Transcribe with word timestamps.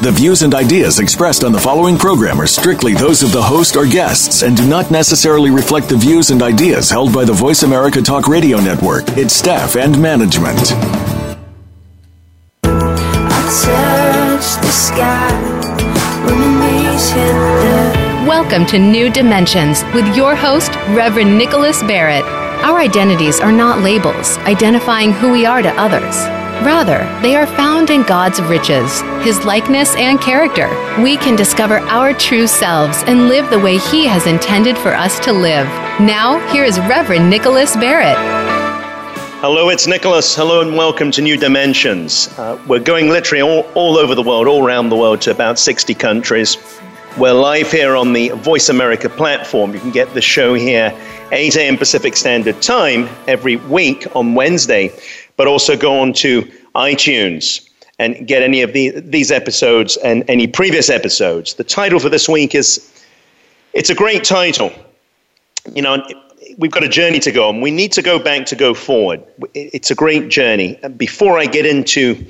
The 0.00 0.12
views 0.12 0.42
and 0.42 0.54
ideas 0.54 1.00
expressed 1.00 1.42
on 1.42 1.50
the 1.50 1.58
following 1.58 1.98
program 1.98 2.40
are 2.40 2.46
strictly 2.46 2.94
those 2.94 3.24
of 3.24 3.32
the 3.32 3.42
host 3.42 3.74
or 3.74 3.84
guests 3.84 4.44
and 4.44 4.56
do 4.56 4.64
not 4.64 4.92
necessarily 4.92 5.50
reflect 5.50 5.88
the 5.88 5.96
views 5.96 6.30
and 6.30 6.40
ideas 6.40 6.88
held 6.88 7.12
by 7.12 7.24
the 7.24 7.32
Voice 7.32 7.64
America 7.64 8.00
Talk 8.00 8.28
Radio 8.28 8.58
Network, 8.58 9.08
its 9.18 9.34
staff, 9.34 9.74
and 9.74 10.00
management. 10.00 10.70
Welcome 18.24 18.66
to 18.66 18.78
New 18.78 19.10
Dimensions 19.10 19.82
with 19.92 20.06
your 20.14 20.36
host, 20.36 20.70
Reverend 20.94 21.36
Nicholas 21.36 21.82
Barrett. 21.82 22.22
Our 22.62 22.78
identities 22.78 23.40
are 23.40 23.50
not 23.50 23.82
labels 23.82 24.38
identifying 24.38 25.10
who 25.10 25.32
we 25.32 25.44
are 25.44 25.60
to 25.60 25.70
others. 25.70 26.37
Rather, 26.62 26.98
they 27.22 27.36
are 27.36 27.46
found 27.46 27.88
in 27.88 28.02
God's 28.02 28.42
riches, 28.42 29.00
His 29.22 29.44
likeness 29.44 29.94
and 29.94 30.20
character. 30.20 30.66
We 31.00 31.16
can 31.16 31.36
discover 31.36 31.78
our 31.78 32.12
true 32.12 32.48
selves 32.48 33.04
and 33.06 33.28
live 33.28 33.48
the 33.48 33.60
way 33.60 33.78
He 33.78 34.08
has 34.08 34.26
intended 34.26 34.76
for 34.76 34.92
us 34.92 35.20
to 35.20 35.32
live. 35.32 35.66
Now, 36.00 36.40
here 36.52 36.64
is 36.64 36.80
Reverend 36.80 37.30
Nicholas 37.30 37.76
Barrett. 37.76 38.16
Hello, 39.40 39.68
it's 39.68 39.86
Nicholas. 39.86 40.34
Hello, 40.34 40.60
and 40.60 40.76
welcome 40.76 41.12
to 41.12 41.22
New 41.22 41.36
Dimensions. 41.36 42.36
Uh, 42.36 42.60
we're 42.66 42.80
going 42.80 43.08
literally 43.08 43.40
all, 43.40 43.60
all 43.76 43.96
over 43.96 44.16
the 44.16 44.22
world, 44.22 44.48
all 44.48 44.66
around 44.66 44.88
the 44.88 44.96
world, 44.96 45.20
to 45.20 45.30
about 45.30 45.60
60 45.60 45.94
countries. 45.94 46.56
We're 47.16 47.34
live 47.34 47.70
here 47.70 47.94
on 47.94 48.12
the 48.12 48.30
Voice 48.30 48.68
America 48.68 49.08
platform. 49.08 49.74
You 49.74 49.78
can 49.78 49.92
get 49.92 50.12
the 50.12 50.20
show 50.20 50.54
here 50.54 50.92
8 51.30 51.56
a.m. 51.56 51.76
Pacific 51.76 52.16
Standard 52.16 52.60
Time 52.60 53.08
every 53.28 53.54
week 53.54 54.08
on 54.16 54.34
Wednesday 54.34 54.92
but 55.38 55.46
also 55.46 55.76
go 55.76 55.98
on 55.98 56.12
to 56.12 56.42
iTunes 56.74 57.66
and 57.98 58.26
get 58.26 58.42
any 58.42 58.60
of 58.60 58.74
the, 58.74 58.90
these 59.00 59.30
episodes 59.30 59.96
and 59.98 60.28
any 60.28 60.46
previous 60.46 60.90
episodes. 60.90 61.54
The 61.54 61.64
title 61.64 61.98
for 61.98 62.10
this 62.10 62.28
week 62.28 62.54
is 62.54 63.04
it's 63.72 63.88
a 63.88 63.94
great 63.94 64.24
title. 64.24 64.70
You 65.72 65.82
know, 65.82 66.06
we've 66.58 66.70
got 66.70 66.84
a 66.84 66.88
journey 66.88 67.20
to 67.20 67.32
go 67.32 67.48
on. 67.48 67.60
We 67.60 67.70
need 67.70 67.92
to 67.92 68.02
go 68.02 68.18
back 68.18 68.46
to 68.46 68.56
go 68.56 68.74
forward. 68.74 69.22
It's 69.54 69.90
a 69.90 69.94
great 69.94 70.28
journey. 70.28 70.78
And 70.82 70.98
Before 70.98 71.38
I 71.38 71.46
get 71.46 71.64
into 71.64 72.26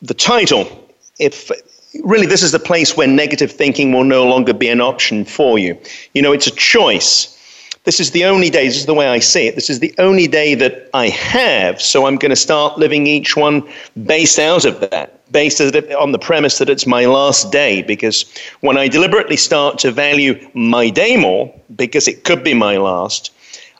the 0.00 0.14
title, 0.14 0.88
if 1.18 1.50
really 2.04 2.26
this 2.26 2.42
is 2.42 2.52
the 2.52 2.58
place 2.60 2.96
where 2.96 3.08
negative 3.08 3.50
thinking 3.50 3.92
will 3.92 4.04
no 4.04 4.24
longer 4.26 4.54
be 4.54 4.68
an 4.68 4.80
option 4.80 5.24
for 5.24 5.58
you. 5.58 5.76
You 6.12 6.22
know, 6.22 6.32
it's 6.32 6.46
a 6.46 6.54
choice 6.54 7.33
this 7.84 8.00
is 8.00 8.10
the 8.12 8.24
only 8.24 8.50
day, 8.50 8.66
this 8.66 8.78
is 8.78 8.86
the 8.86 8.94
way 8.94 9.06
I 9.06 9.18
see 9.18 9.46
it, 9.46 9.54
this 9.54 9.68
is 9.68 9.80
the 9.80 9.94
only 9.98 10.26
day 10.26 10.54
that 10.54 10.88
I 10.94 11.08
have, 11.08 11.80
so 11.80 12.06
I'm 12.06 12.16
going 12.16 12.30
to 12.30 12.36
start 12.36 12.78
living 12.78 13.06
each 13.06 13.36
one 13.36 13.62
based 14.06 14.38
out 14.38 14.64
of 14.64 14.80
that, 14.80 15.30
based 15.32 15.60
on 15.60 16.12
the 16.12 16.18
premise 16.18 16.58
that 16.58 16.70
it's 16.70 16.86
my 16.86 17.04
last 17.04 17.52
day. 17.52 17.82
Because 17.82 18.24
when 18.60 18.78
I 18.78 18.88
deliberately 18.88 19.36
start 19.36 19.78
to 19.80 19.90
value 19.90 20.34
my 20.54 20.88
day 20.88 21.16
more, 21.16 21.54
because 21.76 22.08
it 22.08 22.24
could 22.24 22.42
be 22.42 22.54
my 22.54 22.78
last, 22.78 23.30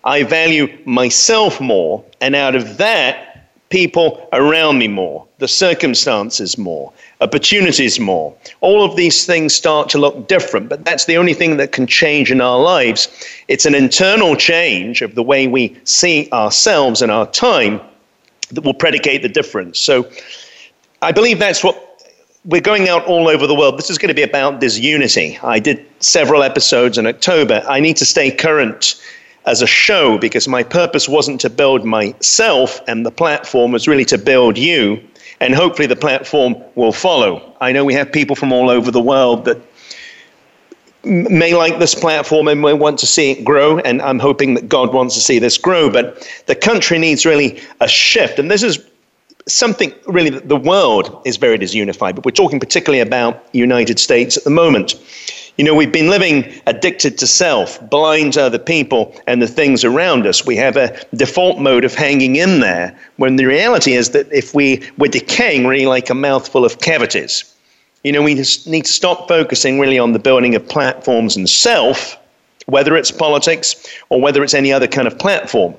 I 0.05 0.22
value 0.22 0.69
myself 0.84 1.58
more, 1.60 2.05
and 2.20 2.34
out 2.34 2.55
of 2.55 2.77
that, 2.77 3.33
people 3.70 4.28
around 4.32 4.78
me 4.78 4.88
more, 4.88 5.26
the 5.38 5.48
circumstances 5.48 6.56
more, 6.56 6.92
opportunities 7.20 7.98
more. 7.98 8.34
All 8.60 8.84
of 8.84 8.96
these 8.96 9.26
things 9.26 9.54
start 9.54 9.88
to 9.91 9.98
look 9.98 10.28
different, 10.28 10.69
but 10.69 10.84
that's 10.84 11.06
the 11.06 11.16
only 11.16 11.34
thing 11.34 11.56
that 11.56 11.72
can 11.72 11.86
change 11.86 12.30
in 12.30 12.41
our 12.41 12.60
lives. 12.60 13.08
It's 13.48 13.66
an 13.66 13.74
internal 13.74 14.36
change 14.36 15.03
of 15.03 15.14
the 15.14 15.22
way 15.22 15.47
we 15.47 15.76
see 15.84 16.28
ourselves 16.32 17.03
and 17.03 17.10
our 17.10 17.26
time 17.30 17.80
that 18.50 18.62
will 18.62 18.74
predicate 18.74 19.22
the 19.22 19.28
difference. 19.28 19.78
So 19.78 20.08
I 21.03 21.12
believe 21.12 21.38
that's 21.38 21.64
what 21.64 21.80
we're 22.44 22.60
going 22.60 22.88
out 22.88 23.04
all 23.06 23.28
over 23.28 23.47
the 23.47 23.54
world. 23.54 23.78
This 23.78 23.88
is 23.88 23.97
going 23.97 24.08
to 24.08 24.14
be 24.14 24.22
about 24.22 24.60
disunity. 24.60 25.38
I 25.42 25.58
did 25.58 25.84
several 26.00 26.42
episodes 26.42 26.98
in 26.98 27.06
October. 27.06 27.64
I 27.66 27.80
need 27.80 27.97
to 27.97 28.04
stay 28.04 28.30
current 28.30 29.00
as 29.47 29.62
a 29.62 29.66
show 29.66 30.19
because 30.19 30.49
my 30.49 30.62
purpose 30.62 31.09
wasn't 31.09 31.41
to 31.43 31.50
build 31.50 31.84
myself 31.84 32.81
and 32.88 33.05
the 33.05 33.10
platform 33.10 33.72
was 33.72 33.87
really 33.87 34.05
to 34.06 34.19
build 34.19 34.56
you 34.56 35.03
and 35.41 35.55
hopefully 35.55 35.87
the 35.87 35.97
platform 35.97 36.56
will 36.75 36.93
follow. 36.93 37.54
I 37.60 37.72
know 37.72 37.84
we 37.84 37.94
have 37.94 38.10
people 38.10 38.37
from 38.37 38.53
all 38.53 38.71
over 38.71 38.91
the 38.91 39.00
world 39.00 39.44
that 39.44 39.60
may 41.04 41.54
like 41.54 41.78
this 41.78 41.94
platform 41.94 42.49
and 42.49 42.62
may 42.62 42.72
want 42.72 42.99
to 42.99 43.06
see 43.06 43.33
it 43.33 43.44
grow 43.44 43.78
and 43.81 44.00
I'm 44.00 44.19
hoping 44.19 44.54
that 44.54 44.69
God 44.69 44.94
wants 44.94 45.15
to 45.15 45.21
see 45.21 45.38
this 45.38 45.59
grow 45.59 45.91
but 45.91 46.27
the 46.47 46.54
country 46.54 46.99
needs 46.99 47.27
really 47.27 47.60
a 47.81 47.88
shift 47.88 48.38
and 48.38 48.50
this 48.50 48.62
is 48.62 48.78
something 49.47 49.93
really 50.06 50.31
that 50.31 50.49
the 50.49 50.56
world 50.56 51.21
is 51.27 51.37
very 51.37 51.59
disunified 51.59 52.15
but 52.15 52.25
we're 52.25 52.31
talking 52.31 52.59
particularly 52.59 53.00
about 53.00 53.44
United 53.53 53.99
States 53.99 54.38
at 54.38 54.44
the 54.44 54.50
moment 54.50 54.94
you 55.56 55.65
know, 55.65 55.75
we've 55.75 55.92
been 55.92 56.10
living 56.10 56.53
addicted 56.66 57.16
to 57.19 57.26
self, 57.26 57.78
blind 57.88 58.32
to 58.32 58.42
other 58.42 58.59
people 58.59 59.15
and 59.26 59.41
the 59.41 59.47
things 59.47 59.84
around 59.84 60.26
us. 60.26 60.44
We 60.44 60.56
have 60.56 60.76
a 60.76 60.97
default 61.15 61.60
mode 61.60 61.84
of 61.84 61.94
hanging 61.94 62.37
in 62.37 62.60
there, 62.60 62.98
when 63.16 63.37
the 63.37 63.44
reality 63.44 63.92
is 63.92 64.10
that 64.10 64.31
if 64.32 64.54
we, 64.54 64.82
we're 64.98 65.10
decaying 65.10 65.66
really 65.66 65.87
like 65.87 66.10
a 66.10 66.15
mouthful 66.15 66.65
of 66.65 66.81
cavities. 66.81 67.44
You 68.03 68.12
know, 68.12 68.22
we 68.22 68.34
just 68.34 68.66
need 68.66 68.84
to 68.84 68.92
stop 68.92 69.28
focusing 69.28 69.78
really 69.78 69.98
on 69.98 70.12
the 70.12 70.19
building 70.19 70.54
of 70.56 70.69
platforms 70.69 71.37
and 71.37 71.48
self, 71.48 72.19
whether 72.66 72.97
it's 72.97 73.12
politics 73.12 73.76
or 74.09 74.21
whether 74.21 74.42
it's 74.42 74.54
any 74.54 74.72
other 74.72 74.88
kind 74.88 75.06
of 75.06 75.19
platform 75.19 75.75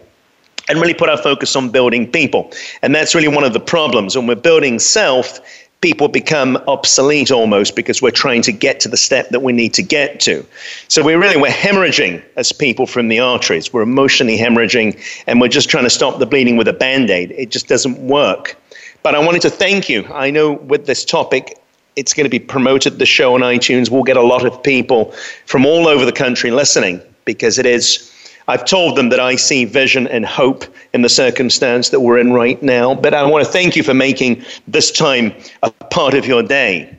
and 0.70 0.80
really 0.80 0.94
put 0.94 1.10
our 1.10 1.18
focus 1.18 1.56
on 1.56 1.70
building 1.70 2.10
people. 2.10 2.52
And 2.82 2.96
that's 2.96 3.14
really 3.14 3.28
one 3.28 3.44
of 3.44 3.54
the 3.54 3.60
problems. 3.60 4.16
When 4.16 4.26
we're 4.26 4.36
building 4.36 4.80
self, 4.80 5.40
people 5.86 6.08
become 6.08 6.58
obsolete 6.68 7.30
almost 7.30 7.76
because 7.76 8.02
we're 8.02 8.10
trying 8.10 8.42
to 8.42 8.52
get 8.52 8.80
to 8.80 8.90
the 8.90 8.98
step 8.98 9.30
that 9.30 9.44
we 9.44 9.54
need 9.54 9.72
to 9.72 9.84
get 9.84 10.20
to. 10.20 10.44
So 10.88 11.04
we're 11.04 11.20
really 11.20 11.40
we're 11.40 11.52
hemorrhaging 11.52 12.24
as 12.38 12.52
people 12.52 12.88
from 12.88 13.08
the 13.08 13.20
arteries. 13.20 13.72
We're 13.72 13.84
emotionally 13.84 14.36
hemorrhaging 14.36 15.00
and 15.28 15.40
we're 15.40 15.48
just 15.48 15.70
trying 15.70 15.84
to 15.84 15.92
stop 15.92 16.18
the 16.18 16.26
bleeding 16.26 16.58
with 16.58 16.68
a 16.68 16.74
band-aid. 16.74 17.30
It 17.34 17.52
just 17.52 17.68
doesn't 17.68 18.00
work. 18.00 18.58
But 19.04 19.14
I 19.14 19.20
wanted 19.24 19.44
to 19.44 19.52
thank 19.52 19.88
you. 19.88 20.06
I 20.06 20.32
know 20.32 20.54
with 20.54 20.88
this 20.88 21.06
topic 21.06 21.62
it's 21.96 22.16
going 22.16 22.26
to 22.26 22.32
be 22.32 22.40
promoted 22.40 22.98
the 22.98 23.06
show 23.06 23.36
on 23.36 23.42
iTunes. 23.42 23.92
We'll 23.92 24.02
get 24.02 24.18
a 24.18 24.24
lot 24.24 24.44
of 24.44 24.64
people 24.64 25.12
from 25.46 25.68
all 25.68 25.88
over 25.88 26.04
the 26.04 26.12
country 26.12 26.50
listening 26.50 27.00
because 27.26 27.60
it 27.60 27.68
is 27.68 28.12
I've 28.48 28.66
told 28.66 28.96
them 28.96 29.10
that 29.10 29.20
I 29.20 29.36
see 29.36 29.66
vision 29.66 30.08
and 30.08 30.26
hope 30.26 30.66
in 30.94 31.02
the 31.02 31.10
circumstance 31.10 31.90
that 31.90 32.02
we're 32.02 32.20
in 32.20 32.34
right 32.34 32.62
now. 32.62 32.94
But 32.94 33.14
I 33.14 33.24
want 33.24 33.46
to 33.46 33.52
thank 33.52 33.76
you 33.76 33.84
for 33.84 33.94
making 33.94 34.44
this 34.68 34.92
time 34.92 35.34
a 35.64 35.72
part 35.72 36.14
of 36.14 36.26
your 36.26 36.44
day. 36.44 36.96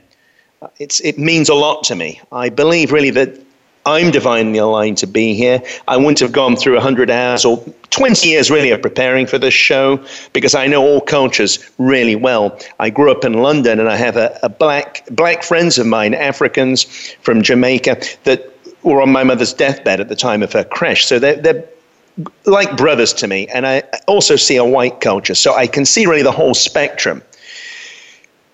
It's, 0.78 1.00
it 1.00 1.18
means 1.18 1.48
a 1.48 1.54
lot 1.54 1.84
to 1.84 1.94
me. 1.94 2.20
I 2.32 2.48
believe 2.48 2.90
really 2.90 3.10
that 3.10 3.38
I'm 3.86 4.10
divinely 4.10 4.58
aligned 4.58 4.98
to 4.98 5.06
be 5.06 5.34
here. 5.34 5.62
I 5.86 5.96
wouldn't 5.96 6.18
have 6.18 6.32
gone 6.32 6.56
through 6.56 6.74
100 6.74 7.08
hours 7.08 7.44
or 7.44 7.64
20 7.90 8.28
years 8.28 8.50
really 8.50 8.70
of 8.72 8.82
preparing 8.82 9.26
for 9.26 9.38
this 9.38 9.54
show 9.54 10.04
because 10.32 10.56
I 10.56 10.66
know 10.66 10.82
all 10.82 11.00
cultures 11.00 11.70
really 11.78 12.16
well. 12.16 12.58
I 12.80 12.90
grew 12.90 13.12
up 13.12 13.24
in 13.24 13.34
London 13.34 13.78
and 13.78 13.88
I 13.88 13.94
have 13.94 14.16
a, 14.16 14.36
a 14.42 14.48
black, 14.48 15.06
black 15.12 15.44
friends 15.44 15.78
of 15.78 15.86
mine, 15.86 16.14
Africans 16.14 16.82
from 17.22 17.42
Jamaica, 17.42 18.02
that 18.24 18.55
were 18.92 19.02
on 19.02 19.10
my 19.10 19.24
mother's 19.24 19.52
deathbed 19.52 20.00
at 20.00 20.08
the 20.08 20.16
time 20.16 20.42
of 20.42 20.52
her 20.52 20.64
crash. 20.64 21.06
So 21.06 21.18
they're, 21.18 21.36
they're 21.36 21.64
like 22.44 22.76
brothers 22.76 23.12
to 23.14 23.26
me. 23.26 23.48
And 23.48 23.66
I 23.66 23.82
also 24.06 24.36
see 24.36 24.56
a 24.56 24.64
white 24.64 25.00
culture. 25.00 25.34
So 25.34 25.54
I 25.54 25.66
can 25.66 25.84
see 25.84 26.06
really 26.06 26.22
the 26.22 26.32
whole 26.32 26.54
spectrum. 26.54 27.22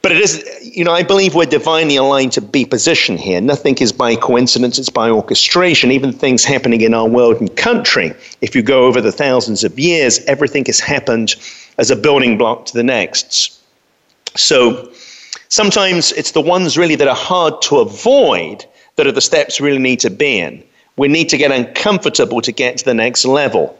But 0.00 0.10
it 0.10 0.18
is, 0.18 0.44
you 0.62 0.84
know, 0.84 0.90
I 0.90 1.04
believe 1.04 1.36
we're 1.36 1.46
divinely 1.46 1.94
aligned 1.94 2.32
to 2.32 2.40
be 2.40 2.64
positioned 2.64 3.20
here. 3.20 3.40
Nothing 3.40 3.76
is 3.78 3.92
by 3.92 4.16
coincidence, 4.16 4.76
it's 4.76 4.90
by 4.90 5.08
orchestration. 5.08 5.92
Even 5.92 6.12
things 6.12 6.44
happening 6.44 6.80
in 6.80 6.92
our 6.92 7.08
world 7.08 7.36
and 7.40 7.54
country, 7.56 8.12
if 8.40 8.56
you 8.56 8.62
go 8.62 8.86
over 8.86 9.00
the 9.00 9.12
thousands 9.12 9.62
of 9.62 9.78
years, 9.78 10.18
everything 10.24 10.64
has 10.64 10.80
happened 10.80 11.36
as 11.78 11.90
a 11.90 11.96
building 11.96 12.36
block 12.36 12.66
to 12.66 12.72
the 12.72 12.82
next. 12.82 13.60
So 14.34 14.90
sometimes 15.48 16.10
it's 16.12 16.32
the 16.32 16.40
ones 16.40 16.76
really 16.76 16.96
that 16.96 17.06
are 17.06 17.14
hard 17.14 17.62
to 17.62 17.78
avoid 17.78 18.64
that 19.02 19.08
are 19.08 19.12
the 19.12 19.20
steps 19.20 19.60
we 19.60 19.66
really 19.66 19.82
need 19.82 19.98
to 19.98 20.10
be 20.10 20.38
in. 20.38 20.62
We 20.96 21.08
need 21.08 21.28
to 21.30 21.36
get 21.36 21.50
uncomfortable 21.50 22.40
to 22.40 22.52
get 22.52 22.76
to 22.78 22.84
the 22.84 22.94
next 22.94 23.24
level. 23.24 23.76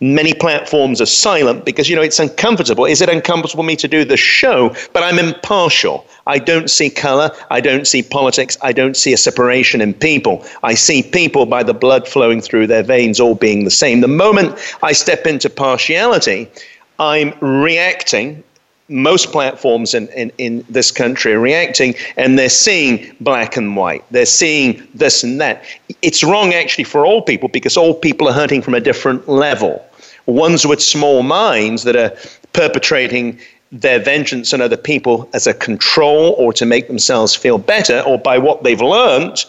Many 0.00 0.34
platforms 0.34 1.00
are 1.00 1.06
silent 1.06 1.64
because, 1.64 1.88
you 1.88 1.94
know, 1.94 2.02
it's 2.02 2.18
uncomfortable. 2.18 2.84
Is 2.84 3.00
it 3.00 3.08
uncomfortable 3.08 3.62
for 3.62 3.66
me 3.66 3.76
to 3.76 3.86
do 3.86 4.04
the 4.04 4.16
show? 4.16 4.74
But 4.92 5.04
I'm 5.04 5.20
impartial. 5.20 6.04
I 6.26 6.40
don't 6.40 6.68
see 6.68 6.90
color. 6.90 7.30
I 7.52 7.60
don't 7.60 7.86
see 7.86 8.02
politics. 8.02 8.58
I 8.62 8.72
don't 8.72 8.96
see 8.96 9.12
a 9.12 9.16
separation 9.16 9.80
in 9.80 9.94
people. 9.94 10.44
I 10.64 10.74
see 10.74 11.04
people 11.04 11.46
by 11.46 11.62
the 11.62 11.74
blood 11.74 12.08
flowing 12.08 12.40
through 12.40 12.66
their 12.66 12.82
veins 12.82 13.20
all 13.20 13.36
being 13.36 13.62
the 13.62 13.70
same. 13.70 14.00
The 14.00 14.08
moment 14.08 14.58
I 14.82 14.92
step 14.92 15.24
into 15.24 15.48
partiality, 15.48 16.50
I'm 16.98 17.32
reacting 17.38 18.42
most 18.88 19.32
platforms 19.32 19.94
in, 19.94 20.08
in, 20.08 20.30
in 20.38 20.64
this 20.68 20.90
country 20.90 21.32
are 21.32 21.40
reacting 21.40 21.94
and 22.16 22.38
they're 22.38 22.48
seeing 22.48 23.14
black 23.20 23.56
and 23.56 23.76
white. 23.76 24.04
They're 24.10 24.26
seeing 24.26 24.86
this 24.94 25.22
and 25.22 25.40
that. 25.40 25.64
It's 26.02 26.22
wrong 26.22 26.52
actually 26.52 26.84
for 26.84 27.06
all 27.06 27.22
people 27.22 27.48
because 27.48 27.76
all 27.76 27.94
people 27.94 28.28
are 28.28 28.34
hurting 28.34 28.62
from 28.62 28.74
a 28.74 28.80
different 28.80 29.28
level. 29.28 29.84
Ones 30.26 30.66
with 30.66 30.82
small 30.82 31.22
minds 31.22 31.84
that 31.84 31.96
are 31.96 32.14
perpetrating 32.52 33.38
their 33.72 33.98
vengeance 33.98 34.52
on 34.52 34.60
other 34.60 34.76
people 34.76 35.28
as 35.32 35.46
a 35.46 35.54
control 35.54 36.34
or 36.38 36.52
to 36.52 36.66
make 36.66 36.86
themselves 36.86 37.34
feel 37.34 37.58
better 37.58 38.00
or 38.00 38.18
by 38.18 38.38
what 38.38 38.62
they've 38.62 38.80
learned 38.80 39.44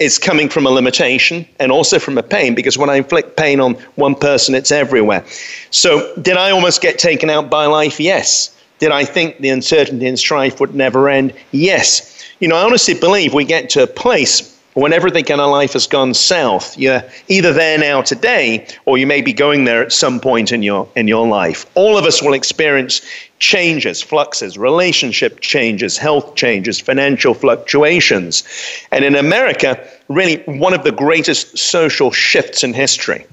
is 0.00 0.18
coming 0.18 0.48
from 0.48 0.66
a 0.66 0.70
limitation 0.70 1.46
and 1.58 1.70
also 1.70 1.98
from 1.98 2.16
a 2.16 2.22
pain 2.22 2.54
because 2.54 2.78
when 2.78 2.88
I 2.88 2.96
inflict 2.96 3.36
pain 3.36 3.60
on 3.60 3.74
one 3.94 4.14
person, 4.14 4.54
it's 4.54 4.72
everywhere. 4.72 5.24
So, 5.70 6.16
did 6.16 6.38
I 6.38 6.50
almost 6.50 6.80
get 6.80 6.98
taken 6.98 7.28
out 7.28 7.50
by 7.50 7.66
life? 7.66 8.00
Yes. 8.00 8.56
Did 8.80 8.92
I 8.92 9.04
think 9.04 9.38
the 9.38 9.50
uncertainty 9.50 10.06
and 10.06 10.18
strife 10.18 10.58
would 10.58 10.74
never 10.74 11.08
end? 11.08 11.34
Yes. 11.52 12.24
You 12.40 12.48
know, 12.48 12.56
I 12.56 12.64
honestly 12.64 12.94
believe 12.94 13.34
we 13.34 13.44
get 13.44 13.68
to 13.70 13.82
a 13.82 13.86
place 13.86 14.58
when 14.74 14.94
everything 14.94 15.26
in 15.26 15.38
our 15.38 15.50
life 15.50 15.74
has 15.74 15.86
gone 15.86 16.14
south. 16.14 16.78
You're 16.78 17.04
either 17.28 17.52
there 17.52 17.76
now 17.76 18.00
today, 18.00 18.66
or 18.86 18.96
you 18.96 19.06
may 19.06 19.20
be 19.20 19.34
going 19.34 19.64
there 19.64 19.82
at 19.82 19.92
some 19.92 20.18
point 20.18 20.50
in 20.50 20.62
your 20.62 20.88
in 20.96 21.08
your 21.08 21.26
life. 21.26 21.66
All 21.74 21.98
of 21.98 22.04
us 22.04 22.22
will 22.22 22.32
experience 22.32 23.02
changes, 23.38 24.00
fluxes, 24.00 24.56
relationship 24.56 25.40
changes, 25.40 25.98
health 25.98 26.34
changes, 26.34 26.80
financial 26.80 27.34
fluctuations. 27.34 28.44
And 28.92 29.04
in 29.04 29.14
America, 29.14 29.86
really 30.08 30.38
one 30.46 30.72
of 30.72 30.84
the 30.84 30.92
greatest 30.92 31.58
social 31.58 32.10
shifts 32.10 32.64
in 32.64 32.72
history 32.72 33.26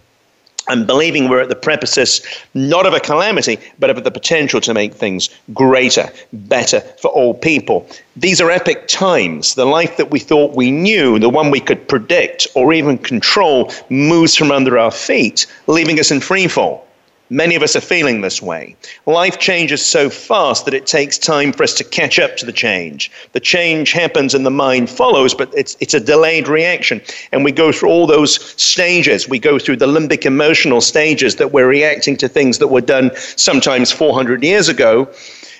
and 0.70 0.88
believing 0.88 1.30
we're 1.30 1.42
at 1.42 1.50
the 1.50 1.56
precipice 1.56 2.22
not 2.54 2.86
of 2.86 2.94
a 2.94 3.00
calamity, 3.00 3.58
but 3.80 3.90
of 3.90 4.04
the 4.04 4.12
potential 4.12 4.62
to 4.62 4.74
make 4.74 4.94
things 4.94 5.30
greater, 5.54 6.12
better 6.34 6.82
for 7.02 7.10
all 7.10 7.34
people. 7.34 7.88
These 8.16 8.42
are 8.42 8.52
epic 8.52 8.88
times. 8.88 9.56
The 9.56 9.66
life 9.66 9.98
that 9.98 10.12
we 10.12 10.20
thought 10.20 10.56
we 10.56 10.72
knew, 10.72 11.20
the 11.20 11.30
one 11.30 11.52
we 11.52 11.60
could 11.60 11.88
predict 11.88 12.48
or 12.56 12.74
even 12.74 12.98
control, 12.98 13.72
moves 13.90 14.36
from 14.36 14.52
under 14.52 14.78
our 14.78 14.92
feet, 14.92 15.46
leaving 15.68 16.00
us 16.00 16.12
in 16.12 16.20
free 16.20 16.48
fall. 16.48 16.87
Many 17.30 17.56
of 17.56 17.64
us 17.64 17.76
are 17.76 17.82
feeling 17.82 18.22
this 18.22 18.42
way. 18.42 18.76
Life 19.06 19.38
changes 19.38 19.86
so 19.86 20.10
fast 20.10 20.64
that 20.66 20.74
it 20.74 20.88
takes 20.88 21.18
time 21.18 21.52
for 21.52 21.64
us 21.64 21.74
to 21.76 21.84
catch 21.84 22.20
up 22.20 22.38
to 22.38 22.46
the 22.46 22.54
change. 22.54 23.12
The 23.34 23.42
change 23.42 23.92
happens 23.92 24.34
and 24.34 24.46
the 24.46 24.52
mind 24.52 24.90
follows, 24.90 25.34
but 25.34 25.54
it's, 25.54 25.76
it's 25.82 25.94
a 25.94 26.00
delayed 26.00 26.48
reaction. 26.48 27.02
And 27.34 27.44
we 27.44 27.52
go 27.52 27.74
through 27.74 27.90
all 27.90 28.08
those 28.08 28.40
stages. 28.62 29.28
We 29.28 29.40
go 29.40 29.60
through 29.60 29.78
the 29.78 29.88
limbic 29.88 30.26
emotional 30.26 30.80
stages 30.80 31.36
that 31.36 31.52
we're 31.52 31.68
reacting 31.68 32.16
to 32.18 32.30
things 32.30 32.60
that 32.60 32.68
were 32.68 32.82
done 32.82 33.12
sometimes 33.16 33.92
400 33.92 34.42
years 34.42 34.70
ago 34.70 35.10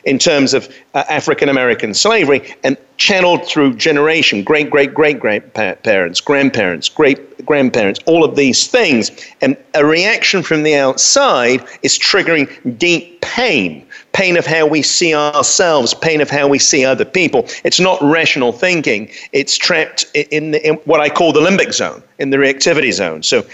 in 0.08 0.18
terms 0.18 0.54
of 0.54 0.74
uh, 0.94 1.04
African 1.10 1.50
American 1.50 1.94
slavery 1.94 2.56
and 2.64 2.78
channeled 2.96 3.46
through 3.46 3.76
generation, 3.76 4.44
great, 4.44 4.70
great, 4.72 4.94
great 4.94 5.20
grandparents, 5.20 6.22
grandparents, 6.22 6.90
great 6.90 7.46
grandparents, 7.46 8.00
all 8.08 8.24
of 8.24 8.36
these 8.36 8.68
things. 8.68 9.12
And 9.42 9.56
a 9.76 9.86
reaction 9.86 10.42
from 10.42 10.64
the 10.64 10.76
outside 10.76 11.64
is 11.84 12.00
triggering 12.00 12.48
deep 12.80 13.22
pain 13.22 13.86
pain 14.14 14.36
of 14.36 14.48
how 14.48 14.66
we 14.66 14.82
see 14.82 15.14
ourselves, 15.14 15.94
pain 15.94 16.22
of 16.22 16.30
how 16.30 16.48
we 16.48 16.58
see 16.58 16.84
other 16.84 17.06
people. 17.06 17.46
It's 17.64 17.80
not 17.80 18.02
rational 18.02 18.52
thinking, 18.52 19.12
it's 19.32 19.56
trapped 19.58 20.06
in, 20.16 20.52
the, 20.52 20.68
in 20.68 20.76
what 20.86 21.00
I 21.02 21.10
call 21.10 21.34
the 21.34 21.40
limbic 21.40 21.72
zone, 21.72 22.02
in 22.18 22.32
the 22.32 22.38
reactivity 22.38 22.92
zone. 22.92 23.22
So 23.22 23.46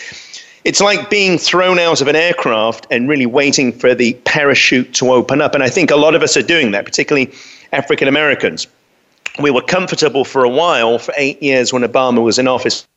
it's 0.63 0.80
like 0.80 1.10
being 1.10 1.38
thrown 1.38 1.80
out 1.80 2.01
of 2.01 2.07
an 2.07 2.15
aircraft 2.15 2.88
and 2.89 3.10
really 3.10 3.25
waiting 3.25 3.71
for 3.71 3.94
the 3.94 4.13
parachute 4.25 4.94
to 4.95 5.12
open 5.12 5.42
up. 5.42 5.54
And 5.54 5.63
I 5.63 5.69
think 5.69 5.92
a 5.92 5.95
lot 5.95 6.15
of 6.15 6.24
us 6.24 6.38
are 6.38 6.44
doing 6.44 6.71
that, 6.71 6.86
particularly 6.86 7.31
African 7.71 8.07
Americans. 8.07 8.68
We 9.42 9.51
were 9.51 9.62
comfortable 9.62 10.25
for 10.25 10.44
a 10.44 10.50
while, 10.50 11.00
for 11.00 11.13
eight 11.18 11.42
years 11.42 11.74
when 11.74 11.81
Obama 11.81 12.24
was 12.24 12.39
in 12.39 12.48
office. 12.48 12.88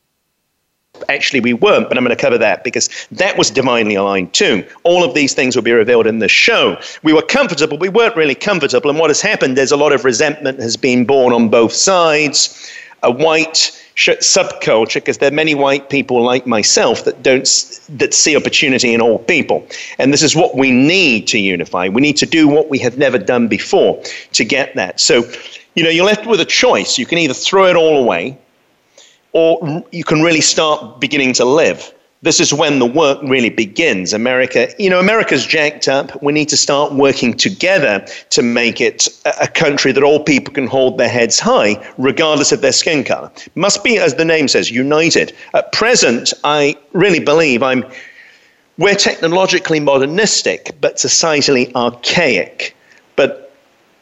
Actually, 1.08 1.40
we 1.40 1.52
weren't, 1.52 1.88
but 1.88 1.98
I'm 1.98 2.04
going 2.04 2.16
to 2.16 2.20
cover 2.20 2.38
that 2.38 2.64
because 2.64 2.88
that 3.10 3.36
was 3.36 3.50
divinely 3.50 3.96
aligned 3.96 4.32
too. 4.32 4.64
All 4.82 5.04
of 5.04 5.14
these 5.14 5.34
things 5.34 5.54
will 5.54 5.62
be 5.62 5.72
revealed 5.72 6.06
in 6.06 6.20
the 6.20 6.28
show. 6.28 6.80
We 7.02 7.12
were 7.12 7.22
comfortable, 7.22 7.76
we 7.76 7.90
weren't 7.90 8.16
really 8.16 8.34
comfortable. 8.34 8.88
And 8.90 8.98
what 8.98 9.10
has 9.10 9.20
happened 9.20 9.58
is 9.58 9.72
a 9.72 9.76
lot 9.76 9.92
of 9.92 10.04
resentment 10.04 10.60
has 10.60 10.76
been 10.76 11.04
born 11.04 11.34
on 11.34 11.48
both 11.48 11.72
sides. 11.72 12.70
A 13.02 13.10
white 13.10 13.72
subculture 13.96 14.94
because 14.94 15.19
there 15.19 15.28
are 15.28 15.34
many 15.34 15.54
white 15.54 15.88
people 15.88 16.22
like 16.22 16.46
myself 16.46 17.04
that 17.04 17.22
don't 17.22 17.44
that 17.88 18.12
see 18.12 18.37
opportunity 18.37 18.93
in 18.93 19.00
all 19.00 19.19
people. 19.19 19.66
And 19.98 20.12
this 20.12 20.22
is 20.22 20.37
what 20.37 20.56
we 20.56 20.70
need 20.70 21.26
to 21.28 21.38
unify. 21.38 21.88
We 21.88 22.02
need 22.02 22.16
to 22.19 22.26
do 22.26 22.46
what 22.46 22.69
we 22.69 22.78
have 22.81 22.98
never 22.98 23.19
done 23.19 23.48
before 23.48 24.02
to 24.32 24.44
get 24.44 24.75
that. 24.76 25.00
So 25.00 25.25
you 25.75 25.82
know 25.82 25.90
you're 25.90 26.04
left 26.04 26.26
with 26.26 26.40
a 26.40 26.44
choice. 26.44 26.98
You 26.98 27.06
can 27.06 27.19
either 27.19 27.34
throw 27.34 27.66
it 27.66 27.76
all 27.76 28.02
away 28.02 28.38
or 29.32 29.84
you 29.93 30.04
can 30.04 30.22
really 30.22 30.40
start 30.40 31.00
beginning 31.00 31.32
to 31.34 31.44
live 31.44 31.93
this 32.26 32.40
is 32.40 32.52
when 32.52 32.81
the 32.81 32.87
work 32.87 33.20
really 33.23 33.50
begins. 33.50 34.12
America, 34.12 34.69
you 34.81 34.90
know, 34.90 34.99
America's 34.99 35.46
jacked 35.46 35.87
up. 35.87 36.20
We 36.20 36.32
need 36.32 36.49
to 36.49 36.56
start 36.56 36.93
working 36.93 37.34
together 37.34 38.05
to 38.31 38.43
make 38.43 38.81
it 38.81 39.08
a 39.40 39.46
country 39.46 39.93
that 39.93 40.02
all 40.02 40.25
people 40.25 40.52
can 40.52 40.67
hold 40.67 40.99
their 40.99 41.08
heads 41.08 41.38
high, 41.38 41.76
regardless 41.99 42.50
of 42.50 42.62
their 42.62 42.73
skin 42.73 43.05
color. 43.05 43.31
Must 43.55 43.84
be, 43.84 43.99
as 43.99 44.17
the 44.17 44.25
name 44.25 44.49
says, 44.49 44.73
united. 44.73 45.37
At 45.55 45.70
present, 45.70 46.34
I 46.43 46.76
really 46.93 47.20
believe 47.20 47.62
I'm. 47.62 47.84
We're 48.76 48.96
technologically 48.96 49.79
modernistic, 49.79 50.72
but 50.81 50.96
societally 50.96 51.72
archaic. 51.76 52.76
But 53.14 53.45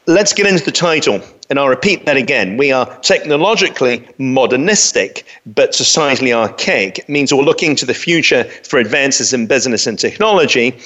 let's 0.07 0.33
get 0.33 0.47
into 0.47 0.65
the 0.65 0.73
title. 0.73 1.21
And 1.51 1.59
I'll 1.59 1.69
repeat 1.69 2.07
that 2.07 2.17
again. 2.17 2.57
We 2.57 2.73
are 2.73 2.87
technologically 3.01 4.07
modernistic, 4.19 5.27
but 5.47 5.73
societally 5.73 6.35
archaic. 6.35 7.01
It 7.01 7.09
means 7.09 7.33
we're 7.33 7.43
looking 7.43 7.77
to 7.77 7.87
the 7.87 7.95
future 7.95 8.45
for 8.45 8.79
advances 8.79 9.33
in 9.33 9.47
business 9.47 9.87
and 9.87 9.99
technology. 9.99 10.79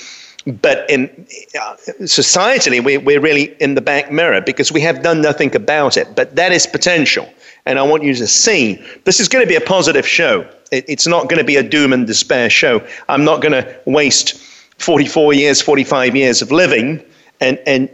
But 0.46 0.88
in 0.88 1.26
uh, 1.60 1.76
societally, 2.02 2.82
we, 2.82 2.96
we're 2.96 3.20
really 3.20 3.54
in 3.60 3.74
the 3.74 3.80
back 3.80 4.10
mirror 4.10 4.40
because 4.40 4.72
we 4.72 4.80
have 4.80 5.02
done 5.02 5.20
nothing 5.20 5.54
about 5.54 5.96
it. 5.96 6.08
But 6.16 6.36
that 6.36 6.52
is 6.52 6.66
potential. 6.66 7.28
And 7.66 7.78
I 7.78 7.82
want 7.82 8.02
you 8.02 8.14
to 8.14 8.26
see 8.26 8.82
this 9.04 9.20
is 9.20 9.28
going 9.28 9.44
to 9.44 9.48
be 9.48 9.56
a 9.56 9.60
positive 9.60 10.06
show. 10.06 10.48
It, 10.72 10.84
it's 10.88 11.06
not 11.06 11.28
going 11.28 11.38
to 11.38 11.44
be 11.44 11.56
a 11.56 11.62
doom 11.62 11.92
and 11.92 12.06
despair 12.06 12.50
show. 12.50 12.84
I'm 13.08 13.24
not 13.24 13.42
going 13.42 13.52
to 13.52 13.80
waste 13.84 14.36
44 14.78 15.34
years, 15.34 15.60
45 15.60 16.16
years 16.16 16.40
of 16.40 16.50
living 16.50 17.04
and, 17.40 17.58
and 17.66 17.88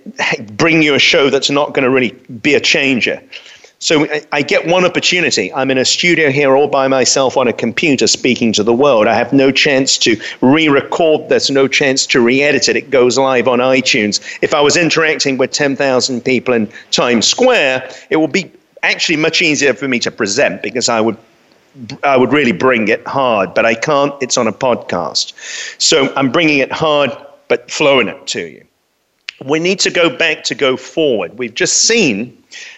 bring 0.57 0.83
you 0.83 0.95
a 0.95 0.99
show 0.99 1.31
that's 1.31 1.51
not 1.51 1.75
going 1.75 1.85
to 1.85 1.91
really 1.91 2.13
be 2.43 2.55
a 2.55 2.61
changer. 2.61 3.23
So 3.85 4.07
I 4.33 4.41
get 4.41 4.67
one 4.67 4.87
opportunity. 4.87 5.53
I'm 5.53 5.71
in 5.71 5.77
a 5.77 5.85
studio 5.85 6.31
here 6.31 6.57
all 6.57 6.69
by 6.69 6.89
myself 6.89 7.37
on 7.37 7.49
a 7.49 7.53
computer 7.53 8.07
speaking 8.07 8.51
to 8.55 8.63
the 8.63 8.73
world. 8.73 9.07
I 9.07 9.15
have 9.15 9.35
no 9.35 9.53
chance 9.53 9.99
to 9.99 10.19
re 10.41 10.69
record 10.69 11.29
this, 11.29 11.51
no 11.51 11.69
chance 11.69 12.07
to 12.07 12.21
re 12.21 12.43
edit 12.43 12.71
it. 12.71 12.77
It 12.77 12.89
goes 12.89 13.19
live 13.19 13.47
on 13.47 13.59
iTunes. 13.59 14.23
If 14.41 14.55
I 14.55 14.63
was 14.63 14.79
interacting 14.79 15.37
with 15.37 15.51
10,000 15.51 16.25
people 16.25 16.55
in 16.55 16.73
Times 16.93 17.27
Square, 17.27 17.91
it 18.09 18.17
would 18.17 18.33
be 18.33 18.51
actually 18.83 19.17
much 19.17 19.43
easier 19.43 19.75
for 19.75 19.87
me 19.87 19.99
to 19.99 20.11
present 20.11 20.63
because 20.63 20.89
I 20.89 21.03
would 21.03 21.19
I 22.05 22.17
would 22.17 22.33
really 22.33 22.53
bring 22.53 22.89
it 22.89 23.07
hard, 23.07 23.53
but 23.53 23.67
I 23.67 23.75
can't. 23.75 24.15
It's 24.23 24.39
on 24.39 24.47
a 24.47 24.53
podcast. 24.53 25.35
So 25.79 26.11
I'm 26.15 26.33
bringing 26.33 26.61
it 26.61 26.73
hard, 26.73 27.11
but 27.49 27.71
flowing 27.71 28.09
it 28.09 28.27
to 28.29 28.47
you 28.47 28.65
we 29.45 29.59
need 29.59 29.81
to 29.81 29.91
go 29.91 30.15
back 30.15 30.45
to 30.45 30.55
go 30.55 30.77
forward. 30.77 31.39
We've 31.39 31.55
just 31.55 31.83
seen 31.83 32.37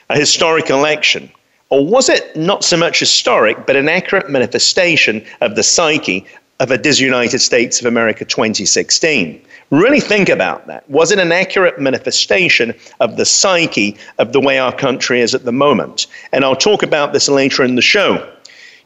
a 0.09 0.17
historic 0.17 0.71
election. 0.71 1.31
Or 1.69 1.85
was 1.85 2.09
it 2.09 2.37
not 2.37 2.65
so 2.65 2.77
much 2.77 3.01
historic, 3.01 3.67
but 3.67 3.77
an 3.77 3.89
accurate 3.89 4.31
manifestation 4.31 5.25
of 5.41 5.57
the 5.57 5.63
psyche 5.63 6.25
of 6.61 6.71
a 6.71 6.79
disunited 6.79 7.41
States 7.41 7.81
of 7.81 7.87
America 7.87 8.25
2016? 8.25 9.43
Really 9.71 10.01
think 10.01 10.29
about 10.29 10.69
that. 10.69 10.89
Was 10.89 11.11
it 11.11 11.19
an 11.19 11.33
accurate 11.33 11.81
manifestation 11.81 12.73
of 13.01 13.17
the 13.17 13.25
psyche 13.25 13.97
of 14.19 14.33
the 14.33 14.41
way 14.41 14.59
our 14.59 14.73
country 14.73 15.21
is 15.21 15.35
at 15.35 15.45
the 15.45 15.53
moment? 15.53 16.07
And 16.33 16.45
I'll 16.45 16.55
talk 16.55 16.85
about 16.85 17.13
this 17.13 17.29
later 17.29 17.65
in 17.65 17.75
the 17.75 17.83
show. 17.83 18.33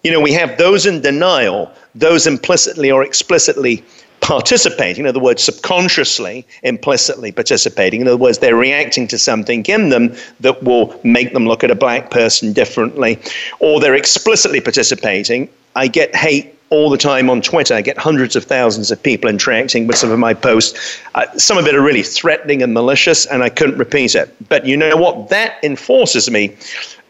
You 0.02 0.10
know, 0.10 0.20
we 0.20 0.32
have 0.32 0.56
those 0.56 0.86
in 0.86 1.02
denial, 1.02 1.70
those 1.94 2.26
implicitly 2.26 2.90
or 2.90 3.04
explicitly 3.04 3.84
participating, 4.20 5.04
in 5.04 5.08
other 5.08 5.20
words, 5.20 5.42
subconsciously, 5.42 6.46
implicitly 6.62 7.32
participating. 7.32 8.00
In 8.00 8.08
other 8.08 8.16
words, 8.16 8.38
they're 8.38 8.56
reacting 8.56 9.08
to 9.08 9.18
something 9.18 9.64
in 9.64 9.88
them 9.88 10.14
that 10.40 10.62
will 10.62 10.98
make 11.04 11.32
them 11.32 11.46
look 11.46 11.64
at 11.64 11.70
a 11.70 11.74
black 11.74 12.10
person 12.10 12.52
differently, 12.52 13.18
or 13.60 13.80
they're 13.80 13.94
explicitly 13.94 14.60
participating. 14.60 15.48
I 15.74 15.88
get 15.88 16.14
hate 16.14 16.54
all 16.70 16.88
the 16.88 16.96
time 16.96 17.28
on 17.28 17.42
Twitter. 17.42 17.74
I 17.74 17.82
get 17.82 17.98
hundreds 17.98 18.36
of 18.36 18.44
thousands 18.44 18.90
of 18.90 19.02
people 19.02 19.28
interacting 19.28 19.86
with 19.86 19.96
some 19.96 20.10
of 20.10 20.18
my 20.18 20.32
posts. 20.32 21.00
Uh, 21.16 21.26
some 21.36 21.58
of 21.58 21.66
it 21.66 21.74
are 21.74 21.82
really 21.82 22.02
threatening 22.02 22.62
and 22.62 22.72
malicious, 22.72 23.26
and 23.26 23.42
I 23.42 23.48
couldn't 23.48 23.78
repeat 23.78 24.14
it. 24.14 24.32
But 24.48 24.66
you 24.66 24.76
know 24.76 24.96
what? 24.96 25.28
That 25.30 25.62
enforces 25.64 26.30
me 26.30 26.56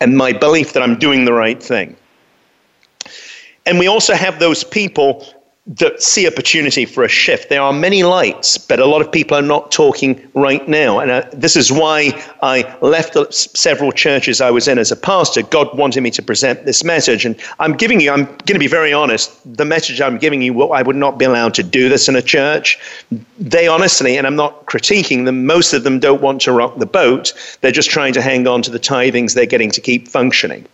and 0.00 0.16
my 0.16 0.32
belief 0.32 0.72
that 0.72 0.82
I'm 0.82 0.98
doing 0.98 1.26
the 1.26 1.34
right 1.34 1.62
thing. 1.62 1.94
And 3.66 3.78
we 3.78 3.86
also 3.86 4.14
have 4.14 4.38
those 4.38 4.64
people 4.64 5.26
that 5.66 6.02
see 6.02 6.26
opportunity 6.26 6.84
for 6.84 7.04
a 7.04 7.08
shift. 7.08 7.48
There 7.48 7.60
are 7.60 7.72
many 7.72 8.02
lights, 8.02 8.56
but 8.56 8.80
a 8.80 8.86
lot 8.86 9.02
of 9.02 9.12
people 9.12 9.36
are 9.36 9.42
not 9.42 9.70
talking 9.70 10.28
right 10.34 10.66
now. 10.66 10.98
And 10.98 11.10
uh, 11.10 11.28
this 11.32 11.54
is 11.54 11.70
why 11.70 12.12
I 12.42 12.76
left 12.80 13.16
several 13.32 13.92
churches 13.92 14.40
I 14.40 14.50
was 14.50 14.66
in 14.66 14.78
as 14.78 14.90
a 14.90 14.96
pastor. 14.96 15.42
God 15.42 15.76
wanted 15.76 16.00
me 16.00 16.10
to 16.12 16.22
present 16.22 16.64
this 16.64 16.82
message. 16.82 17.24
And 17.24 17.36
I'm 17.58 17.74
giving 17.74 18.00
you, 18.00 18.10
I'm 18.10 18.24
going 18.24 18.54
to 18.54 18.58
be 18.58 18.66
very 18.66 18.92
honest, 18.92 19.30
the 19.56 19.66
message 19.66 20.00
I'm 20.00 20.18
giving 20.18 20.40
you, 20.42 20.54
well, 20.54 20.72
I 20.72 20.82
would 20.82 20.96
not 20.96 21.18
be 21.18 21.26
allowed 21.26 21.54
to 21.54 21.62
do 21.62 21.88
this 21.88 22.08
in 22.08 22.16
a 22.16 22.22
church. 22.22 22.78
They 23.38 23.68
honestly, 23.68 24.16
and 24.16 24.26
I'm 24.26 24.36
not 24.36 24.66
critiquing 24.66 25.26
them, 25.26 25.46
most 25.46 25.72
of 25.72 25.84
them 25.84 26.00
don't 26.00 26.22
want 26.22 26.40
to 26.42 26.52
rock 26.52 26.78
the 26.78 26.86
boat. 26.86 27.34
They're 27.60 27.70
just 27.70 27.90
trying 27.90 28.14
to 28.14 28.22
hang 28.22 28.46
on 28.46 28.62
to 28.62 28.70
the 28.70 28.80
tithings 28.80 29.34
they're 29.34 29.46
getting 29.46 29.70
to 29.72 29.80
keep 29.80 30.08
functioning. 30.08 30.66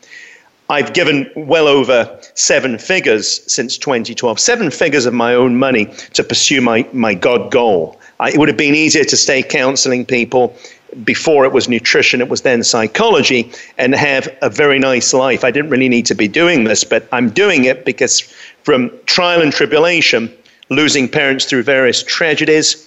I've 0.69 0.95
given 0.95 1.31
well 1.37 1.69
over 1.69 2.19
seven 2.35 2.79
figures 2.79 3.41
since 3.51 3.79
2012, 3.79 4.41
seven 4.41 4.71
figures 4.71 5.07
of 5.07 5.15
my 5.15 5.35
own 5.35 5.59
money 5.59 5.87
to 6.15 6.25
pursue 6.25 6.61
my, 6.61 6.87
my 6.93 7.15
God 7.15 7.53
goal. 7.53 8.01
I, 8.19 8.31
it 8.31 8.39
would 8.39 8.49
have 8.49 8.57
been 8.57 8.75
easier 8.75 9.05
to 9.05 9.17
stay 9.17 9.43
counseling 9.43 10.05
people 10.05 10.57
before 11.05 11.45
it 11.45 11.53
was 11.53 11.69
nutrition, 11.69 12.21
it 12.21 12.29
was 12.29 12.43
then 12.43 12.63
psychology, 12.63 13.53
and 13.79 13.95
have 13.95 14.29
a 14.43 14.49
very 14.49 14.79
nice 14.79 15.13
life. 15.13 15.45
I 15.45 15.51
didn't 15.51 15.71
really 15.71 15.89
need 15.89 16.07
to 16.07 16.15
be 16.15 16.29
doing 16.29 16.65
this, 16.65 16.85
but 16.85 17.07
I'm 17.13 17.31
doing 17.31 17.65
it 17.65 17.85
because 17.85 18.21
from 18.63 18.91
trial 19.07 19.43
and 19.43 19.53
tribulation, 19.53 20.33
losing 20.71 21.09
parents 21.09 21.45
through 21.45 21.65
various 21.65 22.03
tragedies, 22.03 22.83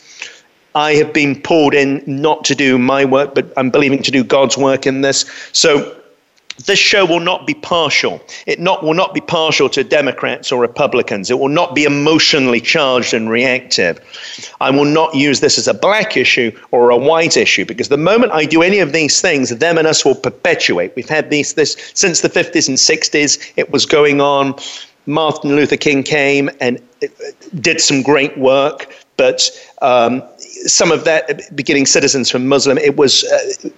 I 0.76 0.94
have 0.94 1.14
been 1.14 1.42
pulled 1.42 1.74
in 1.74 2.04
not 2.06 2.46
to 2.46 2.56
do 2.56 2.78
my 2.78 3.06
work, 3.06 3.36
but 3.36 3.52
I'm 3.58 3.70
believing 3.70 4.02
to 4.04 4.12
do 4.12 4.24
God's 4.24 4.58
work 4.58 4.86
in 4.86 5.02
this. 5.02 5.26
So 5.52 5.99
this 6.66 6.80
show 6.80 7.06
will 7.06 7.20
not 7.20 7.48
be 7.48 7.54
partial. 7.54 8.22
It 8.46 8.60
not, 8.60 8.84
will 8.84 8.94
not 8.94 9.14
be 9.14 9.22
partial 9.22 9.70
to 9.70 9.84
Democrats 9.84 10.52
or 10.52 10.62
Republicans. 10.62 11.32
It 11.32 11.40
will 11.40 11.48
not 11.50 11.74
be 11.74 11.86
emotionally 11.86 12.60
charged 12.60 13.14
and 13.14 13.30
reactive. 13.30 14.00
I 14.60 14.70
will 14.70 14.86
not 14.86 15.16
use 15.16 15.40
this 15.40 15.58
as 15.58 15.68
a 15.68 15.74
black 15.74 16.18
issue 16.18 16.52
or 16.72 16.90
a 16.90 16.98
white 16.98 17.38
issue 17.38 17.66
because 17.66 17.90
the 17.90 17.98
moment 17.98 18.34
I 18.34 18.46
do 18.46 18.62
any 18.62 18.80
of 18.80 18.94
these 18.94 19.22
things, 19.22 19.50
them 19.50 19.78
and 19.78 19.88
us 19.88 20.04
will 20.04 20.16
perpetuate. 20.16 20.94
We've 20.96 21.10
had 21.10 21.30
these 21.30 21.54
this 21.54 21.78
since 21.94 22.22
the 22.22 22.30
50s 22.30 22.68
and 22.68 22.78
60s. 22.78 23.54
It 23.56 23.72
was 23.72 23.86
going 23.86 24.22
on. 24.22 24.56
Martin 25.06 25.56
Luther 25.56 25.78
King 25.78 26.04
came 26.04 26.50
and 26.60 26.80
did 27.62 27.82
some 27.82 28.04
great 28.04 28.38
work, 28.38 28.94
but 29.18 29.50
um, 29.82 30.22
some 30.66 30.92
of 30.92 31.04
that, 31.06 31.56
beginning 31.56 31.86
citizens 31.86 32.30
from 32.30 32.48
Muslim, 32.48 32.78
it 32.78 32.96
was 32.96 33.24
uh, 33.24 33.70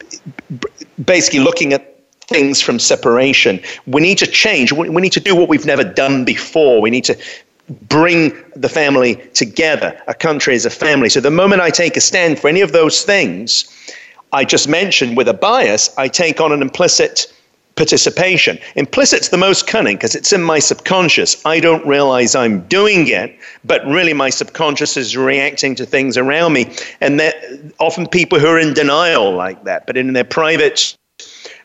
basically 1.05 1.39
looking 1.39 1.73
at 1.73 1.90
things 2.31 2.61
from 2.61 2.79
separation. 2.79 3.61
We 3.85 4.01
need 4.01 4.17
to 4.19 4.27
change. 4.27 4.71
We 4.71 5.01
need 5.01 5.11
to 5.19 5.19
do 5.19 5.35
what 5.35 5.49
we've 5.49 5.65
never 5.65 5.83
done 5.83 6.25
before. 6.25 6.81
We 6.81 6.89
need 6.89 7.05
to 7.05 7.17
bring 7.89 8.33
the 8.55 8.69
family 8.69 9.15
together. 9.33 9.89
A 10.07 10.13
country 10.13 10.55
is 10.55 10.65
a 10.65 10.69
family. 10.69 11.09
So 11.09 11.19
the 11.21 11.31
moment 11.31 11.61
I 11.61 11.69
take 11.69 11.95
a 11.97 12.01
stand 12.01 12.39
for 12.39 12.47
any 12.47 12.61
of 12.61 12.71
those 12.71 13.03
things 13.03 13.49
I 14.33 14.45
just 14.45 14.67
mentioned 14.67 15.17
with 15.17 15.27
a 15.27 15.33
bias, 15.33 15.93
I 15.97 16.07
take 16.07 16.39
on 16.41 16.51
an 16.51 16.61
implicit 16.61 17.33
participation. 17.75 18.59
Implicit's 18.75 19.29
the 19.29 19.37
most 19.37 19.67
cunning 19.67 19.95
because 19.97 20.15
it's 20.15 20.33
in 20.33 20.43
my 20.43 20.59
subconscious. 20.59 21.43
I 21.45 21.59
don't 21.59 21.85
realize 21.85 22.35
I'm 22.35 22.61
doing 22.67 23.07
it, 23.07 23.37
but 23.63 23.85
really 23.85 24.13
my 24.13 24.29
subconscious 24.29 24.97
is 24.97 25.17
reacting 25.17 25.75
to 25.75 25.85
things 25.85 26.17
around 26.17 26.53
me. 26.53 26.71
And 26.99 27.19
that 27.19 27.35
often 27.79 28.07
people 28.07 28.39
who 28.39 28.47
are 28.47 28.59
in 28.59 28.73
denial 28.73 29.33
like 29.33 29.63
that, 29.63 29.87
but 29.87 29.97
in 29.97 30.13
their 30.13 30.25
private 30.25 30.95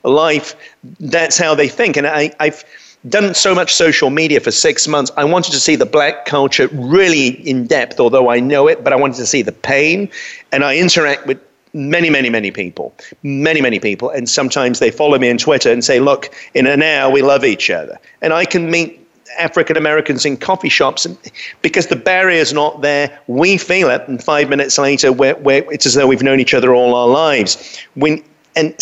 life, 0.02 0.54
that's 1.00 1.38
how 1.38 1.54
they 1.54 1.68
think. 1.68 1.96
And 1.96 2.06
I, 2.06 2.32
I've 2.40 2.64
done 3.08 3.34
so 3.34 3.54
much 3.54 3.74
social 3.74 4.10
media 4.10 4.40
for 4.40 4.50
six 4.50 4.88
months. 4.88 5.10
I 5.16 5.24
wanted 5.24 5.52
to 5.52 5.60
see 5.60 5.76
the 5.76 5.86
black 5.86 6.24
culture 6.24 6.68
really 6.72 7.28
in 7.48 7.66
depth, 7.66 8.00
although 8.00 8.30
I 8.30 8.40
know 8.40 8.68
it, 8.68 8.82
but 8.82 8.92
I 8.92 8.96
wanted 8.96 9.16
to 9.16 9.26
see 9.26 9.42
the 9.42 9.52
pain. 9.52 10.10
And 10.52 10.64
I 10.64 10.76
interact 10.76 11.26
with 11.26 11.40
many, 11.72 12.10
many, 12.10 12.30
many 12.30 12.50
people, 12.50 12.94
many, 13.22 13.60
many 13.60 13.78
people. 13.78 14.10
And 14.10 14.28
sometimes 14.28 14.78
they 14.78 14.90
follow 14.90 15.18
me 15.18 15.30
on 15.30 15.38
Twitter 15.38 15.70
and 15.70 15.84
say, 15.84 16.00
look, 16.00 16.34
in 16.54 16.66
an 16.66 16.82
hour, 16.82 17.10
we 17.10 17.22
love 17.22 17.44
each 17.44 17.70
other. 17.70 17.98
And 18.22 18.32
I 18.32 18.44
can 18.44 18.70
meet 18.70 19.06
African 19.38 19.76
Americans 19.76 20.24
in 20.24 20.36
coffee 20.36 20.68
shops, 20.68 21.04
and 21.04 21.18
because 21.60 21.88
the 21.88 21.96
barrier's 21.96 22.52
not 22.52 22.80
there, 22.80 23.18
we 23.26 23.58
feel 23.58 23.90
it. 23.90 24.06
And 24.08 24.22
five 24.22 24.48
minutes 24.48 24.78
later, 24.78 25.12
we're, 25.12 25.36
we're, 25.36 25.70
it's 25.70 25.84
as 25.84 25.94
though 25.94 26.06
we've 26.06 26.22
known 26.22 26.40
each 26.40 26.54
other 26.54 26.74
all 26.74 26.94
our 26.94 27.08
lives. 27.08 27.78
When, 27.94 28.24
and 28.54 28.74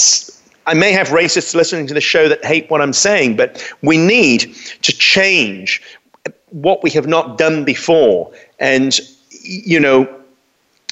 I 0.66 0.74
may 0.74 0.92
have 0.92 1.08
racists 1.08 1.54
listening 1.54 1.86
to 1.88 1.94
the 1.94 2.00
show 2.00 2.28
that 2.28 2.44
hate 2.44 2.70
what 2.70 2.80
I'm 2.80 2.92
saying, 2.92 3.36
but 3.36 3.62
we 3.82 3.98
need 3.98 4.54
to 4.82 4.92
change 4.92 5.82
what 6.50 6.82
we 6.82 6.90
have 6.90 7.06
not 7.06 7.36
done 7.36 7.64
before. 7.64 8.32
And, 8.58 8.98
you 9.42 9.78
know, 9.78 10.08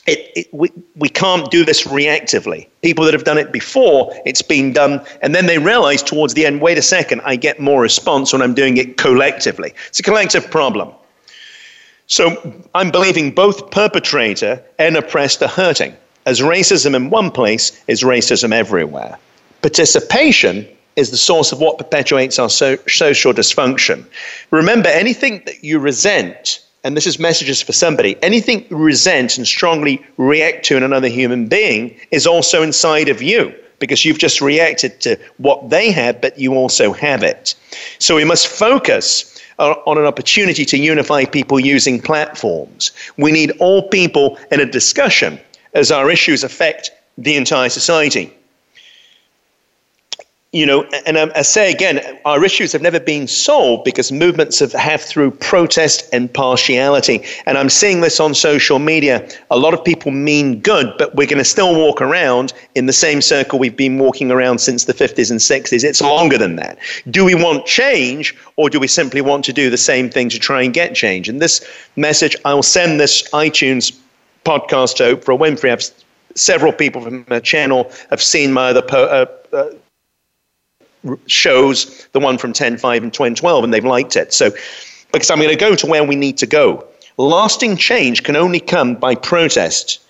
it, 0.07 0.31
it, 0.35 0.49
we, 0.53 0.71
we 0.97 1.09
can't 1.09 1.51
do 1.51 1.65
this 1.65 1.85
reactively. 1.85 2.67
People 2.83 3.05
that 3.05 3.15
have 3.15 3.25
done 3.25 3.39
it 3.39 3.53
before, 3.53 4.13
it's 4.27 4.43
been 4.43 4.73
done, 4.73 5.05
and 5.23 5.35
then 5.35 5.47
they 5.47 5.59
realize 5.59 6.03
towards 6.03 6.35
the 6.35 6.45
end, 6.45 6.61
wait 6.61 6.77
a 6.77 6.83
second, 6.83 7.21
I 7.25 7.37
get 7.37 7.61
more 7.61 7.81
response 7.81 8.33
when 8.33 8.43
I'm 8.43 8.55
doing 8.55 8.77
it 8.77 8.97
collectively. 8.97 9.73
It's 9.89 10.01
a 10.01 10.03
collective 10.03 10.51
problem. 10.51 10.91
So 12.09 12.61
I'm 12.75 12.91
believing 12.91 13.31
both 13.31 13.71
perpetrator 13.71 14.63
and 14.79 14.97
oppressed 14.97 15.41
are 15.43 15.49
hurting, 15.49 15.97
as 16.27 16.41
racism 16.41 16.95
in 16.97 17.09
one 17.09 17.31
place 17.31 17.81
is 17.87 18.03
racism 18.03 18.53
everywhere. 18.53 19.19
Participation 19.63 20.67
is 20.97 21.11
the 21.11 21.17
source 21.17 21.53
of 21.53 21.61
what 21.61 21.79
perpetuates 21.79 22.39
our 22.39 22.51
so- 22.51 22.79
social 22.89 23.33
dysfunction. 23.33 24.05
Remember, 24.51 24.89
anything 24.89 25.43
that 25.47 25.65
you 25.65 25.79
resent, 25.79 26.61
and 26.85 26.97
this 26.97 27.07
is 27.07 27.19
messages 27.19 27.63
for 27.63 27.73
somebody, 27.73 28.17
anything 28.23 28.67
you 28.69 28.77
resent 28.77 29.39
and 29.39 29.47
strongly 29.47 30.05
react 30.17 30.65
to 30.67 30.77
in 30.77 30.83
another 30.83 31.09
human 31.09 31.47
being 31.47 31.97
is 32.11 32.27
also 32.27 32.63
inside 32.63 33.09
of 33.09 33.23
you 33.23 33.55
because 33.79 34.05
you've 34.05 34.19
just 34.19 34.41
reacted 34.41 35.01
to 35.01 35.19
what 35.39 35.71
they 35.71 35.91
have, 35.91 36.21
but 36.21 36.39
you 36.39 36.55
also 36.55 36.93
have 36.93 37.23
it. 37.23 37.55
So 37.99 38.15
we 38.17 38.25
must 38.25 38.47
focus 38.47 39.41
uh, 39.59 39.75
on 39.87 39.99
an 39.99 40.05
opportunity 40.05 40.65
to 40.65 40.77
unify 40.77 41.25
people 41.25 41.59
using 41.59 42.01
platforms. 42.01 42.93
We 43.17 43.33
need 43.33 43.53
all 43.59 43.89
people 43.89 44.39
in 44.51 44.61
a 44.61 44.67
discussion 44.67 45.41
as 45.75 45.91
our 45.91 46.11
issues 46.11 46.45
affect 46.45 46.91
the 47.19 47.37
entire 47.37 47.69
society 47.69 48.33
you 50.53 50.67
know, 50.67 50.83
and 51.07 51.17
I, 51.19 51.41
say 51.41 51.73
again, 51.73 52.19
our 52.27 52.45
issues 52.45 52.73
have 52.73 52.83
never 52.83 53.01
been 53.01 53.27
solved 53.27 53.85
because 53.85 54.13
movements 54.13 54.59
have, 54.59 54.73
have 54.73 55.01
through 55.01 55.31
protest 55.31 56.07
and 56.13 56.33
partiality. 56.33 57.25
And 57.47 57.57
I'm 57.57 57.71
seeing 57.71 58.03
this 58.03 58.21
on 58.21 58.35
social 58.35 58.79
media. 58.79 59.27
A 59.51 59.57
lot 59.57 59.73
of 59.73 59.83
people 59.83 60.11
mean 60.11 60.61
good, 60.61 60.93
but 60.99 61.15
we're 61.15 61.27
going 61.27 61.39
to 61.39 61.45
still 61.45 61.75
walk 61.75 62.03
around 62.03 62.53
in 62.75 62.85
the 62.85 62.93
same 62.93 63.23
circle 63.23 63.59
we've 63.59 63.79
been 63.79 63.99
walking 63.99 64.31
around 64.31 64.59
since 64.59 64.85
the 64.85 64.93
50s 64.93 65.31
and 65.31 65.41
60s. 65.41 65.85
It's 65.85 66.03
longer 66.03 66.37
than 66.37 66.57
that. 66.57 66.77
Do 67.09 67.25
we 67.25 67.35
want 67.35 67.65
change, 67.65 68.37
or 68.57 68.69
do 68.69 68.79
we 68.79 68.89
simply 68.89 69.23
want 69.23 69.47
to 69.47 69.55
do 69.55 69.71
the 69.71 69.79
same 69.79 70.11
thing 70.11 70.29
to 70.29 70.39
try 70.39 70.61
and 70.61 70.75
get 70.75 70.95
change? 70.95 71.31
And 71.31 71.41
this 71.41 71.67
message, 71.97 72.37
I'll 72.45 72.63
send 72.63 73.01
this 73.01 73.27
iTunes 73.31 73.99
podcast 74.45 74.97
to 74.97 75.17
Oprah 75.17 75.39
Winfrey. 75.39 75.71
I've 75.73 75.83
several 76.35 76.73
people 76.73 77.03
from 77.03 77.25
her 77.27 77.41
channel 77.41 77.91
have 78.11 78.23
seen 78.23 78.53
my 78.53 78.71
other 78.71 78.83
po- 78.83 79.05
uh, 79.05 79.27
uh, 79.57 79.71
shows 81.27 82.07
the 82.13 82.21
one 82.21 82.39
from 82.39 82.53
10, 82.53 82.79
5, 82.79 83.03
and 83.03 83.13
2012, 83.13 83.65
and 83.65 83.75
they've 83.75 83.85
liked 83.85 84.17
it. 84.17 84.33
So, 84.33 84.51
because 85.13 85.31
I'm 85.31 85.39
going 85.39 85.51
to 85.51 85.57
go 85.57 85.75
to 85.75 85.87
where 85.87 86.05
we 86.05 86.17
need 86.17 86.39
to 86.39 86.47
go. 86.47 86.87
Lasting 87.19 87.77
change 87.77 88.23
can 88.23 88.37
only 88.37 88.61
come 88.61 88.95
by 88.95 89.15
protest. 89.15 90.01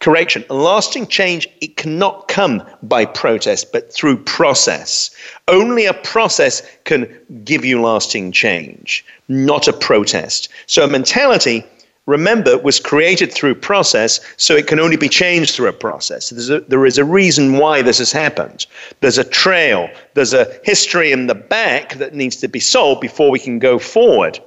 Correction, 0.00 0.44
lasting 0.50 1.06
change, 1.06 1.48
it 1.60 1.76
cannot 1.76 2.28
come 2.28 2.62
by 2.82 3.06
protest, 3.06 3.72
but 3.72 3.92
through 3.92 4.18
process. 4.18 5.10
Only 5.48 5.86
a 5.86 5.94
process 5.94 6.62
can 6.84 7.08
give 7.44 7.64
you 7.64 7.80
lasting 7.80 8.32
change, 8.32 9.04
not 9.28 9.66
a 9.66 9.72
protest. 9.72 10.48
So, 10.66 10.84
a 10.84 10.88
mentality 10.88 11.64
remember, 12.06 12.58
was 12.58 12.80
created 12.80 13.32
through 13.32 13.54
process, 13.54 14.20
so 14.36 14.54
it 14.54 14.66
can 14.66 14.78
only 14.78 14.96
be 14.96 15.08
changed 15.08 15.54
through 15.54 15.68
a 15.68 15.72
process. 15.72 16.30
There's 16.30 16.50
A, 16.50 16.60
there 16.60 16.84
is 16.84 16.98
a 16.98 17.04
reason 17.04 17.58
why 17.58 17.82
this 17.82 17.98
has 17.98 18.12
happened. 18.12 18.66
There's 19.00 19.18
a 19.18 19.24
trail, 19.24 19.88
there's 20.14 20.34
a 20.34 20.52
history 20.64 21.12
in 21.12 21.26
the 21.26 21.34
back 21.34 21.94
that 21.94 22.14
needs 22.14 22.36
to 22.36 22.48
be 22.48 22.60
solved 22.60 23.00
before 23.00 23.30
we 23.30 23.38
can 23.38 23.58
go 23.58 23.78
forward. 23.78 24.38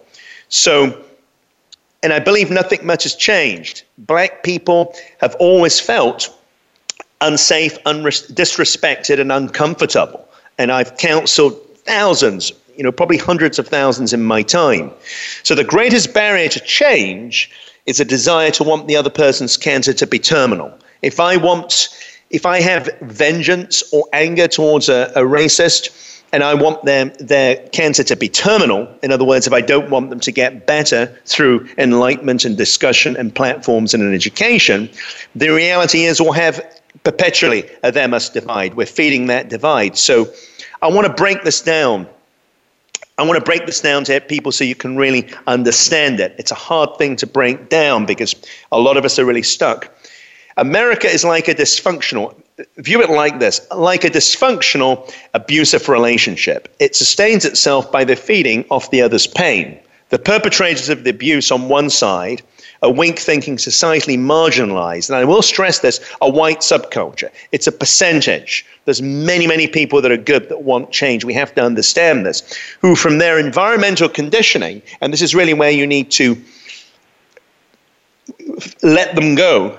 So, 0.50 1.04
and 2.04 2.14
I 2.14 2.20
believe 2.20 2.52
nothing 2.52 2.86
much 2.86 3.04
has 3.04 3.16
changed. 3.16 3.84
Black 3.98 4.44
people 4.44 4.94
have 5.20 5.36
always 5.40 5.80
felt 5.80 6.34
unsafe, 7.22 7.82
unres- 7.86 8.32
disrespected, 8.32 9.20
and 9.20 9.32
uncomfortable. 9.32 10.28
And 10.60 10.72
I've 10.72 10.98
counseled 10.98 11.60
thousands 11.86 12.52
you 12.77 12.84
know, 12.84 12.91
probably 12.91 13.17
hundreds 13.17 13.60
of 13.60 13.67
thousands 13.67 14.13
in 14.13 14.24
my 14.24 14.43
time. 14.43 14.91
So 15.43 15.55
the 15.55 15.63
greatest 15.63 16.13
barrier 16.13 16.50
to 16.50 16.60
change 16.60 17.51
is 17.86 18.00
a 18.00 18.05
desire 18.05 18.51
to 18.51 18.63
want 18.63 18.88
the 18.88 18.96
other 18.96 19.10
person's 19.10 19.57
cancer 19.57 19.93
to 19.93 20.07
be 20.07 20.19
terminal. 20.19 20.77
If 21.01 21.19
I 21.19 21.38
want, 21.38 21.89
if 22.29 22.46
I 22.46 22.62
have 22.62 22.89
vengeance 23.01 23.84
or 23.91 24.05
anger 24.13 24.48
towards 24.48 24.89
a, 24.89 25.12
a 25.15 25.22
racist, 25.22 26.15
and 26.34 26.43
I 26.43 26.53
want 26.53 26.84
them, 26.84 27.13
their 27.19 27.55
cancer 27.69 28.03
to 28.03 28.15
be 28.15 28.27
terminal. 28.27 28.88
In 29.01 29.12
other 29.12 29.24
words, 29.24 29.48
if 29.48 29.53
I 29.53 29.62
don't 29.62 29.89
want 29.89 30.10
them 30.10 30.19
to 30.19 30.31
get 30.31 30.67
better 30.67 31.05
through 31.25 31.69
enlightenment 31.77 32.43
and 32.43 32.57
discussion 32.57 33.15
and 33.15 33.34
platforms 33.34 33.93
and 33.93 34.03
an 34.03 34.13
education, 34.13 34.89
the 35.36 35.50
reality 35.50 36.03
is 36.03 36.19
we'll 36.19 36.34
have 36.34 36.62
perpetually 37.03 37.63
uh, 37.63 37.88
a 37.88 37.91
them 37.91 38.13
us 38.13 38.29
divide. 38.29 38.74
We're 38.74 38.86
feeding 38.86 39.27
that 39.27 39.50
divide. 39.50 39.98
So 39.98 40.27
I 40.81 40.88
want 40.88 41.07
to 41.07 41.13
break 41.13 41.43
this 41.43 41.62
down. 41.62 42.07
I 43.17 43.24
want 43.24 43.39
to 43.39 43.43
break 43.43 43.65
this 43.65 43.81
down 43.81 44.03
to 44.05 44.21
people 44.21 44.51
so 44.51 44.63
you 44.63 44.75
can 44.75 44.95
really 44.95 45.27
understand 45.47 46.19
it. 46.19 46.36
It's 46.38 46.51
a 46.51 46.55
hard 46.55 46.97
thing 46.97 47.15
to 47.17 47.27
break 47.27 47.69
down 47.69 48.05
because 48.05 48.36
a 48.71 48.79
lot 48.79 48.95
of 48.95 49.05
us 49.05 49.17
are 49.17 49.25
really 49.25 49.43
stuck. 49.43 49.91
America 50.57 51.07
is 51.07 51.24
like 51.24 51.47
a 51.47 51.55
dysfunctional, 51.55 52.36
view 52.77 53.01
it 53.01 53.09
like 53.09 53.39
this 53.39 53.65
like 53.71 54.03
a 54.03 54.09
dysfunctional, 54.09 55.12
abusive 55.33 55.89
relationship. 55.89 56.74
It 56.79 56.95
sustains 56.95 57.43
itself 57.45 57.91
by 57.91 58.03
the 58.03 58.15
feeding 58.15 58.65
off 58.69 58.91
the 58.91 59.01
other's 59.01 59.27
pain. 59.27 59.79
The 60.09 60.19
perpetrators 60.19 60.89
of 60.89 61.03
the 61.03 61.09
abuse 61.09 61.51
on 61.51 61.69
one 61.69 61.89
side 61.89 62.41
a 62.81 62.91
wink 62.91 63.19
thinking 63.19 63.57
societally 63.57 64.17
marginalized, 64.17 65.10
and 65.10 65.17
I 65.17 65.25
will 65.25 65.41
stress 65.41 65.79
this, 65.79 66.00
a 66.22 66.29
white 66.29 66.60
subculture. 66.60 67.29
It's 67.51 67.67
a 67.67 67.72
percentage. 67.72 68.65
There's 68.86 69.01
many, 69.01 69.48
many 69.48 69.67
people 69.67 70.01
that 70.01 70.12
are 70.12 70.17
good 70.17 70.50
that 70.50 70.63
want 70.63 70.91
change. 70.91 71.25
We 71.25 71.34
have 71.34 71.53
to 71.55 71.63
understand 71.63 72.25
this, 72.25 72.57
who 72.81 72.96
from 72.96 73.17
their 73.17 73.39
environmental 73.39 74.10
conditioning, 74.10 74.81
and 75.01 75.12
this 75.12 75.22
is 75.22 75.36
really 75.36 75.53
where 75.53 75.72
you 75.72 75.88
need 75.88 76.12
to 76.12 76.38
let 78.84 79.15
them 79.15 79.36
go 79.36 79.77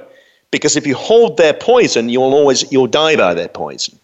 because 0.51 0.77
if 0.77 0.87
you 0.87 0.95
hold 0.95 1.37
their 1.37 1.53
poison, 1.53 2.09
you'll 2.09 2.35
always 2.35 2.71
you'll 2.73 2.87
die 2.87 3.17
by 3.17 3.35
their 3.35 3.49
poison. 3.49 3.99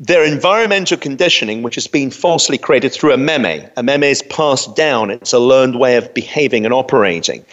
Their 0.00 0.24
environmental 0.24 0.96
conditioning, 0.96 1.62
which 1.62 1.74
has 1.74 1.88
been 1.88 2.10
falsely 2.10 2.56
created 2.56 2.92
through 2.92 3.12
a 3.12 3.16
meme, 3.16 3.68
a 3.76 3.82
meme 3.82 4.04
is 4.04 4.22
passed 4.22 4.76
down. 4.76 5.10
It's 5.10 5.32
a 5.32 5.40
learned 5.40 5.78
way 5.78 5.96
of 5.96 6.12
behaving 6.14 6.64
and 6.64 6.72
operating. 6.72 7.44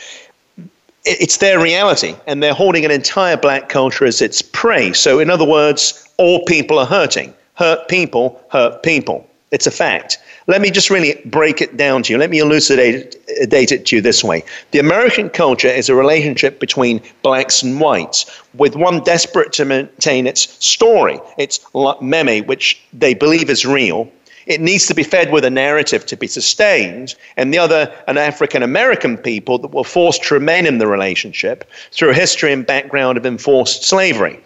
It's 1.06 1.38
their 1.38 1.60
reality, 1.60 2.16
and 2.26 2.42
they're 2.42 2.54
holding 2.54 2.84
an 2.84 2.92
entire 2.92 3.38
black 3.38 3.70
culture 3.70 4.06
as 4.06 4.22
its 4.22 4.42
prey. 4.42 4.92
So, 4.94 5.20
in 5.20 5.30
other 5.30 5.46
words, 5.46 6.10
all 6.18 6.44
people 6.46 6.80
are 6.80 6.86
hurting. 6.86 7.34
Hurt 7.54 7.88
people 7.88 8.42
hurt 8.50 8.82
people. 8.82 9.28
It's 9.52 9.68
a 9.68 9.72
fact. 9.72 10.18
Let 10.48 10.62
me 10.62 10.70
just 10.70 10.90
really 10.90 11.22
break 11.26 11.62
it 11.62 11.78
down 11.78 12.04
to 12.04 12.14
you. 12.14 12.20
Let 12.20 12.30
me 12.30 12.40
elucidate 12.40 13.16
it 13.28 13.86
to 13.86 13.96
you 13.96 14.02
this 14.02 14.24
way. 14.24 14.44
The 14.72 14.80
American 14.80 15.30
culture 15.30 15.68
is 15.68 15.90
a 15.90 15.96
relationship 15.96 16.60
between 16.60 17.02
blacks 17.22 17.64
and 17.64 17.80
whites, 17.80 18.26
with 18.56 18.76
one 18.76 19.02
desperate 19.04 19.54
to 19.54 19.66
maintain 19.66 20.28
its 20.28 20.42
story, 20.66 21.20
its 21.38 21.60
meme, 22.02 22.46
which 22.46 22.82
they 22.94 23.14
believe 23.14 23.50
is 23.50 23.66
real. 23.66 24.10
It 24.46 24.62
needs 24.62 24.88
to 24.88 24.94
be 24.94 25.04
fed 25.04 25.32
with 25.32 25.44
a 25.44 25.50
narrative 25.50 26.06
to 26.08 26.16
be 26.16 26.28
sustained, 26.28 27.16
and 27.38 27.54
the 27.54 27.58
other, 27.58 27.92
an 28.08 28.18
African 28.18 28.62
American 28.64 29.18
people 29.18 29.58
that 29.60 29.72
were 29.72 29.84
forced 29.84 30.24
to 30.26 30.34
remain 30.34 30.66
in 30.66 30.78
the 30.78 30.88
relationship 30.88 31.70
through 31.92 32.12
a 32.12 32.14
history 32.14 32.54
and 32.54 32.66
background 32.66 33.18
of 33.18 33.26
enforced 33.26 33.84
slavery. 33.84 34.40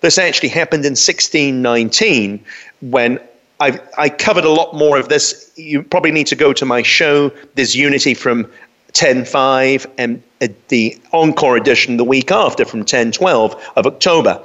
This 0.00 0.18
actually 0.18 0.50
happened 0.50 0.84
in 0.84 0.92
1619 0.92 2.44
when 2.82 3.18
I, 3.60 3.80
I 3.96 4.08
covered 4.10 4.44
a 4.44 4.50
lot 4.50 4.74
more 4.74 4.98
of 4.98 5.08
this. 5.08 5.50
You 5.56 5.82
probably 5.82 6.12
need 6.12 6.26
to 6.28 6.36
go 6.36 6.52
to 6.52 6.66
my 6.66 6.82
show. 6.82 7.32
There's 7.54 7.74
Unity 7.74 8.12
from 8.12 8.50
10.5 8.92 9.90
and 9.98 10.22
uh, 10.40 10.48
the 10.68 10.98
encore 11.12 11.56
edition 11.56 11.96
the 11.96 12.04
week 12.04 12.30
after 12.30 12.64
from 12.64 12.84
10.12 12.84 13.60
of 13.76 13.86
October. 13.86 14.42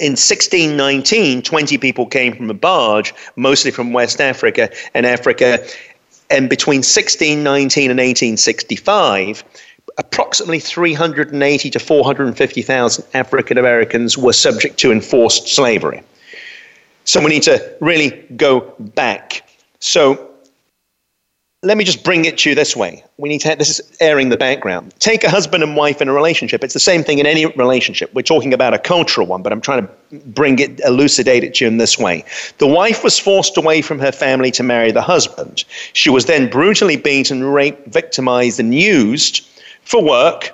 In 0.00 0.12
1619, 0.12 1.42
20 1.42 1.78
people 1.78 2.06
came 2.06 2.34
from 2.34 2.50
a 2.50 2.54
barge, 2.54 3.14
mostly 3.36 3.70
from 3.70 3.92
West 3.92 4.20
Africa 4.20 4.70
and 4.92 5.06
Africa. 5.06 5.64
And 6.30 6.50
between 6.50 6.78
1619 6.78 7.90
and 7.90 7.98
1865, 7.98 9.44
approximately 9.96 10.58
380 10.58 11.70
to 11.70 11.78
450,000 11.78 13.04
African 13.14 13.58
Americans 13.58 14.18
were 14.18 14.32
subject 14.32 14.78
to 14.78 14.90
enforced 14.90 15.48
slavery. 15.48 16.02
So 17.04 17.20
we 17.20 17.30
need 17.30 17.44
to 17.44 17.76
really 17.80 18.10
go 18.36 18.74
back. 18.78 19.48
So 19.78 20.33
let 21.64 21.76
me 21.76 21.84
just 21.84 22.04
bring 22.04 22.24
it 22.24 22.38
to 22.38 22.50
you 22.50 22.54
this 22.54 22.76
way. 22.76 23.02
We 23.16 23.28
need 23.28 23.40
to 23.40 23.48
have, 23.48 23.58
this 23.58 23.70
is 23.70 23.96
airing 24.00 24.28
the 24.28 24.36
background. 24.36 24.94
Take 24.98 25.24
a 25.24 25.30
husband 25.30 25.62
and 25.62 25.76
wife 25.76 26.02
in 26.02 26.08
a 26.08 26.12
relationship. 26.12 26.62
It's 26.62 26.74
the 26.74 26.80
same 26.80 27.02
thing 27.02 27.18
in 27.18 27.26
any 27.26 27.46
relationship. 27.46 28.12
We're 28.14 28.22
talking 28.22 28.52
about 28.52 28.74
a 28.74 28.78
cultural 28.78 29.26
one, 29.26 29.42
but 29.42 29.52
I'm 29.52 29.60
trying 29.60 29.86
to 29.86 30.18
bring 30.26 30.58
it, 30.58 30.80
elucidate 30.80 31.42
it 31.42 31.54
to 31.54 31.64
you 31.64 31.68
in 31.68 31.78
this 31.78 31.98
way. 31.98 32.24
The 32.58 32.66
wife 32.66 33.02
was 33.02 33.18
forced 33.18 33.56
away 33.56 33.82
from 33.82 33.98
her 33.98 34.12
family 34.12 34.50
to 34.52 34.62
marry 34.62 34.92
the 34.92 35.02
husband. 35.02 35.64
She 35.92 36.10
was 36.10 36.26
then 36.26 36.50
brutally 36.50 36.96
beaten, 36.96 37.44
raped, 37.44 37.88
victimized, 37.88 38.60
and 38.60 38.74
used 38.74 39.46
for 39.82 40.02
work 40.02 40.52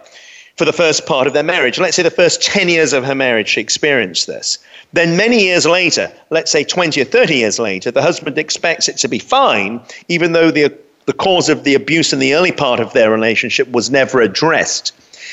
for 0.56 0.64
the 0.64 0.72
first 0.72 1.06
part 1.06 1.26
of 1.26 1.32
their 1.32 1.42
marriage. 1.42 1.78
Let's 1.78 1.96
say 1.96 2.02
the 2.02 2.10
first 2.10 2.42
10 2.42 2.68
years 2.68 2.92
of 2.92 3.04
her 3.04 3.14
marriage, 3.14 3.48
she 3.48 3.60
experienced 3.60 4.26
this. 4.26 4.58
Then, 4.92 5.16
many 5.16 5.42
years 5.42 5.66
later, 5.66 6.12
let's 6.30 6.50
say 6.50 6.64
20 6.64 7.00
or 7.00 7.04
30 7.04 7.34
years 7.34 7.58
later, 7.58 7.90
the 7.90 8.02
husband 8.02 8.36
expects 8.36 8.88
it 8.88 8.96
to 8.98 9.08
be 9.08 9.18
fine, 9.18 9.80
even 10.08 10.32
though 10.32 10.50
the, 10.50 10.76
the 11.10 11.16
cause 11.16 11.48
of 11.48 11.64
the 11.64 11.74
abuse 11.74 12.12
in 12.12 12.20
the 12.20 12.34
early 12.34 12.52
part 12.52 12.78
of 12.78 12.92
their 12.92 13.10
relationship 13.10 13.68
was 13.72 13.90
never 13.90 14.20
addressed. 14.20 14.92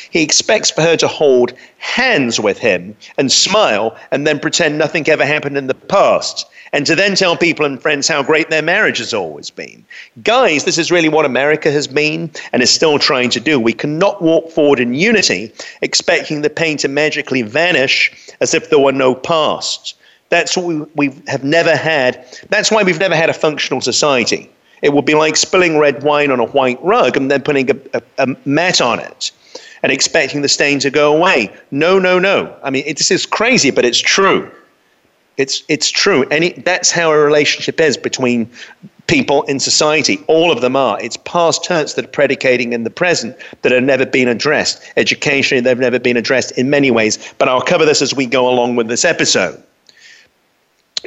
He 0.10 0.24
expects 0.24 0.72
for 0.72 0.82
her 0.82 0.98
to 0.98 1.08
hold 1.08 1.54
hands 1.78 2.40
with 2.40 2.58
him 2.58 2.96
and 3.20 3.32
smile 3.32 3.96
and 4.10 4.26
then 4.26 4.40
pretend 4.40 4.80
nothing 4.80 5.08
ever 5.08 5.24
happened 5.24 5.56
in 5.56 5.68
the 5.68 5.76
past 5.76 6.48
and 6.74 6.84
to 6.88 6.96
then 6.96 7.14
tell 7.14 7.38
people 7.38 7.64
and 7.64 7.80
friends 7.80 8.08
how 8.08 8.24
great 8.24 8.50
their 8.50 8.64
marriage 8.64 8.98
has 8.98 9.14
always 9.14 9.52
been. 9.52 9.86
Guys, 10.24 10.64
this 10.64 10.80
is 10.80 10.90
really 10.90 11.10
what 11.10 11.26
America 11.26 11.70
has 11.70 11.88
been 11.88 12.32
and 12.52 12.64
is 12.64 12.72
still 12.72 12.98
trying 12.98 13.30
to 13.30 13.40
do. 13.40 13.60
We 13.60 13.74
cannot 13.74 14.20
walk 14.20 14.50
forward 14.50 14.80
in 14.80 14.96
unity 14.96 15.54
expecting 15.84 16.42
the 16.42 16.50
pain 16.50 16.78
to 16.78 16.88
magically 16.88 17.44
vanish 17.44 18.12
as 18.42 18.56
if 18.56 18.72
there 18.72 18.80
were 18.80 18.94
no 18.94 19.14
past. 19.14 19.94
That's 20.30 20.58
what 20.58 20.66
we, 20.66 20.80
we 20.96 21.22
have 21.28 21.44
never 21.44 21.76
had. 21.76 22.26
That's 22.50 22.72
why 22.72 22.82
we've 22.82 23.00
never 23.00 23.16
had 23.16 23.30
a 23.30 23.34
functional 23.34 23.82
society. 23.82 24.50
It 24.82 24.94
would 24.94 25.06
be 25.06 25.16
like 25.16 25.36
spilling 25.36 25.78
red 25.78 26.04
wine 26.04 26.32
on 26.32 26.40
a 26.40 26.46
white 26.46 26.82
rug 26.84 27.18
and 27.18 27.32
then 27.32 27.42
putting 27.42 27.72
a, 27.72 27.76
a, 27.94 28.02
a 28.20 28.36
mat 28.46 28.82
on 28.82 29.00
it 29.00 29.32
and 29.84 29.92
expecting 29.92 30.42
the 30.42 30.50
stain 30.50 30.80
to 30.80 30.90
go 30.90 31.16
away. 31.16 31.54
No, 31.72 32.00
no, 32.00 32.20
no. 32.20 32.56
I 32.64 32.70
mean, 32.70 32.84
it, 32.86 32.98
this 32.98 33.12
is 33.12 33.26
crazy, 33.26 33.72
but 33.72 33.86
it's 33.86 34.00
true. 34.00 34.52
It's 35.38 35.64
it's 35.68 35.92
true. 35.92 36.24
Any 36.30 36.50
that's 36.54 36.92
how 36.92 37.12
a 37.12 37.18
relationship 37.18 37.80
is 37.80 37.96
between 37.96 38.50
people 39.06 39.44
in 39.44 39.60
society. 39.60 40.20
All 40.28 40.52
of 40.52 40.62
them 40.62 40.76
are. 40.76 41.00
It's 41.02 41.18
past 41.18 41.66
hurts 41.66 41.94
that 41.94 42.06
are 42.06 42.10
predicating 42.10 42.74
in 42.74 42.84
the 42.84 42.90
present 42.90 43.38
that 43.62 43.72
have 43.72 43.84
never 43.84 44.06
been 44.06 44.28
addressed. 44.28 44.82
Educationally, 44.98 45.62
they've 45.62 45.80
never 45.80 46.00
been 46.00 46.18
addressed 46.18 46.58
in 46.58 46.70
many 46.70 46.92
ways. 46.92 47.34
But 47.38 47.50
I'll 47.50 47.62
cover 47.62 47.86
this 47.86 48.02
as 48.02 48.14
we 48.14 48.26
go 48.26 48.50
along 48.50 48.76
with 48.76 48.88
this 48.88 49.06
episode. 49.06 49.62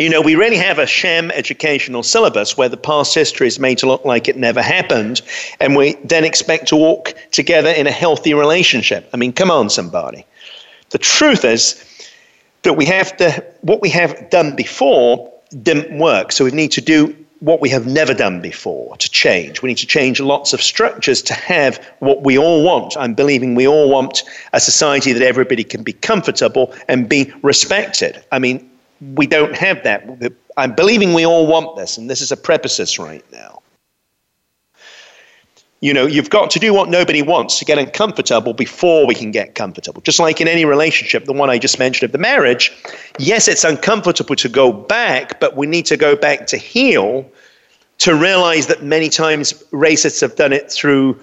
You 0.00 0.08
know, 0.08 0.22
we 0.22 0.34
really 0.34 0.56
have 0.56 0.78
a 0.78 0.86
sham 0.86 1.30
educational 1.30 2.02
syllabus 2.02 2.56
where 2.56 2.70
the 2.70 2.78
past 2.78 3.14
history 3.14 3.46
is 3.46 3.58
made 3.58 3.76
to 3.78 3.86
look 3.86 4.02
like 4.06 4.28
it 4.28 4.36
never 4.38 4.62
happened, 4.62 5.20
and 5.60 5.76
we 5.76 5.92
then 6.04 6.24
expect 6.24 6.68
to 6.68 6.76
walk 6.76 7.12
together 7.32 7.68
in 7.68 7.86
a 7.86 7.90
healthy 7.90 8.32
relationship. 8.32 9.10
I 9.12 9.18
mean, 9.18 9.34
come 9.34 9.50
on, 9.50 9.68
somebody. 9.68 10.24
The 10.88 10.96
truth 10.96 11.44
is, 11.44 11.84
that 12.62 12.74
we 12.74 12.86
have 12.86 13.14
to, 13.18 13.44
what 13.60 13.82
we 13.82 13.90
have 13.90 14.30
done 14.30 14.56
before 14.56 15.30
didn't 15.62 15.98
work. 15.98 16.32
So 16.32 16.46
we 16.46 16.50
need 16.50 16.72
to 16.72 16.80
do 16.80 17.14
what 17.40 17.60
we 17.60 17.68
have 17.68 17.86
never 17.86 18.14
done 18.14 18.40
before 18.40 18.96
to 18.96 19.10
change. 19.10 19.60
We 19.60 19.68
need 19.68 19.78
to 19.78 19.86
change 19.86 20.20
lots 20.20 20.54
of 20.54 20.62
structures 20.62 21.20
to 21.22 21.34
have 21.34 21.78
what 21.98 22.22
we 22.22 22.38
all 22.38 22.62
want. 22.62 22.96
I'm 22.98 23.14
believing 23.14 23.54
we 23.54 23.66
all 23.66 23.90
want 23.90 24.22
a 24.52 24.60
society 24.60 25.12
that 25.12 25.22
everybody 25.22 25.64
can 25.64 25.82
be 25.82 25.92
comfortable 25.92 26.74
and 26.88 27.08
be 27.08 27.32
respected. 27.42 28.22
I 28.30 28.38
mean, 28.38 28.69
we 29.00 29.26
don't 29.26 29.56
have 29.56 29.82
that. 29.84 30.32
I'm 30.56 30.74
believing 30.74 31.14
we 31.14 31.24
all 31.24 31.46
want 31.46 31.76
this, 31.76 31.96
and 31.96 32.08
this 32.08 32.20
is 32.20 32.32
a 32.32 32.36
preposis 32.36 32.98
right 32.98 33.24
now. 33.32 33.62
You 35.82 35.94
know, 35.94 36.06
you've 36.06 36.28
got 36.28 36.50
to 36.50 36.58
do 36.58 36.74
what 36.74 36.90
nobody 36.90 37.22
wants 37.22 37.58
to 37.58 37.64
get 37.64 37.78
uncomfortable 37.78 38.52
before 38.52 39.06
we 39.06 39.14
can 39.14 39.30
get 39.30 39.54
comfortable. 39.54 40.02
Just 40.02 40.18
like 40.18 40.38
in 40.38 40.46
any 40.46 40.66
relationship, 40.66 41.24
the 41.24 41.32
one 41.32 41.48
I 41.48 41.58
just 41.58 41.78
mentioned 41.78 42.08
of 42.08 42.12
the 42.12 42.18
marriage, 42.18 42.70
yes, 43.18 43.48
it's 43.48 43.64
uncomfortable 43.64 44.36
to 44.36 44.48
go 44.48 44.72
back, 44.72 45.40
but 45.40 45.56
we 45.56 45.66
need 45.66 45.86
to 45.86 45.96
go 45.96 46.14
back 46.14 46.46
to 46.48 46.58
heal 46.58 47.24
to 47.98 48.14
realize 48.14 48.66
that 48.66 48.82
many 48.82 49.08
times 49.08 49.54
racists 49.72 50.20
have 50.20 50.36
done 50.36 50.52
it 50.52 50.70
through 50.70 51.18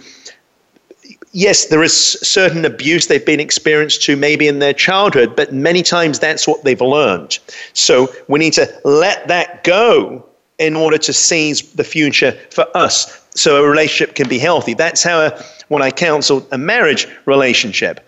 yes, 1.38 1.68
there 1.68 1.84
is 1.84 1.94
certain 2.24 2.66
abuse 2.66 3.06
they've 3.06 3.24
been 3.24 3.40
experienced 3.40 4.02
to 4.02 4.16
maybe 4.16 4.48
in 4.48 4.58
their 4.58 4.74
childhood, 4.74 5.36
but 5.36 5.54
many 5.54 5.84
times 5.84 6.18
that's 6.18 6.48
what 6.48 6.64
they've 6.64 6.82
learned. 6.82 7.38
So 7.74 8.12
we 8.28 8.40
need 8.40 8.54
to 8.54 8.68
let 8.84 9.28
that 9.28 9.64
go 9.64 10.26
in 10.58 10.76
order 10.76 10.98
to 10.98 11.14
seize 11.14 11.62
the 11.74 11.84
future 11.84 12.32
for 12.50 12.66
us 12.76 13.24
so 13.36 13.64
a 13.64 13.70
relationship 13.70 14.16
can 14.16 14.28
be 14.28 14.40
healthy. 14.40 14.74
That's 14.74 15.04
how 15.04 15.22
a, 15.22 15.44
when 15.68 15.84
I 15.84 15.92
counsel 15.92 16.46
a 16.52 16.58
marriage 16.58 17.08
relationship 17.26 18.00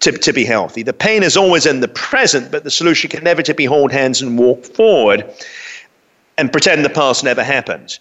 to, 0.00 0.12
to 0.12 0.32
be 0.32 0.46
healthy. 0.46 0.82
The 0.82 0.94
pain 0.94 1.22
is 1.22 1.36
always 1.36 1.66
in 1.66 1.80
the 1.80 1.88
present, 1.88 2.50
but 2.50 2.64
the 2.64 2.70
solution 2.70 3.10
can 3.10 3.24
never 3.24 3.42
to 3.42 3.52
be 3.52 3.66
hold 3.66 3.92
hands 3.92 4.22
and 4.22 4.38
walk 4.38 4.64
forward 4.64 5.30
and 6.38 6.50
pretend 6.50 6.82
the 6.82 6.90
past 6.90 7.24
never 7.24 7.44
happened. 7.44 7.98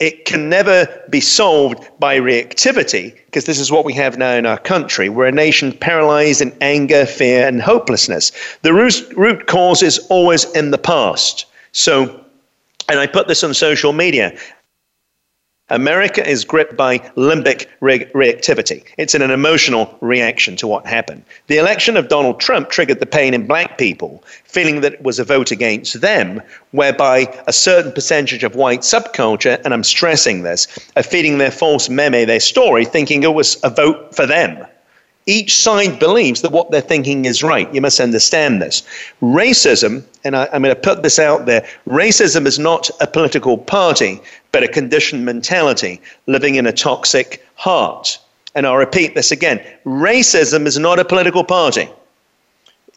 It 0.00 0.24
can 0.24 0.48
never 0.48 0.88
be 1.10 1.20
solved 1.20 1.86
by 2.00 2.18
reactivity, 2.18 3.14
because 3.26 3.44
this 3.44 3.60
is 3.60 3.70
what 3.70 3.84
we 3.84 3.92
have 3.92 4.16
now 4.16 4.32
in 4.32 4.46
our 4.46 4.58
country. 4.58 5.10
We're 5.10 5.26
a 5.26 5.32
nation 5.32 5.72
paralyzed 5.72 6.40
in 6.40 6.56
anger, 6.62 7.04
fear, 7.04 7.46
and 7.46 7.60
hopelessness. 7.60 8.32
The 8.62 8.72
root, 8.72 9.06
root 9.14 9.46
cause 9.46 9.82
is 9.82 9.98
always 10.08 10.50
in 10.52 10.70
the 10.70 10.78
past. 10.78 11.44
So, 11.72 12.24
and 12.88 12.98
I 12.98 13.06
put 13.06 13.28
this 13.28 13.44
on 13.44 13.52
social 13.52 13.92
media. 13.92 14.36
America 15.70 16.28
is 16.28 16.44
gripped 16.44 16.76
by 16.76 16.98
limbic 17.16 17.66
re- 17.80 18.04
reactivity. 18.06 18.84
It's 18.98 19.14
an 19.14 19.22
emotional 19.22 19.96
reaction 20.00 20.56
to 20.56 20.66
what 20.66 20.86
happened. 20.86 21.22
The 21.46 21.58
election 21.58 21.96
of 21.96 22.08
Donald 22.08 22.40
Trump 22.40 22.70
triggered 22.70 22.98
the 22.98 23.06
pain 23.06 23.34
in 23.34 23.46
black 23.46 23.78
people, 23.78 24.22
feeling 24.44 24.80
that 24.80 24.94
it 24.94 25.02
was 25.02 25.18
a 25.18 25.24
vote 25.24 25.52
against 25.52 26.00
them, 26.00 26.42
whereby 26.72 27.32
a 27.46 27.52
certain 27.52 27.92
percentage 27.92 28.42
of 28.42 28.56
white 28.56 28.80
subculture, 28.80 29.60
and 29.64 29.72
I'm 29.72 29.84
stressing 29.84 30.42
this, 30.42 30.66
are 30.96 31.02
feeding 31.02 31.38
their 31.38 31.52
false 31.52 31.88
meme, 31.88 32.26
their 32.26 32.40
story, 32.40 32.84
thinking 32.84 33.22
it 33.22 33.34
was 33.34 33.58
a 33.62 33.70
vote 33.70 34.14
for 34.14 34.26
them. 34.26 34.66
Each 35.30 35.56
side 35.56 36.00
believes 36.00 36.42
that 36.42 36.50
what 36.50 36.72
they're 36.72 36.80
thinking 36.80 37.24
is 37.24 37.40
right. 37.40 37.72
You 37.72 37.80
must 37.80 38.00
understand 38.00 38.60
this. 38.60 38.82
Racism, 39.22 40.02
and 40.24 40.34
I, 40.34 40.48
am 40.52 40.62
going 40.62 40.74
to 40.74 40.80
put 40.80 41.04
this 41.04 41.20
out 41.20 41.46
there 41.46 41.64
racism 41.86 42.46
is 42.46 42.58
not 42.58 42.90
a 43.00 43.06
political 43.06 43.56
party, 43.56 44.20
but 44.50 44.64
a 44.64 44.68
conditioned 44.68 45.24
mentality 45.24 46.00
living 46.26 46.56
in 46.56 46.66
a 46.66 46.72
toxic 46.72 47.46
heart. 47.54 48.18
And 48.56 48.66
I'll 48.66 48.76
repeat 48.76 49.14
this 49.14 49.30
again 49.30 49.64
racism 49.86 50.66
is 50.66 50.80
not 50.80 50.98
a 50.98 51.04
political 51.04 51.44
party, 51.44 51.88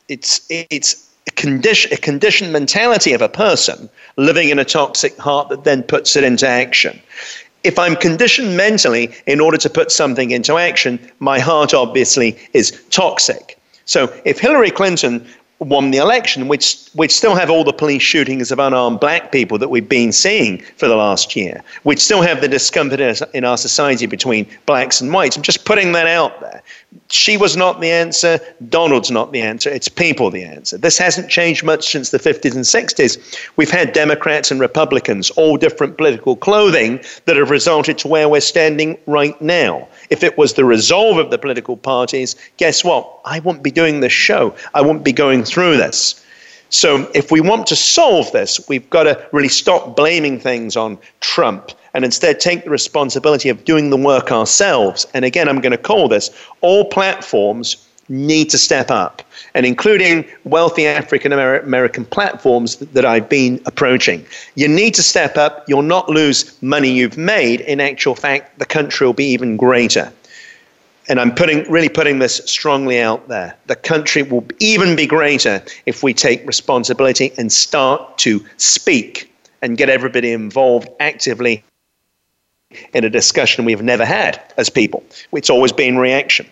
it's, 0.10 0.42
it's 0.50 1.08
a, 1.28 1.32
condition, 1.32 1.94
a 1.94 1.98
conditioned 1.98 2.52
mentality 2.52 3.14
of 3.14 3.22
a 3.22 3.30
person 3.30 3.88
living 4.18 4.50
in 4.50 4.58
a 4.58 4.66
toxic 4.66 5.16
heart 5.18 5.50
that 5.50 5.66
then 5.66 5.84
puts 5.84 6.16
it 6.16 6.24
into 6.24 6.48
action 6.48 7.00
if 7.64 7.80
I'm 7.80 7.96
conditioned 7.96 8.58
mentally 8.58 9.14
in 9.26 9.40
order 9.40 9.58
to 9.58 9.70
put 9.70 9.92
something 9.92 10.32
into 10.32 10.58
action, 10.58 11.00
my 11.20 11.40
heart 11.40 11.74
obviously 11.74 12.38
is 12.54 12.84
toxic. 12.90 13.58
So 13.86 14.14
if 14.26 14.40
Hillary 14.40 14.72
Clinton 14.72 15.26
won 15.64 15.92
the 15.92 15.98
election, 15.98 16.48
which 16.48 16.90
which 16.94 17.12
still 17.12 17.36
have 17.36 17.50
all 17.50 17.64
the 17.64 17.74
police 17.74 18.02
shootings 18.02 18.52
of 18.52 18.60
unarmed 18.60 19.00
black 19.00 19.32
people 19.32 19.58
that 19.58 19.70
we've 19.70 19.90
been 19.90 20.12
seeing 20.12 20.60
for 20.78 20.88
the 20.88 20.96
last 20.96 21.36
year, 21.36 21.64
which 21.84 22.00
still 22.00 22.22
have 22.22 22.42
the 22.42 22.48
discomfort 22.48 23.00
in 23.34 23.44
our 23.44 23.58
society 23.58 24.06
between 24.06 24.48
blacks 24.66 25.02
and 25.02 25.12
whites. 25.12 25.36
I'm 25.36 25.44
just 25.44 25.66
putting 25.66 25.92
that 25.94 26.08
out 26.08 26.40
there. 26.42 26.62
She 27.10 27.38
was 27.38 27.58
not 27.58 27.82
the 27.82 27.90
answer. 27.90 28.40
Donald's 28.70 29.10
not 29.10 29.32
the 29.32 29.42
answer. 29.42 29.70
It's 29.70 29.88
people 29.88 30.30
the 30.30 30.44
answer. 30.44 30.78
This 30.78 30.98
hasn't 30.98 31.30
changed 31.30 31.64
much 31.64 31.92
since 31.92 32.12
the 32.12 32.20
50s 32.20 32.56
and 32.56 32.64
60s. 32.64 33.50
We've 33.56 33.72
had 33.72 33.94
Democrats 33.94 34.52
and 34.52 34.60
Republicans, 34.60 35.32
all 35.32 35.58
different 35.58 35.98
political 35.98 36.36
clothing, 36.36 37.02
that 37.26 37.36
have 37.38 37.50
resulted 37.50 37.98
to 38.00 38.08
where 38.08 38.30
we're 38.30 38.42
standing 38.42 38.98
right 39.08 39.40
now. 39.42 39.88
If 40.10 40.24
it 40.24 40.38
was 40.38 40.54
the 40.54 40.66
resolve 40.66 41.18
of 41.18 41.32
the 41.32 41.38
political 41.38 41.78
parties, 41.78 42.36
guess 42.58 42.84
what? 42.84 43.20
I 43.26 43.40
wouldn't 43.40 43.64
be 43.64 43.72
doing 43.72 44.00
this 44.00 44.14
show. 44.14 44.56
I 44.74 44.82
wouldn't 44.82 45.04
be 45.04 45.14
going 45.14 45.44
through 45.44 45.78
this. 45.78 46.24
So, 46.70 47.10
if 47.14 47.32
we 47.32 47.40
want 47.40 47.68
to 47.68 47.76
solve 47.76 48.32
this, 48.32 48.68
we've 48.68 48.90
got 48.90 49.04
to 49.04 49.24
really 49.32 49.50
stop 49.50 49.96
blaming 49.96 50.40
things 50.40 50.76
on 50.76 50.98
Trump 51.22 51.72
and 51.94 52.04
instead 52.04 52.40
take 52.40 52.64
the 52.64 52.72
responsibility 52.72 53.50
of 53.50 53.64
doing 53.64 53.92
the 53.92 53.98
work 53.98 54.32
ourselves. 54.32 55.06
And 55.14 55.24
again, 55.24 55.48
I'm 55.48 55.62
going 55.62 55.72
to 55.72 55.78
call 55.78 56.08
this 56.08 56.32
all 56.62 56.86
platforms 56.86 57.88
need 58.10 58.50
to 58.50 58.58
step 58.58 58.92
up, 58.92 59.22
and 59.54 59.66
including 59.66 60.26
wealthy 60.44 60.86
African 60.88 61.32
American 61.32 62.06
platforms 62.06 62.78
that 62.78 63.06
I've 63.06 63.30
been 63.30 63.62
approaching. 63.66 64.26
You 64.56 64.68
need 64.68 64.94
to 64.96 65.04
step 65.04 65.38
up. 65.38 65.64
You'll 65.68 65.82
not 65.82 66.10
lose 66.10 66.62
money 66.62 66.90
you've 66.90 67.18
made. 67.18 67.62
In 67.62 67.80
actual 67.80 68.16
fact, 68.16 68.60
the 68.60 68.66
country 68.66 69.08
will 69.08 69.14
be 69.14 69.26
even 69.26 69.58
greater. 69.58 70.12
And 71.10 71.20
I'm 71.20 71.36
putting 71.36 71.70
really 71.70 71.90
putting 71.90 72.20
this 72.20 72.38
strongly 72.46 73.00
out 73.02 73.28
there. 73.28 73.56
The 73.68 73.76
country 73.76 74.24
will 74.24 74.46
even 74.60 74.96
be 74.96 75.06
greater 75.06 75.62
if 75.86 76.02
we 76.02 76.14
take 76.14 76.46
responsibility 76.48 77.34
and 77.38 77.52
start 77.52 78.18
to 78.20 78.44
speak 78.58 79.34
and 79.62 79.78
get 79.78 79.90
everybody 79.90 80.32
involved 80.32 80.90
actively 81.00 81.64
in 82.94 83.04
a 83.04 83.10
discussion 83.10 83.66
we've 83.66 83.82
never 83.82 84.06
had 84.06 84.42
as 84.58 84.70
people. 84.70 85.04
It's 85.34 85.50
always 85.50 85.72
been 85.72 85.98
reaction. 85.98 86.46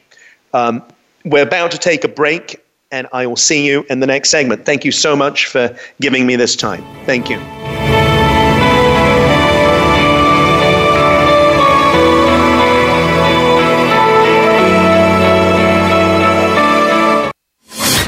Um, 0.54 0.84
we're 1.26 1.44
about 1.44 1.72
to 1.72 1.78
take 1.78 2.04
a 2.04 2.08
break, 2.08 2.64
and 2.92 3.08
I 3.14 3.26
will 3.28 3.36
see 3.36 3.66
you 3.66 3.86
in 3.90 4.00
the 4.00 4.08
next 4.08 4.30
segment. 4.30 4.66
Thank 4.66 4.86
you 4.86 4.92
so 4.92 5.16
much 5.16 5.48
for 5.48 5.76
giving 6.00 6.26
me 6.26 6.36
this 6.36 6.56
time. 6.56 6.84
Thank 7.06 7.30
you. 7.30 7.40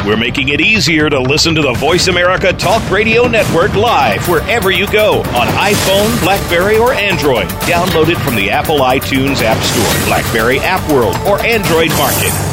We're 0.06 0.18
making 0.18 0.50
it 0.50 0.60
easier 0.60 1.10
to 1.10 1.18
listen 1.18 1.56
to 1.56 1.62
the 1.62 1.74
Voice 1.74 2.08
America 2.08 2.52
Talk 2.52 2.88
Radio 2.92 3.26
Network 3.26 3.74
live 3.74 4.28
wherever 4.28 4.70
you 4.70 4.86
go 4.92 5.20
on 5.20 5.48
iPhone, 5.48 6.22
Blackberry, 6.22 6.78
or 6.78 6.94
Android. 6.94 7.48
Download 7.62 8.10
it 8.10 8.18
from 8.18 8.36
the 8.36 8.52
Apple 8.52 8.80
iTunes 8.80 9.42
App 9.42 9.58
Store, 9.64 10.06
Blackberry 10.06 10.60
App 10.60 10.88
World, 10.92 11.16
or 11.26 11.40
Android 11.44 11.90
Market. 11.92 12.53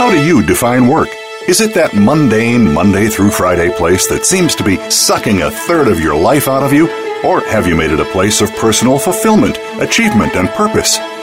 How 0.00 0.10
do 0.10 0.24
you 0.24 0.42
define 0.42 0.86
work? 0.86 1.10
Is 1.46 1.60
it 1.60 1.74
that 1.74 1.92
mundane 1.92 2.72
Monday 2.72 3.08
through 3.08 3.32
Friday 3.32 3.68
place 3.68 4.06
that 4.06 4.24
seems 4.24 4.54
to 4.54 4.64
be 4.64 4.78
sucking 4.88 5.42
a 5.42 5.50
third 5.50 5.88
of 5.88 6.00
your 6.00 6.16
life 6.16 6.48
out 6.48 6.62
of 6.62 6.72
you? 6.72 6.88
Or 7.22 7.40
have 7.42 7.66
you 7.66 7.76
made 7.76 7.90
it 7.90 8.00
a 8.00 8.06
place 8.06 8.40
of 8.40 8.50
personal 8.56 8.98
fulfillment, 8.98 9.58
achievement, 9.78 10.36
and 10.36 10.48
purpose? 10.48 10.96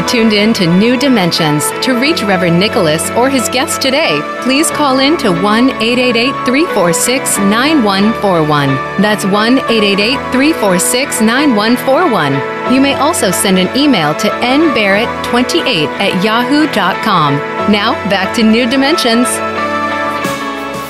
Are 0.00 0.08
tuned 0.08 0.32
in 0.32 0.52
to 0.54 0.66
New 0.66 0.96
Dimensions. 0.96 1.70
To 1.82 1.98
reach 2.00 2.22
Reverend 2.22 2.58
Nicholas 2.58 3.10
or 3.10 3.28
his 3.28 3.48
guest 3.48 3.82
today, 3.82 4.20
please 4.42 4.70
call 4.70 4.98
in 4.98 5.16
to 5.18 5.30
1 5.30 5.70
888 5.70 6.32
346 6.46 7.38
9141. 7.38 8.68
That's 9.02 9.24
1 9.24 9.58
888 9.58 10.16
346 10.32 11.20
9141. 11.20 12.72
You 12.72 12.80
may 12.80 12.94
also 12.94 13.30
send 13.30 13.58
an 13.58 13.74
email 13.76 14.14
to 14.14 14.28
nbarrett28 14.28 15.86
at 15.98 16.24
yahoo.com. 16.24 17.34
Now, 17.70 17.92
back 18.08 18.34
to 18.36 18.42
New 18.42 18.68
Dimensions. 18.68 19.26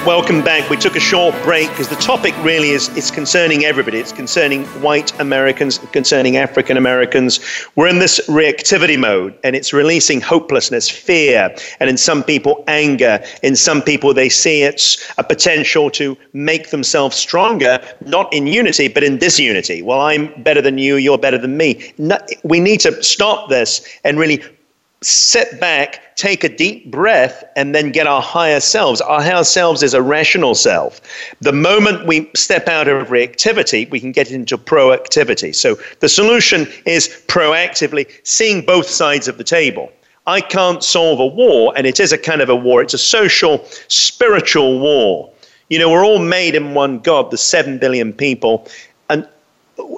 Welcome 0.07 0.43
back. 0.43 0.71
We 0.71 0.79
took 0.79 0.97
a 0.97 1.01
short 1.01 1.35
break 1.43 1.69
because 1.69 1.91
the 1.91 1.97
topic 1.97 2.35
really 2.43 2.71
is 2.71 2.89
it's 2.97 3.11
concerning 3.11 3.67
everybody. 3.67 3.99
It's 3.99 4.13
concerning 4.13 4.65
white 4.81 5.13
Americans, 5.21 5.79
concerning 5.93 6.39
African 6.39 6.79
Americans. 6.79 7.39
We're 7.77 7.89
in 7.89 7.99
this 7.99 8.19
reactivity 8.27 8.99
mode 8.99 9.39
and 9.45 9.55
it's 9.55 9.75
releasing 9.75 10.23
hopelessness, 10.23 10.89
fear, 10.89 11.55
and 11.81 11.91
in 11.91 11.99
some 11.99 12.25
people 12.25 12.65
anger. 12.67 13.23
In 13.43 13.55
some 13.55 13.83
people 13.83 14.15
they 14.15 14.31
see 14.31 14.63
it's 14.63 15.07
a 15.19 15.23
potential 15.23 15.91
to 15.91 16.17
make 16.33 16.71
themselves 16.71 17.19
stronger, 17.19 17.79
not 18.07 18.33
in 18.33 18.47
unity 18.47 18.89
but 18.89 19.05
in 19.05 19.19
disunity. 19.19 19.83
Well, 19.83 20.01
I'm 20.01 20.33
better 20.43 20.63
than 20.63 20.79
you, 20.79 20.97
you're 20.97 21.19
better 21.19 21.39
than 21.39 21.59
me. 21.59 21.93
No, 21.99 22.17
we 22.43 22.59
need 22.59 22.81
to 22.81 23.03
stop 23.03 23.51
this 23.51 23.87
and 24.03 24.19
really 24.19 24.43
sit 25.03 25.59
back, 25.59 26.15
take 26.17 26.45
a 26.45 26.49
deep 26.49 26.91
breath, 26.91 27.43
and 27.57 27.75
then 27.75 27.91
get 27.91 28.07
our 28.07 28.21
higher 28.21 28.61
selves. 28.61 29.01
Our 29.01 29.23
higher 29.23 29.45
selves 29.45 29.83
is 29.83 29.95
a 29.95 30.03
rational 30.03 30.55
self. 30.55 31.01
The 31.41 31.53
moment 31.53 32.07
we 32.07 32.31
step 32.35 32.69
out 32.69 32.87
of 32.87 33.09
reactivity, 33.09 33.91
we 33.91 34.01
can 34.01 34.13
get 34.13 34.31
into 34.31 34.59
proactivity. 34.59 35.55
So 35.55 35.79
the 36.01 36.09
solution 36.09 36.67
is 36.85 37.09
proactively 37.29 38.11
seeing 38.25 38.65
both 38.65 38.89
sides 38.89 39.27
of 39.27 39.39
the 39.39 39.45
table. 39.45 39.91
I 40.27 40.43
can't 40.43 40.85
solve 40.85 41.19
a 41.19 41.27
war, 41.27 41.73
and 41.77 41.87
it 41.87 41.99
is 41.99 42.13
a 42.13 42.19
kind 42.19 42.43
of 42.43 42.51
a 42.51 42.57
war. 42.57 42.83
It's 42.83 42.95
a 42.95 42.99
social, 42.99 43.65
spiritual 43.89 44.79
war. 44.79 45.31
You 45.71 45.79
know, 45.79 45.91
we're 45.91 46.05
all 46.05 46.19
made 46.19 46.55
in 46.55 46.75
one 46.75 46.99
God, 46.99 47.31
the 47.31 47.39
seven 47.39 47.79
billion 47.79 48.13
people. 48.13 48.69
And 49.09 49.27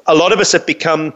a 0.06 0.14
lot 0.14 0.32
of 0.32 0.38
us 0.38 0.52
have 0.52 0.66
become 0.66 1.12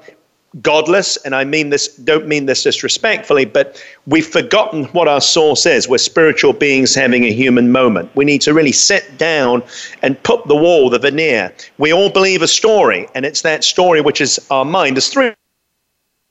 godless, 0.63 1.17
and 1.19 1.35
I 1.35 1.45
mean 1.45 1.71
this, 1.71 1.89
don't 1.97 2.27
mean 2.27 2.47
this 2.47 2.63
disrespectfully, 2.63 3.45
but 3.45 3.83
we've 4.07 4.27
forgotten 4.27 4.85
what 4.87 5.09
our 5.09 5.21
source 5.21 5.67
is. 5.67 5.89
We're 5.89 5.99
spiritual 5.99 6.53
beings 6.53 6.95
having 6.95 7.25
a 7.25 7.33
human 7.33 7.73
moment. 7.73 8.11
We 8.15 8.25
need 8.25 8.41
to 8.43 8.55
really 8.55 8.73
sit 8.73 9.19
down 9.19 9.63
and 10.03 10.23
put 10.23 10.47
the 10.47 10.57
wall, 10.57 10.91
the 10.91 10.99
veneer. 10.99 11.53
We 11.79 11.93
all 11.93 12.11
believe 12.11 12.43
a 12.43 12.49
story, 12.49 13.09
and 13.15 13.25
it's 13.27 13.43
that 13.43 13.65
story 13.65 14.01
which 14.01 14.21
is 14.21 14.45
our 14.51 14.65
mind. 14.65 14.97
There's 14.97 15.09
three 15.09 15.35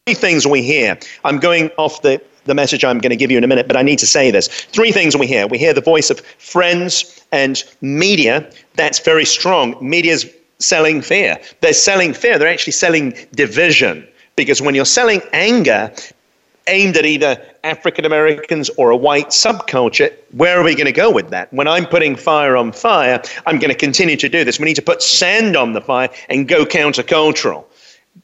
things 0.08 0.48
we 0.48 0.62
hear. 0.62 0.98
I'm 1.24 1.40
going 1.40 1.70
off 1.78 2.02
the 2.02 2.22
the 2.46 2.54
message 2.54 2.86
I'm 2.86 3.00
going 3.00 3.10
to 3.10 3.16
give 3.16 3.32
you 3.32 3.40
in 3.40 3.44
a 3.44 3.48
minute, 3.48 3.68
but 3.68 3.76
I 3.76 3.82
need 3.82 3.98
to 4.00 4.06
say 4.06 4.30
this. 4.30 4.48
Three 4.48 4.92
things 4.92 5.18
we 5.18 5.26
hear. 5.26 5.48
We 5.48 5.58
hear 5.58 5.74
the 5.74 5.82
voice 5.82 6.12
of 6.12 6.20
friends 6.20 7.26
and 7.32 7.64
media. 7.82 8.48
That's 8.76 9.00
very 9.00 9.26
strong. 9.26 9.76
Media's 9.82 10.28
selling 10.60 11.02
fear. 11.02 11.40
They're 11.62 11.74
selling 11.74 12.14
fear. 12.14 12.38
They're 12.38 12.48
actually 12.48 12.74
selling 12.74 13.16
division. 13.34 14.08
Because 14.36 14.62
when 14.62 14.76
you're 14.76 14.86
selling 14.86 15.22
anger 15.34 15.94
aimed 16.68 16.98
at 16.98 17.06
either 17.06 17.42
African 17.64 18.06
Americans 18.06 18.70
or 18.78 18.90
a 18.90 18.96
white 18.96 19.30
subculture, 19.30 20.12
where 20.32 20.60
are 20.60 20.64
we 20.64 20.74
going 20.74 20.86
to 20.88 20.92
go 20.92 21.12
with 21.12 21.30
that? 21.30 21.54
When 21.54 21.68
I'm 21.68 21.86
putting 21.86 22.16
fire 22.16 22.58
on 22.58 22.72
fire, 22.72 23.22
I'm 23.46 23.60
going 23.60 23.70
to 23.70 23.78
continue 23.78 24.18
to 24.18 24.30
do 24.30 24.44
this. 24.44 24.60
We 24.60 24.66
need 24.66 24.76
to 24.76 24.82
put 24.82 25.02
sand 25.02 25.56
on 25.56 25.74
the 25.74 25.82
fire 25.82 26.10
and 26.30 26.48
go 26.48 26.66
countercultural. 26.66 27.66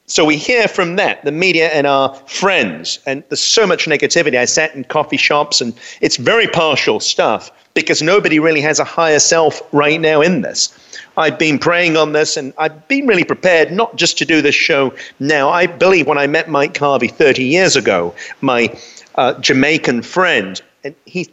So 0.06 0.26
we 0.26 0.38
hear 0.38 0.68
from 0.68 0.98
that, 0.98 1.24
the 1.24 1.32
media 1.32 1.70
and 1.70 1.88
our 1.88 2.14
friends, 2.28 3.00
and 3.06 3.24
there's 3.30 3.40
so 3.40 3.66
much 3.66 3.86
negativity. 3.86 4.38
I 4.38 4.46
sat 4.46 4.76
in 4.76 4.84
coffee 4.84 5.18
shops, 5.18 5.62
and 5.62 5.74
it's 6.02 6.18
very 6.18 6.48
partial 6.48 7.00
stuff 7.00 7.52
because 7.74 8.02
nobody 8.02 8.40
really 8.40 8.62
has 8.62 8.80
a 8.80 8.84
higher 8.84 9.20
self 9.20 9.62
right 9.72 10.00
now 10.00 10.22
in 10.22 10.42
this. 10.42 10.78
I've 11.18 11.38
been 11.38 11.60
praying 11.60 11.98
on 11.98 12.14
this 12.14 12.38
and 12.38 12.54
I've 12.58 12.88
been 12.88 13.08
really 13.08 13.24
prepared 13.24 13.72
not 13.72 13.96
just 13.96 14.18
to 14.20 14.26
do 14.26 14.42
this 14.42 14.56
show 14.56 14.94
now. 15.20 15.50
I 15.50 15.68
believe 15.68 16.08
when 16.08 16.18
I 16.18 16.28
met 16.28 16.50
Mike 16.50 16.78
Harvey 16.78 17.08
30 17.08 17.44
years 17.44 17.76
ago, 17.76 18.16
my 18.42 18.74
uh, 19.16 19.34
Jamaican 19.40 20.04
friend, 20.04 20.62
and 20.84 20.96
he 21.06 21.30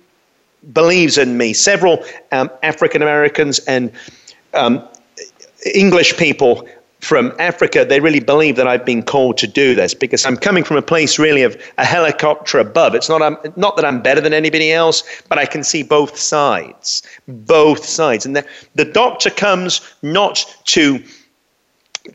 believes 0.72 1.16
in 1.16 1.36
me. 1.36 1.52
Several 1.52 2.04
um, 2.32 2.50
African 2.62 3.02
Americans 3.02 3.60
and 3.60 3.92
um, 4.54 4.86
English 5.74 6.16
people 6.16 6.68
from 7.00 7.32
Africa, 7.38 7.84
they 7.84 8.00
really 8.00 8.20
believe 8.20 8.56
that 8.56 8.66
I've 8.66 8.84
been 8.84 9.02
called 9.02 9.38
to 9.38 9.46
do 9.46 9.74
this 9.74 9.94
because 9.94 10.26
I'm 10.26 10.36
coming 10.36 10.64
from 10.64 10.76
a 10.76 10.82
place 10.82 11.18
really 11.18 11.42
of 11.42 11.56
a 11.78 11.84
helicopter 11.84 12.58
above. 12.58 12.94
It's 12.94 13.08
not, 13.08 13.22
I'm, 13.22 13.36
not 13.56 13.76
that 13.76 13.84
I'm 13.84 14.02
better 14.02 14.20
than 14.20 14.34
anybody 14.34 14.72
else, 14.72 15.04
but 15.28 15.38
I 15.38 15.46
can 15.46 15.62
see 15.62 15.82
both 15.82 16.16
sides, 16.18 17.02
both 17.28 17.84
sides. 17.84 18.26
And 18.26 18.34
the, 18.34 18.44
the 18.74 18.84
doctor 18.84 19.30
comes 19.30 19.80
not 20.02 20.44
to 20.66 21.02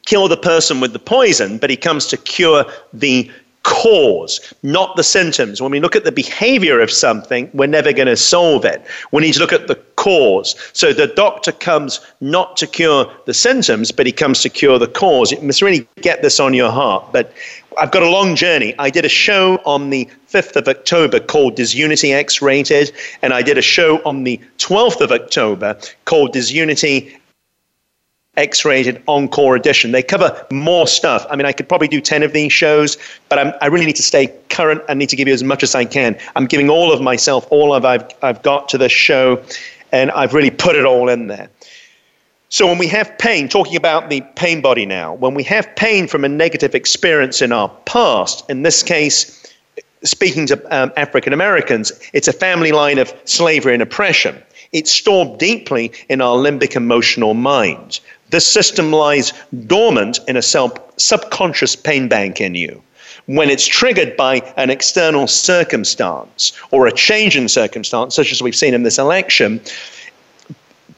kill 0.05 0.27
the 0.27 0.37
person 0.37 0.79
with 0.79 0.91
the 0.91 0.99
poison, 0.99 1.57
but 1.57 1.69
he 1.69 1.77
comes 1.77 2.07
to 2.07 2.17
cure 2.17 2.65
the 2.93 3.31
cause, 3.63 4.53
not 4.61 4.95
the 4.95 5.03
symptoms. 5.03 5.61
When 5.61 5.71
we 5.71 5.79
look 5.79 5.95
at 5.95 6.03
the 6.03 6.11
behavior 6.11 6.79
of 6.79 6.91
something, 6.91 7.49
we're 7.53 7.67
never 7.67 7.91
going 7.93 8.07
to 8.07 8.17
solve 8.17 8.65
it. 8.65 8.85
We 9.11 9.21
need 9.21 9.33
to 9.33 9.39
look 9.39 9.53
at 9.53 9.67
the 9.67 9.75
cause. 9.95 10.55
So 10.73 10.93
the 10.93 11.07
doctor 11.07 11.51
comes 11.51 11.99
not 12.21 12.57
to 12.57 12.67
cure 12.67 13.11
the 13.25 13.33
symptoms, 13.33 13.91
but 13.91 14.05
he 14.05 14.11
comes 14.11 14.41
to 14.41 14.49
cure 14.49 14.77
the 14.77 14.87
cause. 14.87 15.31
You 15.31 15.41
must 15.41 15.61
really 15.61 15.87
get 16.01 16.21
this 16.21 16.39
on 16.39 16.53
your 16.53 16.71
heart. 16.71 17.05
But 17.11 17.33
I've 17.79 17.91
got 17.91 18.03
a 18.03 18.09
long 18.09 18.35
journey. 18.35 18.75
I 18.77 18.89
did 18.89 19.05
a 19.05 19.09
show 19.09 19.57
on 19.65 19.89
the 19.89 20.07
5th 20.29 20.55
of 20.55 20.67
October 20.67 21.19
called 21.19 21.55
Disunity 21.55 22.13
X 22.13 22.41
Rated, 22.41 22.91
and 23.21 23.33
I 23.33 23.41
did 23.41 23.57
a 23.57 23.61
show 23.61 24.01
on 24.03 24.23
the 24.23 24.39
12th 24.57 25.01
of 25.01 25.11
October 25.11 25.77
called 26.05 26.33
Disunity 26.33 27.17
X 28.35 28.65
rated 28.65 29.01
encore 29.07 29.55
edition. 29.55 29.91
They 29.91 30.01
cover 30.01 30.45
more 30.51 30.87
stuff. 30.87 31.25
I 31.29 31.35
mean, 31.35 31.45
I 31.45 31.51
could 31.51 31.69
probably 31.69 31.87
do 31.87 32.01
10 32.01 32.23
of 32.23 32.33
these 32.33 32.51
shows, 32.51 32.97
but 33.29 33.37
I'm, 33.37 33.53
i 33.61 33.67
really 33.67 33.85
need 33.85 33.95
to 33.97 34.03
stay 34.03 34.33
current. 34.49 34.81
I 34.89 34.95
need 34.95 35.09
to 35.09 35.15
give 35.15 35.27
you 35.27 35.33
as 35.33 35.43
much 35.43 35.61
as 35.61 35.75
I 35.75 35.85
can. 35.85 36.17
I'm 36.35 36.47
giving 36.47 36.69
all 36.69 36.91
of 36.91 36.99
myself, 36.99 37.47
all 37.51 37.75
of 37.75 37.85
I've, 37.85 38.05
I've 38.23 38.41
got 38.41 38.69
to 38.69 38.77
this 38.79 38.91
show, 38.91 39.43
and 39.91 40.09
I've 40.11 40.33
really 40.33 40.49
put 40.49 40.75
it 40.75 40.85
all 40.85 41.09
in 41.09 41.27
there. 41.27 41.49
So, 42.49 42.67
when 42.67 42.77
we 42.77 42.87
have 42.87 43.17
pain, 43.17 43.49
talking 43.49 43.75
about 43.75 44.09
the 44.09 44.21
pain 44.35 44.61
body 44.61 44.85
now, 44.85 45.13
when 45.13 45.33
we 45.33 45.43
have 45.43 45.75
pain 45.75 46.07
from 46.07 46.23
a 46.23 46.29
negative 46.29 46.75
experience 46.75 47.41
in 47.41 47.51
our 47.51 47.69
past, 47.85 48.47
in 48.49 48.61
this 48.61 48.83
case, 48.83 49.43
speaking 50.03 50.45
to 50.47 50.75
um, 50.75 50.91
African 50.97 51.33
Americans, 51.33 51.91
it's 52.13 52.27
a 52.27 52.33
family 52.33 52.71
line 52.71 52.99
of 52.99 53.13
slavery 53.25 53.73
and 53.73 53.81
oppression. 53.81 54.41
It's 54.71 54.91
stored 54.91 55.37
deeply 55.37 55.91
in 56.09 56.19
our 56.21 56.35
limbic 56.35 56.75
emotional 56.75 57.33
mind. 57.35 57.99
This 58.33 58.47
system 58.47 58.91
lies 58.91 59.31
dormant 59.67 60.19
in 60.27 60.37
a 60.37 60.41
self, 60.41 60.73
subconscious 60.97 61.75
pain 61.75 62.07
bank 62.07 62.41
in 62.41 62.55
you. 62.55 62.81
When 63.27 63.47
it's 63.47 63.67
triggered 63.67 64.17
by 64.17 64.37
an 64.57 64.71
external 64.71 65.27
circumstance 65.27 66.51
or 66.71 66.87
a 66.87 66.91
change 66.91 67.37
in 67.37 67.47
circumstance, 67.47 68.15
such 68.15 68.31
as 68.31 68.41
we've 68.41 68.55
seen 68.55 68.73
in 68.73 68.81
this 68.81 68.97
election, 68.97 69.61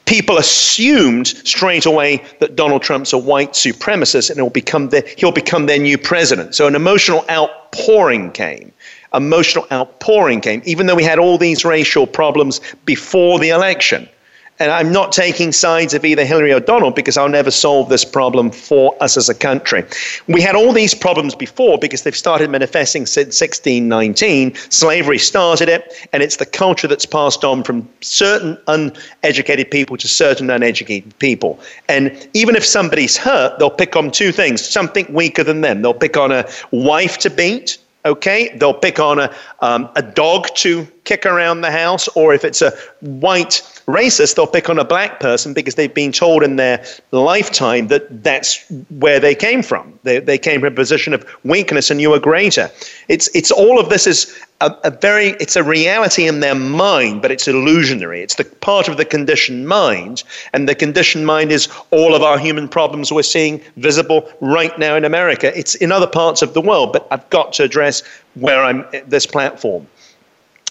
people 0.06 0.38
assumed 0.38 1.26
straight 1.26 1.84
away 1.84 2.24
that 2.40 2.56
Donald 2.56 2.80
Trump's 2.80 3.12
a 3.12 3.18
white 3.18 3.52
supremacist 3.52 4.30
and 4.30 4.38
he'll 4.38 4.48
become, 4.48 4.88
the, 4.88 5.06
he'll 5.18 5.30
become 5.30 5.66
their 5.66 5.78
new 5.78 5.98
president. 5.98 6.54
So 6.54 6.66
an 6.66 6.74
emotional 6.74 7.22
outpouring 7.28 8.32
came. 8.32 8.72
Emotional 9.12 9.66
outpouring 9.70 10.40
came, 10.40 10.62
even 10.64 10.86
though 10.86 10.94
we 10.94 11.04
had 11.04 11.18
all 11.18 11.36
these 11.36 11.66
racial 11.66 12.06
problems 12.06 12.62
before 12.86 13.38
the 13.38 13.50
election. 13.50 14.08
And 14.58 14.70
I'm 14.70 14.90
not 14.90 15.12
taking 15.12 15.52
sides 15.52 15.92
of 15.92 16.04
either 16.04 16.24
Hillary 16.24 16.52
or 16.52 16.60
Donald 16.60 16.94
because 16.94 17.18
I'll 17.18 17.28
never 17.28 17.50
solve 17.50 17.90
this 17.90 18.04
problem 18.04 18.50
for 18.50 18.96
us 19.02 19.16
as 19.16 19.28
a 19.28 19.34
country. 19.34 19.84
We 20.28 20.40
had 20.40 20.54
all 20.54 20.72
these 20.72 20.94
problems 20.94 21.34
before 21.34 21.78
because 21.78 22.02
they've 22.02 22.16
started 22.16 22.48
manifesting 22.48 23.04
since 23.04 23.38
1619. 23.40 24.54
Slavery 24.70 25.18
started 25.18 25.68
it, 25.68 25.92
and 26.12 26.22
it's 26.22 26.36
the 26.36 26.46
culture 26.46 26.88
that's 26.88 27.04
passed 27.04 27.44
on 27.44 27.64
from 27.64 27.86
certain 28.00 28.56
uneducated 28.66 29.70
people 29.70 29.96
to 29.98 30.08
certain 30.08 30.48
uneducated 30.48 31.18
people. 31.18 31.60
And 31.88 32.28
even 32.32 32.56
if 32.56 32.64
somebody's 32.64 33.16
hurt, 33.18 33.58
they'll 33.58 33.70
pick 33.70 33.94
on 33.94 34.10
two 34.10 34.32
things 34.32 34.66
something 34.66 35.06
weaker 35.12 35.44
than 35.44 35.60
them. 35.60 35.82
They'll 35.82 35.94
pick 35.94 36.16
on 36.16 36.32
a 36.32 36.48
wife 36.70 37.18
to 37.18 37.30
beat 37.30 37.78
okay 38.06 38.56
they'll 38.56 38.72
pick 38.72 39.00
on 39.00 39.18
a, 39.18 39.34
um, 39.60 39.88
a 39.96 40.02
dog 40.02 40.46
to 40.54 40.86
kick 41.04 41.26
around 41.26 41.60
the 41.60 41.70
house 41.70 42.08
or 42.08 42.32
if 42.32 42.44
it's 42.44 42.62
a 42.62 42.70
white 43.00 43.75
racist, 43.86 44.34
they'll 44.34 44.46
pick 44.46 44.68
on 44.68 44.78
a 44.78 44.84
black 44.84 45.20
person 45.20 45.54
because 45.54 45.76
they've 45.76 45.94
been 45.94 46.12
told 46.12 46.42
in 46.42 46.56
their 46.56 46.84
lifetime 47.12 47.86
that 47.88 48.24
that's 48.24 48.68
where 48.98 49.20
they 49.20 49.34
came 49.34 49.62
from. 49.62 49.98
They, 50.02 50.18
they 50.18 50.38
came 50.38 50.60
from 50.60 50.72
a 50.72 50.76
position 50.76 51.14
of 51.14 51.24
weakness 51.44 51.90
and 51.90 52.00
you 52.00 52.12
are 52.12 52.18
greater. 52.18 52.70
It's, 53.08 53.28
it's 53.34 53.50
all 53.50 53.78
of 53.78 53.88
this 53.88 54.06
is 54.06 54.36
a, 54.60 54.74
a 54.84 54.90
very, 54.90 55.28
it's 55.38 55.54
a 55.54 55.62
reality 55.62 56.26
in 56.26 56.40
their 56.40 56.54
mind, 56.54 57.22
but 57.22 57.30
it's 57.30 57.46
illusionary. 57.46 58.22
It's 58.22 58.34
the 58.34 58.44
part 58.44 58.88
of 58.88 58.96
the 58.96 59.04
conditioned 59.04 59.68
mind. 59.68 60.24
And 60.52 60.68
the 60.68 60.74
conditioned 60.74 61.26
mind 61.26 61.52
is 61.52 61.68
all 61.92 62.14
of 62.14 62.22
our 62.22 62.38
human 62.38 62.68
problems 62.68 63.12
we're 63.12 63.22
seeing 63.22 63.60
visible 63.76 64.28
right 64.40 64.76
now 64.78 64.96
in 64.96 65.04
America. 65.04 65.56
It's 65.56 65.76
in 65.76 65.92
other 65.92 66.08
parts 66.08 66.42
of 66.42 66.54
the 66.54 66.60
world, 66.60 66.92
but 66.92 67.06
I've 67.12 67.28
got 67.30 67.52
to 67.54 67.62
address 67.62 68.02
where 68.34 68.64
I'm 68.64 68.84
this 69.06 69.26
platform. 69.26 69.86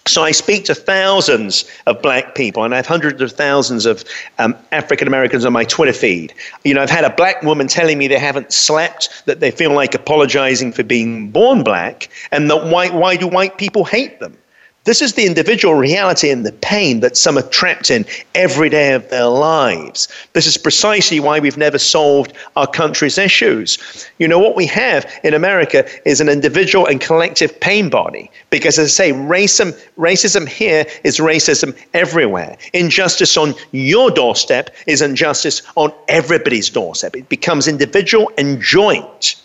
So 0.08 0.24
I 0.24 0.32
speak 0.32 0.66
to 0.66 0.76
thousands 0.76 1.66
of 1.88 2.00
black 2.02 2.36
people, 2.36 2.64
and 2.64 2.74
I 2.74 2.78
have 2.78 2.86
hundreds 2.86 3.22
of 3.22 3.32
thousands 3.32 3.88
of 3.88 4.04
um, 4.38 4.56
African 4.72 5.08
Americans 5.08 5.46
on 5.46 5.54
my 5.54 5.64
Twitter 5.64 5.94
feed. 5.94 6.32
You 6.64 6.76
know, 6.76 6.82
I've 6.84 6.92
had 6.92 7.04
a 7.04 7.10
black 7.10 7.42
woman 7.42 7.68
telling 7.68 7.98
me 7.98 8.08
they 8.08 8.20
haven't 8.20 8.54
slept, 8.54 9.24
that 9.26 9.40
they 9.40 9.50
feel 9.50 9.74
like 9.74 9.96
apologizing 9.96 10.74
for 10.74 10.84
being 10.84 11.32
born 11.32 11.64
black, 11.64 12.10
and 12.32 12.52
that 12.52 12.68
why, 12.68 12.90
why 12.90 13.16
do 13.16 13.28
white 13.28 13.58
people 13.58 13.84
hate 13.84 14.20
them? 14.20 14.38
This 14.86 15.02
is 15.02 15.14
the 15.14 15.26
individual 15.26 15.74
reality 15.74 16.30
and 16.30 16.46
the 16.46 16.52
pain 16.52 17.00
that 17.00 17.18
some 17.18 17.40
are 17.40 17.50
trapped 17.50 17.90
in 17.90 18.06
every 18.36 18.70
day 18.70 18.94
of 18.94 19.10
their 19.10 19.26
lives. 19.26 20.08
This 20.34 20.46
is 20.46 20.58
precisely 20.58 21.20
why 21.20 21.40
we've 21.40 21.58
never 21.58 21.80
solved 21.80 22.34
our 22.56 22.68
country's 22.68 23.18
issues. 23.18 23.80
You 24.20 24.28
know, 24.28 24.38
what 24.38 24.56
we 24.56 24.68
have 24.68 25.12
in 25.24 25.34
America 25.34 25.88
is 26.08 26.22
an 26.22 26.30
individual 26.30 26.86
and 26.86 27.02
collective 27.02 27.60
pain 27.60 27.90
body. 27.90 28.30
Because, 28.52 28.78
as 28.78 28.90
I 28.90 29.06
say, 29.06 29.12
racism, 29.12 29.76
racism 29.98 30.48
here 30.48 30.86
is 31.04 31.18
racism 31.18 31.76
everywhere. 31.96 32.56
Injustice 32.74 33.38
on 33.38 33.56
your 33.72 34.12
doorstep 34.12 34.70
is 34.86 35.02
injustice 35.02 35.64
on 35.76 35.92
everybody's 36.10 36.70
doorstep. 36.70 37.16
It 37.16 37.28
becomes 37.28 37.68
individual 37.68 38.32
and 38.38 38.62
joint. 38.62 39.42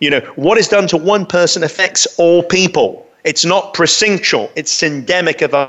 You 0.00 0.10
know, 0.10 0.20
what 0.36 0.58
is 0.58 0.68
done 0.68 0.88
to 0.88 0.98
one 0.98 1.24
person 1.24 1.64
affects 1.64 2.06
all 2.18 2.42
people. 2.42 3.03
It's 3.24 3.44
not 3.44 3.74
precinctual, 3.74 4.50
it's 4.54 4.82
endemic 4.82 5.42
of 5.42 5.54
our, 5.54 5.68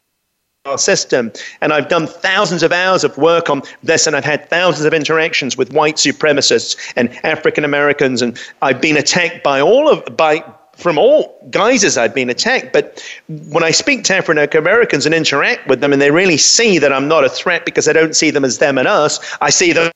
our 0.65 0.78
system. 0.78 1.32
And 1.62 1.72
I've 1.72 1.88
done 1.88 2.06
thousands 2.06 2.63
of 2.63 2.72
hours 2.72 3.04
of 3.04 3.18
work 3.18 3.50
on 3.50 3.62
this, 3.82 4.08
and 4.08 4.15
I've 4.15 4.26
had 4.26 4.50
thousands 4.50 4.86
of 4.86 4.94
interactions 4.94 5.58
with 5.58 5.72
white 5.72 5.96
supremacists 5.96 6.76
and 6.96 7.10
African 7.26 7.63
Americans, 7.63 8.22
and 8.22 8.38
I've 8.62 8.82
been 8.82 8.98
attacked 8.98 9.44
by 9.44 9.62
all 9.62 9.89
of 9.89 10.18
by 10.18 10.44
from 10.76 10.98
all 10.98 11.39
guises 11.50 11.98
I've 11.98 12.13
been 12.13 12.30
attacked. 12.30 12.74
But 12.74 13.02
when 13.50 13.63
I 13.63 13.72
speak 13.72 14.04
to 14.06 14.15
African 14.15 14.58
Americans 14.58 15.06
and 15.06 15.15
interact 15.15 15.68
with 15.68 15.80
them, 15.80 15.94
and 15.94 16.02
they 16.02 16.12
really 16.12 16.38
see 16.38 16.80
that 16.80 16.91
I'm 16.91 17.08
not 17.08 17.24
a 17.24 17.30
threat 17.30 17.63
because 17.63 17.88
I 17.88 17.94
don't 17.94 18.15
see 18.15 18.30
them 18.30 18.44
as 18.44 18.58
them 18.58 18.78
and 18.78 18.88
us, 18.88 19.20
I 19.39 19.50
see 19.50 19.72
them 19.72 19.89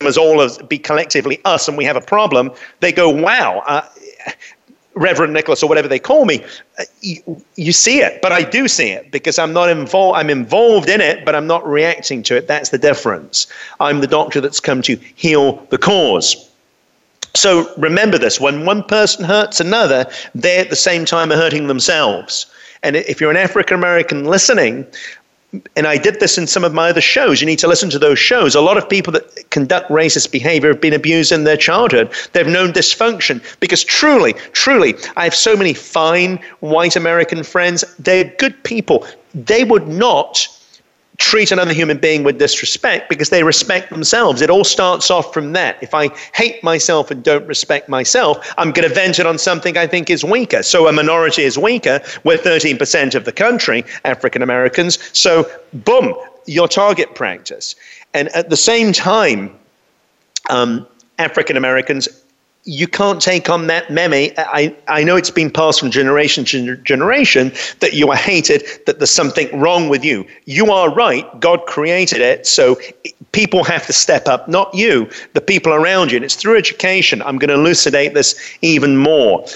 as 0.00 0.18
all 0.18 0.40
of 0.40 0.68
be 0.68 0.78
collectively 0.78 1.40
us, 1.44 1.68
and 1.68 1.76
we 1.76 1.84
have 1.84 1.96
a 1.96 2.00
problem. 2.00 2.50
They 2.80 2.92
go, 2.92 3.08
"Wow." 3.08 3.62
Uh, 3.66 3.82
Reverend 4.96 5.34
Nicholas 5.34 5.62
or 5.62 5.68
whatever 5.68 5.88
they 5.88 5.98
call 5.98 6.24
me, 6.24 6.42
uh, 6.78 6.84
you, 7.02 7.42
you, 7.54 7.72
see 7.72 8.00
it, 8.00 8.20
but 8.22 8.32
I 8.32 8.42
do 8.42 8.66
see 8.66 8.88
it 8.88 9.12
because 9.12 9.38
I'm 9.38 9.52
not 9.52 9.68
involved. 9.68 10.18
I'm 10.18 10.30
involved 10.30 10.88
in 10.88 11.00
it, 11.00 11.24
but 11.24 11.34
I'm 11.34 11.46
not 11.46 11.66
reacting 11.66 12.22
to 12.24 12.36
it. 12.36 12.48
That's 12.48 12.70
the 12.70 12.78
difference. 12.78 13.46
I'm 13.78 14.00
the 14.00 14.06
doctor 14.06 14.40
that's 14.40 14.58
come 14.58 14.80
to 14.82 14.96
heal 15.14 15.64
the 15.70 15.78
cause. 15.78 16.50
So 17.34 17.70
remember 17.76 18.16
this: 18.16 18.40
when 18.40 18.64
one 18.64 18.82
person 18.82 19.24
hurts 19.24 19.60
another, 19.60 20.06
they 20.34 20.58
at 20.58 20.70
the 20.70 20.76
same 20.76 21.04
time 21.04 21.30
are 21.30 21.36
hurting 21.36 21.66
themselves. 21.66 22.46
And 22.82 22.96
if 22.96 23.20
you're 23.20 23.30
an 23.30 23.36
African 23.36 23.76
American 23.76 24.24
listening, 24.24 24.86
and 25.76 25.86
I 25.86 25.98
did 25.98 26.20
this 26.20 26.38
in 26.38 26.46
some 26.46 26.64
of 26.64 26.74
my 26.74 26.90
other 26.90 27.00
shows. 27.00 27.40
You 27.40 27.46
need 27.46 27.58
to 27.60 27.68
listen 27.68 27.90
to 27.90 27.98
those 27.98 28.18
shows. 28.18 28.54
A 28.54 28.60
lot 28.60 28.76
of 28.76 28.88
people 28.88 29.12
that 29.12 29.24
conduct 29.56 29.88
racist 29.88 30.30
behavior 30.32 30.68
have 30.68 30.82
been 30.82 30.92
abused 30.92 31.32
in 31.32 31.44
their 31.44 31.56
childhood. 31.56 32.12
They've 32.34 32.46
known 32.46 32.74
dysfunction 32.74 33.42
because 33.58 33.82
truly, 33.82 34.34
truly, 34.52 34.94
I 35.16 35.24
have 35.24 35.34
so 35.34 35.56
many 35.56 35.72
fine 35.72 36.38
white 36.60 36.94
American 36.94 37.42
friends. 37.42 37.82
They're 37.98 38.30
good 38.36 38.62
people. 38.64 39.06
They 39.34 39.64
would 39.64 39.88
not 39.88 40.46
treat 41.16 41.52
another 41.52 41.72
human 41.72 41.96
being 41.96 42.22
with 42.22 42.38
disrespect 42.38 43.08
because 43.08 43.30
they 43.30 43.44
respect 43.44 43.88
themselves. 43.88 44.42
It 44.42 44.50
all 44.50 44.62
starts 44.62 45.10
off 45.10 45.32
from 45.32 45.54
that. 45.54 45.82
If 45.82 45.94
I 45.94 46.08
hate 46.34 46.62
myself 46.62 47.10
and 47.10 47.24
don't 47.24 47.46
respect 47.46 47.88
myself, 47.88 48.52
I'm 48.58 48.72
going 48.72 48.86
to 48.86 48.94
vent 48.94 49.18
it 49.18 49.24
on 49.24 49.38
something 49.38 49.78
I 49.78 49.86
think 49.86 50.10
is 50.10 50.22
weaker. 50.22 50.62
So 50.62 50.86
a 50.86 50.92
minority 50.92 51.44
is 51.44 51.56
weaker. 51.56 52.02
We're 52.24 52.36
13% 52.36 53.14
of 53.14 53.24
the 53.24 53.32
country, 53.32 53.86
African 54.04 54.42
Americans. 54.42 54.98
So, 55.18 55.50
boom, 55.72 56.14
your 56.46 56.68
target 56.68 57.14
practice. 57.14 57.74
And 58.16 58.28
at 58.30 58.48
the 58.48 58.56
same 58.56 58.92
time, 58.94 59.54
um, 60.48 60.86
African 61.18 61.56
Americans 61.56 62.08
you 62.68 62.88
can't 62.88 63.22
take 63.22 63.48
on 63.48 63.68
that 63.68 63.90
meme. 63.90 64.12
I, 64.36 64.74
I 64.88 65.04
know 65.04 65.14
it's 65.14 65.30
been 65.30 65.52
passed 65.52 65.78
from 65.78 65.92
generation 65.92 66.44
to 66.46 66.76
generation 66.78 67.52
that 67.78 67.92
you 67.92 68.10
are 68.10 68.16
hated, 68.16 68.64
that 68.86 68.98
there's 68.98 69.10
something 69.10 69.60
wrong 69.60 69.88
with 69.88 70.04
you. 70.04 70.26
You 70.46 70.72
are 70.72 70.92
right. 70.92 71.24
God 71.38 71.64
created 71.66 72.20
it. 72.20 72.44
So 72.44 72.76
people 73.30 73.62
have 73.62 73.86
to 73.86 73.92
step 73.92 74.26
up, 74.26 74.48
not 74.48 74.74
you, 74.74 75.08
the 75.34 75.40
people 75.40 75.72
around 75.72 76.10
you. 76.10 76.16
And 76.16 76.24
it's 76.24 76.34
through 76.34 76.58
education. 76.58 77.22
I'm 77.22 77.38
going 77.38 77.50
to 77.50 77.54
elucidate 77.54 78.14
this 78.14 78.34
even 78.62 78.96
more. 78.96 79.46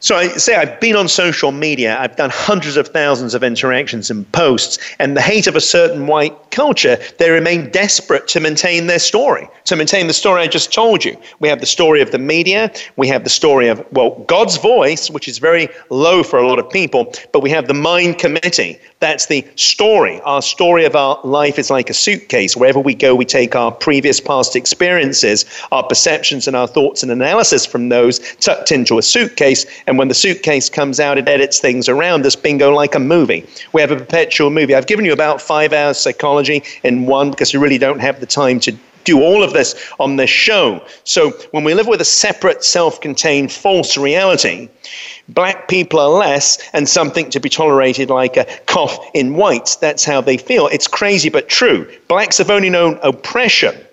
So 0.00 0.14
I 0.14 0.28
say 0.28 0.54
I've 0.54 0.78
been 0.78 0.94
on 0.94 1.08
social 1.08 1.52
media, 1.52 1.96
I've 1.98 2.16
done 2.16 2.28
hundreds 2.30 2.76
of 2.76 2.88
thousands 2.88 3.34
of 3.34 3.42
interactions 3.42 4.10
and 4.10 4.30
posts, 4.32 4.78
and 4.98 5.16
the 5.16 5.22
hate 5.22 5.46
of 5.46 5.56
a 5.56 5.60
certain 5.60 6.06
white 6.06 6.34
culture, 6.50 6.98
they 7.18 7.30
remain 7.30 7.70
desperate 7.70 8.28
to 8.28 8.40
maintain 8.40 8.88
their 8.88 8.98
story, 8.98 9.48
to 9.64 9.74
maintain 9.74 10.06
the 10.06 10.12
story 10.12 10.42
I 10.42 10.48
just 10.48 10.72
told 10.72 11.04
you. 11.04 11.16
We 11.38 11.48
have 11.48 11.60
the 11.60 11.66
story 11.66 12.02
of 12.02 12.12
the 12.12 12.18
media, 12.18 12.70
we 12.96 13.08
have 13.08 13.24
the 13.24 13.30
story 13.30 13.68
of, 13.68 13.84
well, 13.92 14.10
God's 14.26 14.58
voice, 14.58 15.10
which 15.10 15.28
is 15.28 15.38
very 15.38 15.68
low 15.88 16.22
for 16.22 16.38
a 16.38 16.46
lot 16.46 16.58
of 16.58 16.68
people, 16.68 17.12
but 17.32 17.40
we 17.40 17.50
have 17.50 17.66
the 17.66 17.74
mind 17.74 18.18
committee. 18.18 18.78
That's 19.00 19.26
the 19.26 19.46
story. 19.56 20.20
Our 20.22 20.40
story 20.40 20.84
of 20.86 20.96
our 20.96 21.20
life 21.24 21.58
is 21.58 21.70
like 21.70 21.90
a 21.90 21.94
suitcase. 21.94 22.56
Wherever 22.56 22.80
we 22.80 22.94
go, 22.94 23.14
we 23.14 23.26
take 23.26 23.54
our 23.54 23.70
previous 23.70 24.20
past 24.20 24.56
experiences, 24.56 25.44
our 25.72 25.82
perceptions, 25.82 26.46
and 26.46 26.56
our 26.56 26.66
thoughts 26.66 27.02
and 27.02 27.12
analysis 27.12 27.66
from 27.66 27.90
those 27.90 28.18
tucked 28.36 28.72
into 28.72 28.98
a 28.98 29.02
suitcase, 29.02 29.66
and 29.86 29.98
when 29.98 30.08
the 30.08 30.14
suitcase 30.14 30.68
comes 30.68 30.98
out, 30.98 31.18
it 31.18 31.28
edits 31.28 31.60
things 31.60 31.88
around 31.88 32.26
us, 32.26 32.36
bingo, 32.36 32.74
like 32.74 32.94
a 32.94 32.98
movie. 32.98 33.46
We 33.72 33.80
have 33.80 33.90
a 33.90 33.96
perpetual 33.96 34.50
movie. 34.50 34.74
I've 34.74 34.86
given 34.86 35.04
you 35.04 35.12
about 35.12 35.40
five 35.40 35.72
hours 35.72 35.98
psychology 35.98 36.62
in 36.82 37.06
one 37.06 37.30
because 37.30 37.52
we 37.54 37.60
really 37.60 37.78
don't 37.78 38.00
have 38.00 38.20
the 38.20 38.26
time 38.26 38.60
to 38.60 38.76
do 39.04 39.22
all 39.22 39.42
of 39.42 39.52
this 39.52 39.90
on 40.00 40.16
this 40.16 40.28
show. 40.28 40.84
So 41.04 41.30
when 41.52 41.64
we 41.64 41.74
live 41.74 41.86
with 41.86 42.00
a 42.00 42.04
separate, 42.04 42.64
self 42.64 43.00
contained 43.00 43.52
false 43.52 43.96
reality, 43.96 44.68
black 45.28 45.68
people 45.68 46.00
are 46.00 46.10
less 46.10 46.58
and 46.72 46.88
something 46.88 47.30
to 47.30 47.40
be 47.40 47.48
tolerated 47.48 48.10
like 48.10 48.36
a 48.36 48.46
cough 48.66 48.98
in 49.14 49.34
whites. 49.34 49.76
That's 49.76 50.04
how 50.04 50.20
they 50.20 50.36
feel. 50.36 50.66
It's 50.66 50.88
crazy 50.88 51.30
but 51.30 51.48
true. 51.48 51.88
Blacks 52.08 52.38
have 52.38 52.50
only 52.50 52.68
known 52.68 52.98
oppression 53.02 53.85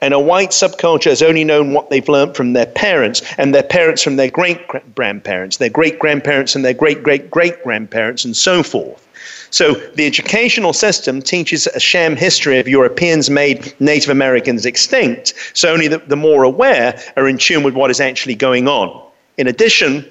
and 0.00 0.14
a 0.14 0.18
white 0.18 0.50
subculture 0.50 1.10
has 1.10 1.22
only 1.22 1.44
known 1.44 1.72
what 1.72 1.90
they've 1.90 2.08
learned 2.08 2.36
from 2.36 2.52
their 2.52 2.66
parents, 2.66 3.22
and 3.38 3.54
their 3.54 3.62
parents 3.62 4.02
from 4.02 4.16
their 4.16 4.30
great 4.30 4.60
grandparents, 4.94 5.58
their 5.58 5.70
great 5.70 5.98
grandparents, 5.98 6.54
and 6.54 6.64
their 6.64 6.74
great 6.74 7.02
great 7.02 7.30
great 7.30 7.62
grandparents, 7.62 8.24
and 8.24 8.36
so 8.36 8.62
forth. 8.62 9.06
So 9.50 9.74
the 9.94 10.06
educational 10.06 10.72
system 10.72 11.20
teaches 11.20 11.66
a 11.66 11.80
sham 11.80 12.16
history 12.16 12.60
of 12.60 12.68
Europeans 12.68 13.28
made 13.28 13.74
Native 13.80 14.10
Americans 14.10 14.64
extinct, 14.64 15.34
so 15.54 15.72
only 15.72 15.88
the, 15.88 15.98
the 15.98 16.16
more 16.16 16.44
aware 16.44 17.00
are 17.16 17.28
in 17.28 17.36
tune 17.36 17.62
with 17.62 17.74
what 17.74 17.90
is 17.90 18.00
actually 18.00 18.36
going 18.36 18.68
on. 18.68 19.06
In 19.38 19.48
addition, 19.48 20.04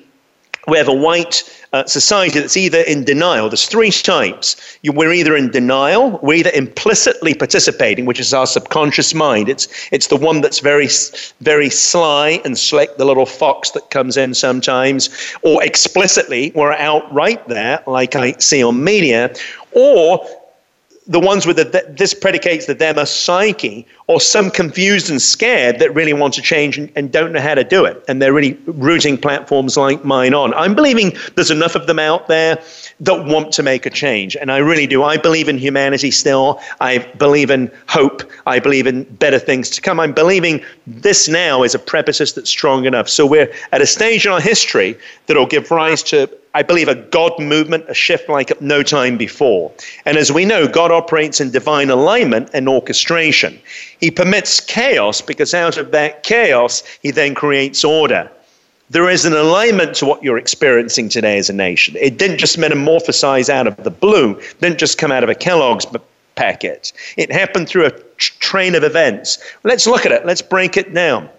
we 0.67 0.77
have 0.77 0.89
a 0.89 0.93
white 0.93 1.43
uh, 1.73 1.85
society 1.85 2.39
that's 2.39 2.57
either 2.57 2.81
in 2.81 3.03
denial. 3.03 3.49
There's 3.49 3.67
three 3.67 3.91
types. 3.91 4.77
You, 4.81 4.91
we're 4.91 5.13
either 5.13 5.35
in 5.35 5.51
denial, 5.51 6.19
we're 6.23 6.35
either 6.35 6.51
implicitly 6.51 7.33
participating, 7.33 8.05
which 8.05 8.19
is 8.19 8.33
our 8.33 8.47
subconscious 8.47 9.13
mind. 9.13 9.49
It's 9.49 9.67
it's 9.91 10.07
the 10.07 10.15
one 10.15 10.41
that's 10.41 10.59
very 10.59 10.89
very 11.41 11.69
sly 11.69 12.41
and 12.43 12.57
slick, 12.57 12.97
the 12.97 13.05
little 13.05 13.25
fox 13.25 13.71
that 13.71 13.89
comes 13.91 14.17
in 14.17 14.33
sometimes, 14.33 15.09
or 15.41 15.63
explicitly, 15.63 16.51
we're 16.55 16.73
outright 16.73 17.47
there, 17.47 17.83
like 17.85 18.15
I 18.15 18.31
see 18.33 18.63
on 18.63 18.83
media, 18.83 19.33
or 19.71 20.25
the 21.09 21.19
ones 21.19 21.47
with 21.47 21.57
the, 21.57 21.85
this 21.89 22.13
predicates 22.13 22.67
the 22.67 22.75
them 22.75 22.99
a 22.99 23.05
psyche 23.05 23.85
or 24.05 24.21
some 24.21 24.51
confused 24.51 25.09
and 25.09 25.19
scared 25.19 25.79
that 25.79 25.93
really 25.95 26.13
want 26.13 26.35
to 26.35 26.41
change 26.41 26.77
and, 26.77 26.91
and, 26.95 27.11
don't 27.11 27.31
know 27.31 27.41
how 27.41 27.55
to 27.55 27.63
do 27.63 27.83
it. 27.83 28.03
And 28.07 28.21
they're 28.21 28.31
really 28.31 28.53
rooting 28.67 29.17
platforms 29.17 29.75
like 29.75 30.05
mine 30.05 30.35
on. 30.35 30.53
I'm 30.53 30.75
believing 30.75 31.17
there's 31.33 31.49
enough 31.49 31.75
of 31.75 31.87
them 31.87 31.97
out 31.97 32.27
there 32.27 32.61
that 32.99 33.25
want 33.25 33.51
to 33.53 33.63
make 33.63 33.87
a 33.87 33.89
change. 33.89 34.35
And 34.35 34.51
I 34.51 34.57
really 34.57 34.85
do. 34.85 35.03
I 35.03 35.17
believe 35.17 35.49
in 35.49 35.57
humanity 35.57 36.11
still. 36.11 36.61
I 36.79 36.99
believe 37.17 37.49
in 37.49 37.71
hope. 37.87 38.21
I 38.45 38.59
believe 38.59 38.85
in 38.85 39.03
better 39.15 39.39
things 39.39 39.71
to 39.71 39.81
come. 39.81 39.99
I'm 39.99 40.13
believing 40.13 40.63
this 40.85 41.27
now 41.27 41.63
is 41.63 41.73
a 41.73 41.79
precipice 41.79 42.33
that's 42.33 42.49
strong 42.49 42.85
enough. 42.85 43.09
So 43.09 43.25
we're 43.25 43.51
at 43.71 43.81
a 43.81 43.87
stage 43.87 44.27
in 44.27 44.31
our 44.31 44.41
history 44.41 44.95
that'll 45.25 45.47
give 45.47 45.71
rise 45.71 46.03
to 46.03 46.29
I 46.59 46.61
believe, 46.61 46.89
a 46.89 46.95
God 46.95 47.39
movement, 47.39 47.85
a 47.87 47.93
shift 47.93 48.27
like 48.27 48.61
no 48.61 48.83
time 48.83 49.17
before. 49.17 49.71
And 50.03 50.17
as 50.17 50.29
we 50.29 50.43
know, 50.43 50.67
God 50.67 50.91
operates 50.91 51.39
in 51.39 51.51
divine 51.51 51.89
alignment 51.89 52.49
and 52.53 52.67
orchestration. 52.67 53.57
He 54.01 54.11
permits 54.11 54.59
chaos 54.59 55.21
because 55.21 55.53
out 55.53 55.77
of 55.77 55.91
that 55.91 56.23
chaos, 56.23 56.83
he 57.01 57.11
then 57.11 57.33
creates 57.33 57.85
order. 57.85 58.29
There 58.89 59.09
is 59.09 59.23
an 59.23 59.31
alignment 59.31 59.95
to 59.95 60.05
what 60.05 60.21
you're 60.21 60.37
experiencing 60.37 61.07
today 61.07 61.37
as 61.37 61.49
a 61.49 61.53
nation. 61.53 61.95
It 61.97 62.17
didn't 62.17 62.39
just 62.39 62.57
metamorphosize 62.57 63.47
out 63.47 63.65
of 63.65 63.77
the 63.85 63.91
blue, 63.91 64.31
it 64.31 64.59
didn't 64.59 64.79
just 64.79 64.97
come 64.97 65.13
out 65.13 65.23
of 65.23 65.29
a 65.29 65.35
Kellogg's 65.35 65.87
packet. 66.35 66.91
It 67.15 67.31
happened 67.31 67.69
through 67.69 67.85
a 67.85 67.91
train 68.17 68.75
of 68.75 68.83
events. 68.83 69.37
Let's 69.63 69.87
look 69.87 70.05
at 70.05 70.11
it. 70.11 70.25
Let's 70.25 70.41
break 70.41 70.75
it 70.75 70.93
down. 70.93 71.29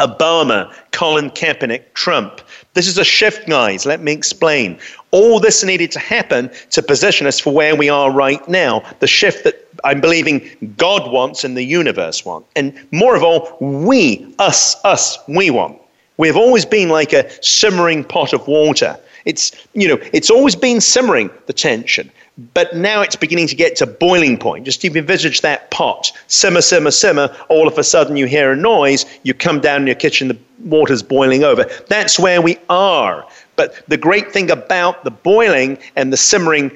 Obama, 0.00 0.72
Colin 0.92 1.30
Kaepernick, 1.30 1.92
Trump. 1.94 2.40
This 2.74 2.88
is 2.88 2.98
a 2.98 3.04
shift, 3.04 3.48
guys. 3.48 3.86
Let 3.86 4.00
me 4.00 4.12
explain. 4.12 4.78
All 5.10 5.40
this 5.40 5.62
needed 5.62 5.90
to 5.92 5.98
happen 5.98 6.50
to 6.70 6.82
position 6.82 7.26
us 7.26 7.38
for 7.38 7.52
where 7.52 7.76
we 7.76 7.88
are 7.88 8.10
right 8.10 8.46
now. 8.48 8.82
The 9.00 9.06
shift 9.06 9.44
that 9.44 9.66
I'm 9.84 10.00
believing 10.00 10.74
God 10.76 11.10
wants 11.10 11.44
and 11.44 11.56
the 11.56 11.64
universe 11.64 12.24
want. 12.24 12.46
And 12.56 12.74
more 12.92 13.14
of 13.16 13.22
all, 13.22 13.56
we, 13.60 14.34
us, 14.38 14.76
us, 14.84 15.18
we 15.28 15.50
want. 15.50 15.80
We 16.16 16.28
have 16.28 16.36
always 16.36 16.64
been 16.64 16.88
like 16.88 17.12
a 17.12 17.30
simmering 17.42 18.04
pot 18.04 18.32
of 18.32 18.46
water. 18.46 18.98
It's, 19.24 19.52
you 19.74 19.88
know, 19.88 19.98
it's 20.12 20.30
always 20.30 20.56
been 20.56 20.80
simmering, 20.80 21.30
the 21.46 21.52
tension. 21.52 22.10
But 22.54 22.74
now 22.74 23.02
it's 23.02 23.16
beginning 23.16 23.48
to 23.48 23.54
get 23.54 23.76
to 23.76 23.86
boiling 23.86 24.38
point. 24.38 24.64
Just 24.64 24.82
you 24.82 24.90
envisage 24.92 25.42
that 25.42 25.70
pot, 25.70 26.10
simmer, 26.26 26.62
simmer, 26.62 26.90
simmer. 26.90 27.34
All 27.48 27.68
of 27.68 27.76
a 27.76 27.84
sudden 27.84 28.16
you 28.16 28.26
hear 28.26 28.52
a 28.52 28.56
noise, 28.56 29.04
you 29.24 29.34
come 29.34 29.60
down 29.60 29.82
in 29.82 29.86
your 29.86 29.96
kitchen, 29.96 30.28
the 30.28 30.38
water's 30.64 31.02
boiling 31.02 31.44
over. 31.44 31.64
That's 31.88 32.18
where 32.18 32.40
we 32.40 32.56
are. 32.70 33.26
But 33.56 33.86
the 33.88 33.98
great 33.98 34.32
thing 34.32 34.50
about 34.50 35.04
the 35.04 35.10
boiling 35.10 35.76
and 35.96 36.12
the 36.12 36.16
simmering 36.16 36.70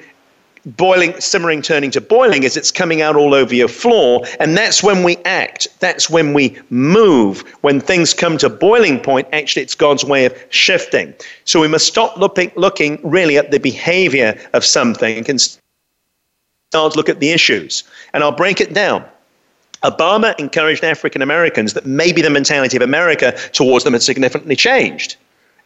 boiling, 0.65 1.19
simmering, 1.19 1.61
turning 1.61 1.91
to 1.91 2.01
boiling 2.01 2.43
is 2.43 2.57
it's 2.57 2.71
coming 2.71 3.01
out 3.01 3.15
all 3.15 3.33
over 3.33 3.53
your 3.53 3.67
floor. 3.67 4.25
And 4.39 4.57
that's 4.57 4.83
when 4.83 5.03
we 5.03 5.17
act. 5.25 5.67
That's 5.79 6.09
when 6.09 6.33
we 6.33 6.57
move. 6.69 7.41
When 7.61 7.79
things 7.79 8.13
come 8.13 8.37
to 8.39 8.49
boiling 8.49 8.99
point, 8.99 9.27
actually, 9.31 9.63
it's 9.63 9.75
God's 9.75 10.03
way 10.03 10.25
of 10.25 10.35
shifting. 10.49 11.13
So 11.45 11.61
we 11.61 11.67
must 11.67 11.85
stop 11.85 12.17
looking, 12.17 12.51
looking 12.55 12.99
really 13.03 13.37
at 13.37 13.51
the 13.51 13.59
behavior 13.59 14.39
of 14.53 14.65
something 14.65 15.29
and 15.29 15.41
start 15.41 16.93
to 16.93 16.97
look 16.97 17.09
at 17.09 17.19
the 17.19 17.31
issues. 17.31 17.83
And 18.13 18.23
I'll 18.23 18.31
break 18.31 18.59
it 18.59 18.73
down. 18.73 19.05
Obama 19.83 20.37
encouraged 20.39 20.83
African 20.83 21.21
Americans 21.21 21.73
that 21.73 21.85
maybe 21.85 22.21
the 22.21 22.29
mentality 22.29 22.75
of 22.75 22.81
America 22.81 23.37
towards 23.51 23.83
them 23.83 23.93
had 23.93 24.01
significantly 24.01 24.55
changed. 24.55 25.15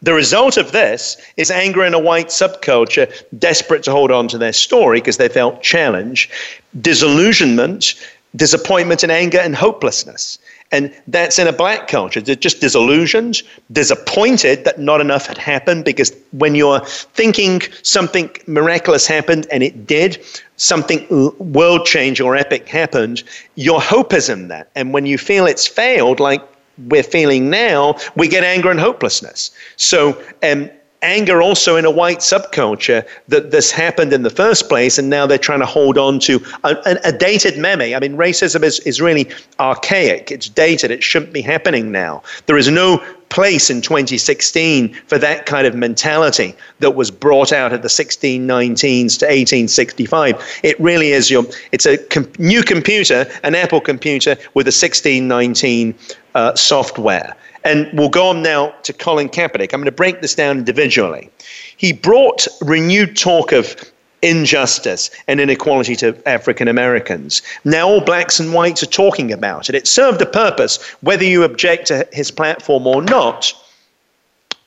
The 0.01 0.13
result 0.13 0.57
of 0.57 0.71
this 0.71 1.17
is 1.35 1.51
anger 1.51 1.83
in 1.83 1.93
a 1.93 1.99
white 1.99 2.27
subculture 2.27 3.11
desperate 3.37 3.83
to 3.83 3.91
hold 3.91 4.11
on 4.11 4.27
to 4.29 4.37
their 4.37 4.53
story 4.53 4.99
because 4.99 5.17
they 5.17 5.27
felt 5.27 5.61
challenged, 5.61 6.31
disillusionment, 6.79 7.95
disappointment 8.35 9.03
and 9.03 9.11
anger 9.11 9.39
and 9.39 9.55
hopelessness. 9.55 10.39
And 10.71 10.93
that's 11.07 11.39
in 11.39 11.47
a 11.47 11.51
black 11.51 11.87
culture. 11.87 12.21
They're 12.21 12.35
just 12.35 12.61
disillusioned, 12.61 13.41
disappointed 13.71 14.65
that 14.65 14.79
not 14.79 15.01
enough 15.01 15.25
had 15.25 15.37
happened 15.37 15.83
because 15.83 16.15
when 16.31 16.53
you're 16.53 16.79
thinking 16.85 17.61
something 17.81 18.29
miraculous 18.45 19.07
happened 19.07 19.47
and 19.51 19.63
it 19.63 19.87
did, 19.87 20.23
something 20.57 21.07
world 21.39 21.85
changing 21.85 22.25
or 22.25 22.35
epic 22.35 22.67
happened, 22.67 23.23
your 23.55 23.81
hope 23.81 24.13
is 24.13 24.29
in 24.29 24.47
that. 24.49 24.69
And 24.75 24.93
when 24.93 25.07
you 25.07 25.17
feel 25.17 25.47
it's 25.47 25.67
failed, 25.67 26.19
like 26.19 26.41
we're 26.87 27.03
feeling 27.03 27.49
now, 27.49 27.95
we 28.15 28.27
get 28.27 28.43
anger 28.43 28.71
and 28.71 28.79
hopelessness. 28.79 29.51
So, 29.75 30.21
um, 30.43 30.69
anger 31.01 31.41
also 31.41 31.75
in 31.75 31.85
a 31.85 31.91
white 31.91 32.19
subculture 32.19 33.07
that 33.27 33.51
this 33.51 33.71
happened 33.71 34.11
in 34.11 34.23
the 34.23 34.29
first 34.29 34.67
place, 34.67 34.97
and 34.97 35.09
now 35.09 35.25
they're 35.25 35.37
trying 35.37 35.59
to 35.59 35.65
hold 35.65 35.97
on 35.97 36.19
to 36.19 36.43
a, 36.63 36.75
a, 36.85 36.97
a, 37.05 37.11
dated 37.11 37.57
meme. 37.57 37.81
I 37.81 37.99
mean, 37.99 38.17
racism 38.17 38.63
is, 38.63 38.79
is 38.81 38.99
really 38.99 39.29
archaic, 39.59 40.31
it's 40.31 40.49
dated, 40.49 40.91
it 40.91 41.03
shouldn't 41.03 41.33
be 41.33 41.41
happening 41.41 41.91
now. 41.91 42.23
There 42.47 42.57
is 42.57 42.69
no 42.69 43.01
place 43.29 43.69
in 43.69 43.81
2016 43.81 44.93
for 45.05 45.17
that 45.19 45.45
kind 45.45 45.67
of 45.67 45.75
mentality 45.75 46.55
that 46.79 46.91
was 46.91 47.11
brought 47.11 47.51
out 47.51 47.71
of 47.71 47.83
the 47.83 47.87
1619s 47.87 49.19
to 49.19 49.25
1865. 49.25 50.59
It 50.63 50.79
really 50.79 51.11
is 51.11 51.29
your, 51.29 51.45
it's 51.71 51.85
a 51.85 51.97
com- 51.97 52.31
new 52.39 52.63
computer, 52.63 53.29
an 53.43 53.55
Apple 53.55 53.81
computer 53.81 54.31
with 54.55 54.65
a 54.65 54.73
1619 54.73 55.93
uh, 56.35 56.55
software. 56.55 57.35
And 57.63 57.89
we'll 57.93 58.09
go 58.09 58.27
on 58.29 58.41
now 58.41 58.73
to 58.83 58.93
Colin 58.93 59.29
Kaepernick. 59.29 59.73
I'm 59.73 59.81
going 59.81 59.85
to 59.85 59.91
break 59.91 60.21
this 60.21 60.35
down 60.35 60.57
individually. 60.57 61.29
He 61.77 61.93
brought 61.93 62.47
renewed 62.61 63.17
talk 63.17 63.51
of 63.51 63.75
injustice 64.21 65.09
and 65.27 65.39
inequality 65.39 65.95
to 65.97 66.21
African 66.27 66.67
Americans. 66.67 67.41
Now 67.63 67.87
all 67.87 68.01
blacks 68.01 68.39
and 68.39 68.53
whites 68.53 68.83
are 68.83 68.87
talking 68.87 69.31
about 69.31 69.69
it. 69.69 69.75
It 69.75 69.87
served 69.87 70.21
a 70.21 70.25
purpose, 70.25 70.81
whether 71.01 71.23
you 71.23 71.43
object 71.43 71.87
to 71.87 72.07
his 72.11 72.31
platform 72.31 72.85
or 72.85 73.01
not. 73.01 73.53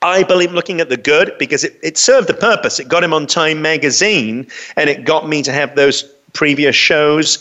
I 0.02 0.24
believe 0.24 0.52
looking 0.52 0.80
at 0.80 0.88
the 0.88 0.96
good 0.96 1.32
because 1.38 1.64
it, 1.64 1.78
it 1.82 1.96
served 1.96 2.28
a 2.28 2.34
purpose. 2.34 2.80
It 2.80 2.88
got 2.88 3.04
him 3.04 3.14
on 3.14 3.26
Time 3.26 3.62
magazine 3.62 4.48
and 4.76 4.90
it 4.90 5.04
got 5.04 5.28
me 5.28 5.42
to 5.42 5.52
have 5.52 5.76
those 5.76 6.02
previous 6.32 6.74
shows. 6.74 7.38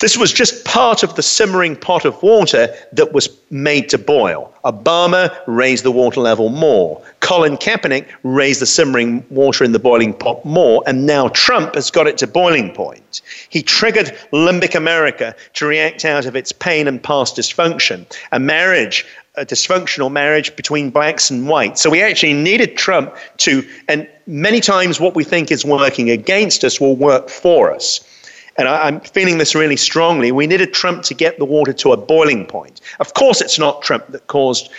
This 0.00 0.16
was 0.16 0.32
just 0.32 0.64
part 0.64 1.02
of 1.02 1.14
the 1.14 1.22
simmering 1.22 1.76
pot 1.76 2.06
of 2.06 2.22
water 2.22 2.74
that 2.92 3.12
was 3.12 3.28
made 3.50 3.90
to 3.90 3.98
boil. 3.98 4.50
Obama 4.64 5.38
raised 5.46 5.84
the 5.84 5.92
water 5.92 6.22
level 6.22 6.48
more. 6.48 7.02
Colin 7.20 7.58
Kaepernick 7.58 8.06
raised 8.22 8.62
the 8.62 8.66
simmering 8.66 9.22
water 9.28 9.62
in 9.62 9.72
the 9.72 9.78
boiling 9.78 10.14
pot 10.14 10.42
more. 10.42 10.82
And 10.86 11.04
now 11.04 11.28
Trump 11.28 11.74
has 11.74 11.90
got 11.90 12.06
it 12.06 12.16
to 12.18 12.26
boiling 12.26 12.72
point. 12.72 13.20
He 13.50 13.62
triggered 13.62 14.16
limbic 14.32 14.74
America 14.74 15.36
to 15.54 15.66
react 15.66 16.06
out 16.06 16.24
of 16.24 16.34
its 16.34 16.50
pain 16.50 16.88
and 16.88 17.02
past 17.02 17.36
dysfunction. 17.36 18.06
A 18.32 18.40
marriage, 18.40 19.04
a 19.34 19.44
dysfunctional 19.44 20.10
marriage 20.10 20.56
between 20.56 20.88
blacks 20.88 21.30
and 21.30 21.46
whites. 21.46 21.82
So 21.82 21.90
we 21.90 22.02
actually 22.02 22.32
needed 22.32 22.78
Trump 22.78 23.14
to, 23.38 23.68
and 23.86 24.08
many 24.26 24.60
times 24.60 24.98
what 24.98 25.14
we 25.14 25.24
think 25.24 25.50
is 25.50 25.62
working 25.62 26.08
against 26.08 26.64
us 26.64 26.80
will 26.80 26.96
work 26.96 27.28
for 27.28 27.70
us 27.70 28.00
and 28.56 28.68
I, 28.68 28.88
am 28.88 29.00
feeling 29.00 29.38
this 29.38 29.54
really 29.54 29.76
strongly. 29.76 30.32
We 30.32 30.46
needed 30.46 30.74
Trump 30.74 31.02
to 31.04 31.14
get 31.14 31.38
the 31.38 31.44
water 31.44 31.72
to 31.72 31.92
a 31.92 31.96
boiling 31.96 32.46
point. 32.46 32.80
Of 32.98 33.14
course, 33.14 33.40
it's 33.40 33.58
not 33.58 33.82
Trump 33.82 34.06
that 34.08 34.26
caused 34.26 34.70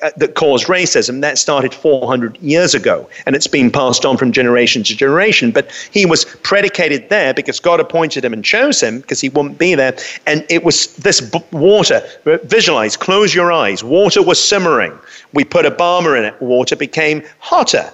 uh, 0.00 0.10
that 0.16 0.34
caused 0.34 0.66
racism. 0.66 1.20
That 1.22 1.38
started 1.38 1.74
400 1.74 2.38
years 2.38 2.74
ago, 2.74 3.08
and 3.26 3.34
it's 3.34 3.48
been 3.48 3.70
passed 3.70 4.04
on 4.04 4.16
from 4.16 4.30
generation 4.30 4.84
to 4.84 4.96
generation. 4.96 5.50
But 5.50 5.72
he 5.90 6.06
was 6.06 6.24
predicated 6.24 7.08
there 7.08 7.34
because 7.34 7.58
God 7.58 7.80
appointed 7.80 8.24
him 8.24 8.32
and 8.32 8.44
chose 8.44 8.80
him 8.80 9.00
because 9.00 9.20
he 9.20 9.28
wouldn't 9.28 9.58
be 9.58 9.74
there. 9.74 9.96
And 10.26 10.46
it 10.48 10.62
was 10.62 10.94
this 10.96 11.20
b- 11.20 11.42
water. 11.50 12.02
Visualize, 12.24 12.96
close 12.96 13.34
your 13.34 13.50
eyes. 13.50 13.82
Water 13.82 14.22
was 14.22 14.42
simmering. 14.42 14.96
We 15.32 15.44
put 15.44 15.66
a 15.66 15.72
Obama 15.72 16.16
in 16.16 16.24
it. 16.24 16.40
Water 16.40 16.76
became 16.76 17.24
hotter 17.40 17.92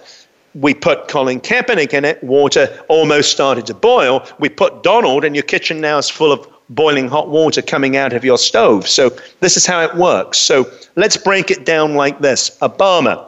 we 0.55 0.75
put 0.75 1.09
Colin 1.09 1.41
Kaepernick 1.41 1.93
in 1.93 2.05
it, 2.05 2.23
water 2.23 2.69
almost 2.89 3.31
started 3.31 3.67
to 3.67 3.75
boil. 3.75 4.27
We 4.39 4.49
put 4.49 4.83
Donald, 4.83 5.25
and 5.25 5.35
your 5.35 5.45
kitchen 5.45 5.81
now 5.81 5.99
is 5.99 6.09
full 6.09 6.33
of 6.33 6.49
boiling 6.71 7.09
hot 7.09 7.29
water 7.29 7.63
coming 7.63 7.97
out 7.97 8.13
of 8.13 8.25
your 8.25 8.39
stove. 8.39 8.87
So 8.87 9.11
this 9.41 9.57
is 9.57 9.67
how 9.67 9.83
it 9.83 9.95
works. 9.95 10.39
So 10.39 10.71
let's 10.97 11.17
break 11.17 11.51
it 11.51 11.65
down 11.65 11.95
like 11.95 12.21
this 12.21 12.59
Obama, 12.61 13.25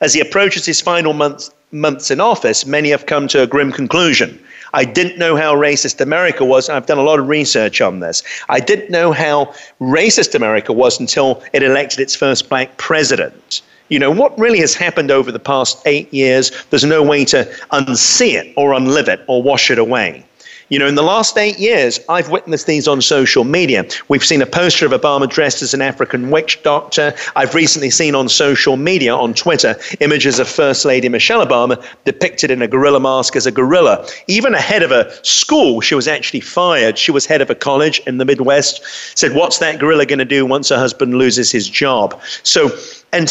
as 0.00 0.14
he 0.14 0.20
approaches 0.20 0.64
his 0.64 0.80
final 0.80 1.12
months, 1.12 1.50
months 1.72 2.10
in 2.10 2.20
office, 2.20 2.64
many 2.64 2.90
have 2.90 3.06
come 3.06 3.28
to 3.28 3.42
a 3.42 3.46
grim 3.46 3.72
conclusion. 3.72 4.38
I 4.74 4.84
didn't 4.84 5.18
know 5.18 5.34
how 5.36 5.54
racist 5.54 6.00
America 6.00 6.44
was. 6.44 6.68
I've 6.68 6.86
done 6.86 6.98
a 6.98 7.02
lot 7.02 7.18
of 7.18 7.28
research 7.28 7.80
on 7.80 8.00
this. 8.00 8.22
I 8.48 8.60
didn't 8.60 8.90
know 8.90 9.12
how 9.12 9.54
racist 9.80 10.34
America 10.34 10.72
was 10.72 11.00
until 11.00 11.42
it 11.52 11.62
elected 11.62 12.00
its 12.00 12.14
first 12.14 12.48
black 12.48 12.76
president. 12.76 13.62
You 13.88 13.98
know, 13.98 14.10
what 14.10 14.38
really 14.38 14.60
has 14.60 14.74
happened 14.74 15.10
over 15.10 15.32
the 15.32 15.38
past 15.38 15.80
eight 15.86 16.12
years, 16.12 16.52
there's 16.70 16.84
no 16.84 17.02
way 17.02 17.24
to 17.26 17.44
unsee 17.72 18.34
it 18.34 18.52
or 18.56 18.70
unlive 18.72 19.08
it 19.08 19.24
or 19.26 19.42
wash 19.42 19.70
it 19.70 19.78
away. 19.78 20.24
You 20.70 20.78
know, 20.78 20.86
in 20.86 20.96
the 20.96 21.02
last 21.02 21.38
eight 21.38 21.58
years, 21.58 21.98
I've 22.10 22.28
witnessed 22.28 22.66
these 22.66 22.86
on 22.86 23.00
social 23.00 23.44
media. 23.44 23.86
We've 24.08 24.24
seen 24.24 24.42
a 24.42 24.46
poster 24.46 24.84
of 24.84 24.92
Obama 24.92 25.26
dressed 25.28 25.62
as 25.62 25.72
an 25.72 25.80
African 25.80 26.28
witch 26.30 26.62
doctor. 26.62 27.14
I've 27.36 27.54
recently 27.54 27.88
seen 27.88 28.14
on 28.14 28.28
social 28.28 28.76
media, 28.76 29.14
on 29.14 29.32
Twitter, 29.32 29.76
images 30.00 30.38
of 30.38 30.46
First 30.46 30.84
Lady 30.84 31.08
Michelle 31.08 31.44
Obama 31.44 31.82
depicted 32.04 32.50
in 32.50 32.60
a 32.60 32.68
gorilla 32.68 33.00
mask 33.00 33.34
as 33.34 33.46
a 33.46 33.50
gorilla. 33.50 34.06
Even 34.26 34.54
a 34.54 34.60
head 34.60 34.82
of 34.82 34.92
a 34.92 35.10
school, 35.24 35.80
she 35.80 35.94
was 35.94 36.06
actually 36.06 36.40
fired. 36.40 36.98
She 36.98 37.12
was 37.12 37.24
head 37.24 37.40
of 37.40 37.48
a 37.48 37.54
college 37.54 38.00
in 38.06 38.18
the 38.18 38.26
Midwest, 38.26 38.82
said, 39.16 39.34
What's 39.34 39.58
that 39.58 39.78
gorilla 39.78 40.04
going 40.04 40.18
to 40.18 40.26
do 40.26 40.44
once 40.44 40.68
her 40.68 40.76
husband 40.76 41.14
loses 41.14 41.50
his 41.50 41.70
job? 41.70 42.20
So, 42.42 42.70
and 43.14 43.30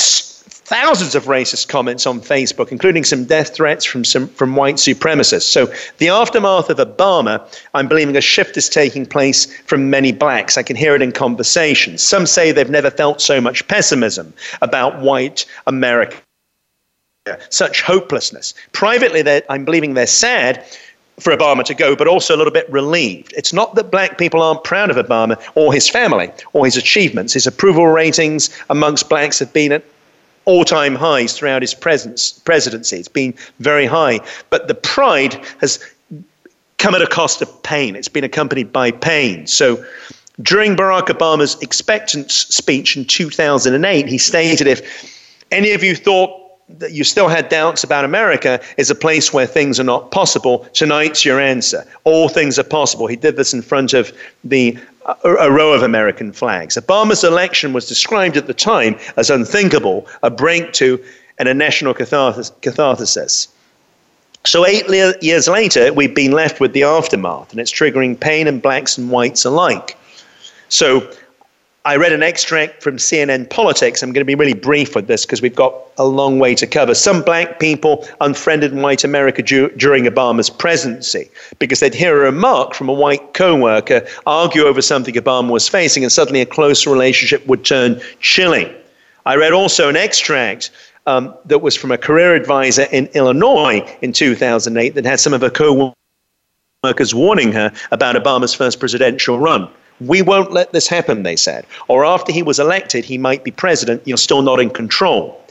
thousands 0.67 1.15
of 1.15 1.23
racist 1.27 1.69
comments 1.69 2.05
on 2.05 2.19
Facebook, 2.19 2.73
including 2.73 3.05
some 3.05 3.23
death 3.23 3.55
threats 3.55 3.85
from 3.85 4.03
some 4.03 4.27
from 4.27 4.57
white 4.57 4.75
supremacists. 4.75 5.43
So 5.43 5.71
the 5.97 6.09
aftermath 6.09 6.69
of 6.69 6.77
Obama, 6.77 7.39
I'm 7.73 7.87
believing 7.87 8.17
a 8.17 8.21
shift 8.21 8.57
is 8.57 8.67
taking 8.67 9.05
place 9.05 9.45
from 9.61 9.89
many 9.89 10.11
blacks. 10.11 10.57
I 10.57 10.63
can 10.63 10.75
hear 10.75 10.93
it 10.93 11.01
in 11.01 11.13
conversations. 11.13 12.03
Some 12.03 12.25
say 12.25 12.51
they've 12.51 12.69
never 12.69 12.91
felt 12.91 13.21
so 13.21 13.39
much 13.39 13.65
pessimism 13.69 14.33
about 14.61 14.99
white 14.99 15.45
America, 15.67 16.17
such 17.49 17.81
hopelessness. 17.81 18.53
Privately, 18.73 19.41
I'm 19.49 19.63
believing 19.63 19.93
they're 19.93 20.05
sad 20.05 20.65
for 21.17 21.33
Obama 21.33 21.63
to 21.63 21.73
go, 21.73 21.95
but 21.95 22.09
also 22.09 22.35
a 22.35 22.37
little 22.37 22.51
bit 22.51 22.69
relieved. 22.69 23.33
It's 23.37 23.53
not 23.53 23.75
that 23.75 23.89
black 23.89 24.17
people 24.17 24.41
aren't 24.41 24.65
proud 24.65 24.89
of 24.89 24.97
Obama 24.97 25.41
or 25.55 25.73
his 25.73 25.87
family 25.87 26.29
or 26.51 26.65
his 26.65 26.75
achievements. 26.75 27.33
His 27.33 27.47
approval 27.47 27.87
ratings 27.87 28.49
amongst 28.69 29.07
blacks 29.07 29.39
have 29.39 29.53
been 29.53 29.71
at 29.71 29.85
all 30.47 30.63
time 30.63 30.95
highs 30.95 31.33
throughout 31.33 31.61
his 31.61 31.73
presence, 31.73 32.31
presidency. 32.31 32.97
It's 32.97 33.09
been 33.09 33.33
very 33.59 33.85
high. 33.85 34.21
But 34.49 34.69
the 34.69 34.75
pride 34.75 35.33
has 35.59 35.85
come 36.77 36.95
at 36.95 37.01
a 37.01 37.07
cost 37.07 37.41
of 37.41 37.63
pain. 37.63 37.97
It's 37.97 38.07
been 38.07 38.23
accompanied 38.23 38.71
by 38.71 38.91
pain. 38.91 39.45
So 39.45 39.83
during 40.41 40.77
Barack 40.77 41.07
Obama's 41.07 41.61
expectance 41.61 42.33
speech 42.33 42.95
in 42.95 43.03
2008, 43.03 44.07
he 44.07 44.17
stated 44.17 44.67
if 44.67 45.43
any 45.51 45.73
of 45.73 45.83
you 45.83 45.95
thought 45.95 46.46
you 46.89 47.03
still 47.03 47.29
had 47.29 47.49
doubts 47.49 47.83
about 47.83 48.03
America 48.03 48.59
is 48.77 48.89
a 48.89 48.95
place 48.95 49.31
where 49.31 49.45
things 49.45 49.79
are 49.79 49.85
not 49.85 50.11
possible. 50.11 50.67
Tonight's 50.73 51.23
your 51.23 51.39
answer. 51.39 51.85
All 52.03 52.27
things 52.27 52.59
are 52.59 52.63
possible. 52.63 53.07
He 53.07 53.15
did 53.15 53.37
this 53.37 53.53
in 53.53 53.61
front 53.61 53.93
of 53.93 54.11
the 54.43 54.77
a, 55.23 55.35
a 55.35 55.51
row 55.51 55.73
of 55.73 55.83
American 55.83 56.33
flags. 56.33 56.75
Obama's 56.75 57.23
election 57.23 57.73
was 57.73 57.87
described 57.87 58.37
at 58.37 58.47
the 58.47 58.53
time 58.53 58.97
as 59.15 59.29
unthinkable, 59.29 60.05
a 60.23 60.29
break 60.29 60.73
to 60.73 61.03
and 61.39 61.47
a 61.47 61.53
national 61.53 61.93
catharsis. 61.93 63.47
So, 64.43 64.65
eight 64.65 64.87
years 65.21 65.47
later, 65.47 65.93
we've 65.93 66.15
been 66.15 66.31
left 66.31 66.59
with 66.59 66.73
the 66.73 66.83
aftermath, 66.83 67.51
and 67.51 67.59
it's 67.59 67.71
triggering 67.71 68.19
pain 68.19 68.47
in 68.47 68.59
blacks 68.59 68.97
and 68.97 69.09
whites 69.09 69.45
alike. 69.45 69.97
So, 70.69 71.09
I 71.87 71.95
read 71.95 72.11
an 72.11 72.21
extract 72.21 72.83
from 72.83 72.97
CNN 72.97 73.49
Politics. 73.49 74.03
I'm 74.03 74.11
going 74.11 74.19
to 74.19 74.25
be 74.25 74.35
really 74.35 74.53
brief 74.53 74.93
with 74.93 75.07
this 75.07 75.25
because 75.25 75.41
we've 75.41 75.55
got 75.55 75.73
a 75.97 76.03
long 76.03 76.37
way 76.37 76.53
to 76.53 76.67
cover. 76.67 76.93
Some 76.93 77.21
black 77.21 77.61
people 77.61 78.05
unfriended 78.19 78.75
white 78.75 79.05
America 79.05 79.41
du- 79.41 79.69
during 79.69 80.03
Obama's 80.03 80.49
presidency 80.49 81.31
because 81.59 81.79
they'd 81.79 81.93
hear 81.93 82.23
a 82.23 82.25
remark 82.25 82.73
from 82.73 82.89
a 82.89 82.93
white 82.93 83.33
co-worker 83.33 84.05
argue 84.25 84.63
over 84.63 84.81
something 84.81 85.15
Obama 85.15 85.49
was 85.49 85.69
facing, 85.69 86.03
and 86.03 86.11
suddenly 86.11 86.41
a 86.41 86.45
close 86.45 86.85
relationship 86.85 87.47
would 87.47 87.63
turn 87.63 88.01
chilling. 88.19 88.69
I 89.25 89.37
read 89.37 89.53
also 89.53 89.87
an 89.87 89.95
extract 89.95 90.71
um, 91.05 91.33
that 91.45 91.59
was 91.59 91.77
from 91.77 91.93
a 91.93 91.97
career 91.97 92.35
advisor 92.35 92.85
in 92.91 93.05
Illinois 93.13 93.79
in 94.01 94.11
2008 94.11 94.93
that 94.95 95.05
had 95.05 95.21
some 95.21 95.31
of 95.31 95.39
her 95.39 95.49
co-workers 95.49 97.15
warning 97.15 97.53
her 97.53 97.71
about 97.93 98.17
Obama's 98.17 98.53
first 98.53 98.77
presidential 98.81 99.39
run. 99.39 99.69
We 99.99 100.21
won't 100.21 100.51
let 100.51 100.73
this 100.73 100.87
happen, 100.87 101.23
they 101.23 101.35
said. 101.35 101.65
Or 101.87 102.05
after 102.05 102.31
he 102.31 102.43
was 102.43 102.59
elected, 102.59 103.03
he 103.05 103.17
might 103.17 103.43
be 103.43 103.51
president, 103.51 104.03
you're 104.05 104.17
still 104.17 104.41
not 104.41 104.59
in 104.59 104.69
control. 104.69 105.41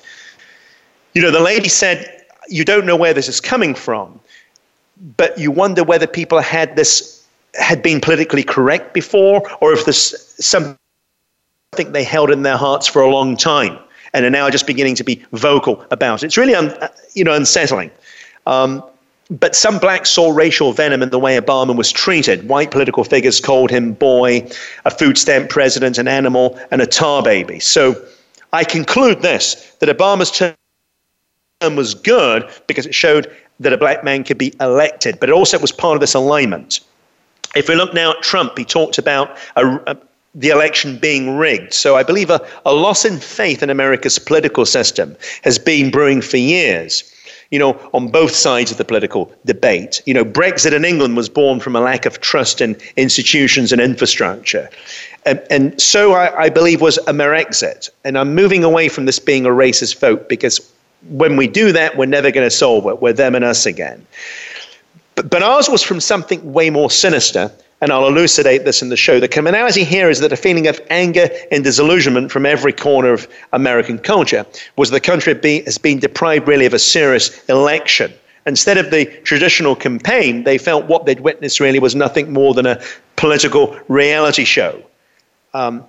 You 1.15 1.23
know, 1.23 1.31
the 1.31 1.41
lady 1.41 1.69
said, 1.69 2.25
You 2.49 2.65
don't 2.65 2.87
know 2.87 2.97
where 2.97 3.15
this 3.15 3.29
is 3.29 3.41
coming 3.41 3.75
from, 3.75 4.21
but 5.17 5.37
you 5.39 5.51
wonder 5.51 5.83
whether 5.83 6.07
people 6.07 6.41
had 6.41 6.77
this 6.77 7.27
had 7.55 7.83
been 7.83 8.01
politically 8.01 8.43
correct 8.43 8.93
before, 8.93 9.43
or 9.61 9.73
if 9.73 9.85
there's 9.85 10.15
something 10.45 10.77
they 11.91 12.05
held 12.05 12.31
in 12.31 12.43
their 12.43 12.57
hearts 12.57 12.87
for 12.87 13.03
a 13.03 13.11
long 13.11 13.37
time 13.37 13.79
and 14.13 14.25
are 14.25 14.31
now 14.31 14.49
just 14.51 14.67
beginning 14.67 14.95
to 14.95 15.05
be 15.05 15.23
vocal 15.33 15.85
about 15.91 16.23
it. 16.23 16.27
It's 16.27 16.37
really, 16.37 16.55
un, 16.55 16.73
you 17.15 17.25
know, 17.25 17.35
unsettling. 17.35 17.91
Um, 18.47 18.83
but 19.31 19.57
some 19.57 19.79
blacks 19.79 20.11
saw 20.11 20.31
racial 20.31 20.73
venom 20.73 21.03
in 21.03 21.11
the 21.11 21.19
way 21.19 21.39
Obama 21.39 21.75
was 21.75 21.91
treated. 21.91 22.49
White 22.49 22.71
political 22.71 23.03
figures 23.03 23.41
called 23.41 23.71
him 23.71 23.93
boy, 23.93 24.49
a 24.85 24.91
food 24.91 25.19
stamp 25.19 25.51
president, 25.51 25.99
an 25.99 26.07
animal, 26.07 26.59
and 26.71 26.81
a 26.81 26.87
tar 26.87 27.23
baby. 27.23 27.59
So 27.59 28.01
I 28.53 28.65
conclude 28.65 29.23
this 29.23 29.55
that 29.81 29.89
Obama's 29.89 30.31
term 30.31 30.55
was 31.77 31.95
good 31.95 32.49
because 32.67 32.87
it 32.87 32.95
showed 32.95 33.35
that 33.59 33.73
a 33.73 33.79
black 33.79 34.05
man 34.05 34.23
could 34.23 34.39
be 34.39 34.53
elected, 34.61 35.19
but 35.19 35.29
it 35.29 35.33
also 35.33 35.59
was 35.59 35.73
part 35.73 35.97
of 35.97 36.01
this 36.01 36.15
alignment. 36.15 36.81
If 37.57 37.69
we 37.69 37.75
look 37.75 37.95
now 37.95 38.13
at 38.13 38.23
Trump, 38.23 38.57
he 38.57 38.65
talked 38.65 38.99
about 38.99 39.37
a, 39.57 39.67
a, 39.87 39.97
the 40.35 40.51
election 40.51 40.99
being 40.99 41.37
rigged. 41.37 41.73
So 41.73 41.97
I 41.97 42.03
believe 42.03 42.29
a, 42.29 42.47
a 42.67 42.75
loss 42.75 43.05
in 43.05 43.19
faith 43.19 43.63
in 43.63 43.71
America's 43.71 44.19
political 44.19 44.67
system 44.67 45.17
has 45.43 45.59
been 45.59 45.91
brewing 45.91 46.21
for 46.21 46.37
years 46.37 47.11
you 47.51 47.59
know, 47.59 47.73
on 47.95 48.09
both 48.09 48.35
sides 48.35 48.71
of 48.71 48.79
the 48.79 48.85
political 48.85 49.33
debate. 49.45 50.03
You 50.07 50.15
know, 50.15 50.25
Brexit 50.25 50.73
in 50.73 50.85
England 50.85 51.17
was 51.17 51.29
born 51.29 51.61
from 51.61 51.77
a 51.77 51.81
lack 51.81 52.07
of 52.07 52.21
trust 52.21 52.61
in 52.61 52.77
institutions 52.97 53.73
and 53.73 53.81
infrastructure. 53.81 54.69
And, 55.25 55.43
and 55.51 55.81
so 55.81 56.13
I, 56.13 56.45
I 56.45 56.49
believe 56.49 56.81
was 56.81 56.99
Amerixit. 57.07 57.91
And 58.05 58.19
I'm 58.19 58.35
moving 58.35 58.65
away 58.65 58.89
from 58.89 59.07
this 59.07 59.19
being 59.19 59.47
a 59.47 59.51
racist 59.51 59.99
vote 60.01 60.29
because 60.29 60.73
when 61.09 61.37
we 61.37 61.47
do 61.47 61.73
that, 61.73 61.97
we're 61.97 62.07
never 62.07 62.31
going 62.31 62.47
to 62.47 62.51
solve 62.51 62.87
it. 62.87 63.01
We're 63.01 63.13
them 63.13 63.35
and 63.35 63.45
us 63.45 63.67
again. 63.67 64.07
But, 65.15 65.31
but 65.31 65.43
ours 65.43 65.69
was 65.69 65.83
from 65.83 66.01
something 66.01 66.53
way 66.53 66.71
more 66.71 66.91
sinister 66.91 67.51
and 67.81 67.93
I'll 67.93 68.07
elucidate 68.07 68.65
this 68.65 68.83
in 68.83 68.89
the 68.89 68.97
show. 68.97 69.21
The 69.21 69.29
commonality 69.29 69.85
here 69.85 70.09
is 70.09 70.21
that 70.21 70.33
a 70.33 70.37
feeling 70.37 70.67
of 70.67 70.81
anger 70.91 71.29
and 71.51 71.63
disillusionment 71.63 72.33
from 72.33 72.47
every 72.47 72.73
corner 72.73 73.13
of 73.13 73.29
American 73.53 73.99
culture 73.99 74.47
was 74.77 74.91
the 74.91 75.01
country 75.01 75.35
has 75.65 75.79
been 75.79 75.99
deprived 75.99 76.49
really 76.49 76.67
of 76.67 76.75
a 76.75 76.79
serious 76.79 77.45
election. 77.49 78.13
Instead 78.47 78.79
of 78.79 78.91
the 78.91 79.07
traditional 79.25 79.75
campaign, 79.75 80.45
they 80.45 80.57
felt 80.57 80.87
what 80.87 81.05
they'd 81.05 81.21
witnessed 81.21 81.61
really 81.61 81.81
was 81.81 81.95
nothing 81.95 82.33
more 82.33 82.55
than 82.55 82.65
a 82.65 82.81
political 83.17 83.79
reality 83.89 84.45
show. 84.45 84.83
Um, 85.53 85.85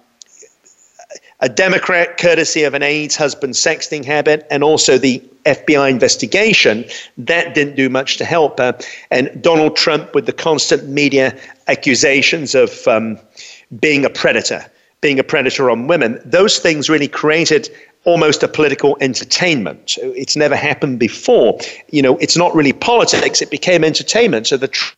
a 1.40 1.50
Democrat, 1.50 2.18
courtesy 2.18 2.64
of 2.64 2.74
an 2.74 2.82
aide's 2.82 3.16
husband 3.16 3.54
sexting 3.54 4.04
habit, 4.04 4.48
and 4.50 4.64
also 4.64 4.98
the 4.98 5.22
FBI 5.46 5.90
investigation, 5.90 6.84
that 7.18 7.54
didn't 7.54 7.76
do 7.76 7.90
much 7.90 8.18
to 8.18 8.26
help 8.26 8.58
her. 8.58 8.78
And 9.12 9.42
Donald 9.42 9.76
Trump, 9.76 10.16
with 10.16 10.26
the 10.26 10.34
constant 10.34 10.90
media 10.90 11.38
accusations 11.68 12.56
of 12.56 12.88
um, 12.88 13.20
being 13.80 14.04
a 14.04 14.10
predator, 14.10 14.66
being 15.02 15.20
a 15.20 15.24
predator 15.24 15.70
on 15.70 15.88
women, 15.88 16.20
those 16.26 16.60
things 16.60 16.90
really 16.90 17.08
created 17.08 17.70
almost 18.04 18.42
a 18.42 18.48
political 18.48 18.98
entertainment. 19.00 19.98
It's 20.02 20.36
never 20.36 20.56
happened 20.56 20.98
before. 20.98 21.60
You 21.92 22.02
know, 22.02 22.18
it's 22.18 22.38
not 22.38 22.56
really 22.56 22.74
politics, 22.74 23.42
it 23.42 23.52
became 23.52 23.84
entertainment. 23.84 24.48
So 24.48 24.58
the 24.58 24.70
tr- 24.70 24.96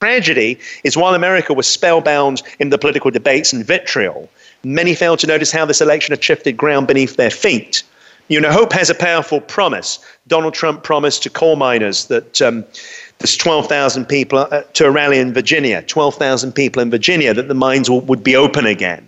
tragedy 0.00 0.58
is 0.84 0.96
while 0.96 1.14
America 1.14 1.54
was 1.54 1.66
spellbound 1.66 2.42
in 2.58 2.70
the 2.70 2.78
political 2.78 3.10
debates 3.10 3.52
and 3.52 3.64
vitriol, 3.64 4.28
Many 4.64 4.94
failed 4.94 5.18
to 5.20 5.26
notice 5.26 5.52
how 5.52 5.64
this 5.64 5.80
election 5.80 6.12
had 6.12 6.22
shifted 6.22 6.56
ground 6.56 6.86
beneath 6.86 7.16
their 7.16 7.30
feet. 7.30 7.82
You 8.28 8.40
know, 8.40 8.52
hope 8.52 8.72
has 8.72 8.90
a 8.90 8.94
powerful 8.94 9.40
promise. 9.40 9.98
Donald 10.26 10.52
Trump 10.52 10.82
promised 10.82 11.22
to 11.22 11.30
coal 11.30 11.56
miners 11.56 12.06
that 12.06 12.42
um, 12.42 12.64
there's 13.18 13.36
12,000 13.36 14.06
people 14.06 14.38
uh, 14.38 14.62
to 14.74 14.86
a 14.86 14.90
rally 14.90 15.18
in 15.18 15.32
Virginia, 15.32 15.82
12,000 15.82 16.52
people 16.52 16.82
in 16.82 16.90
Virginia, 16.90 17.32
that 17.32 17.48
the 17.48 17.54
mines 17.54 17.88
would 17.88 18.22
be 18.22 18.36
open 18.36 18.66
again. 18.66 19.06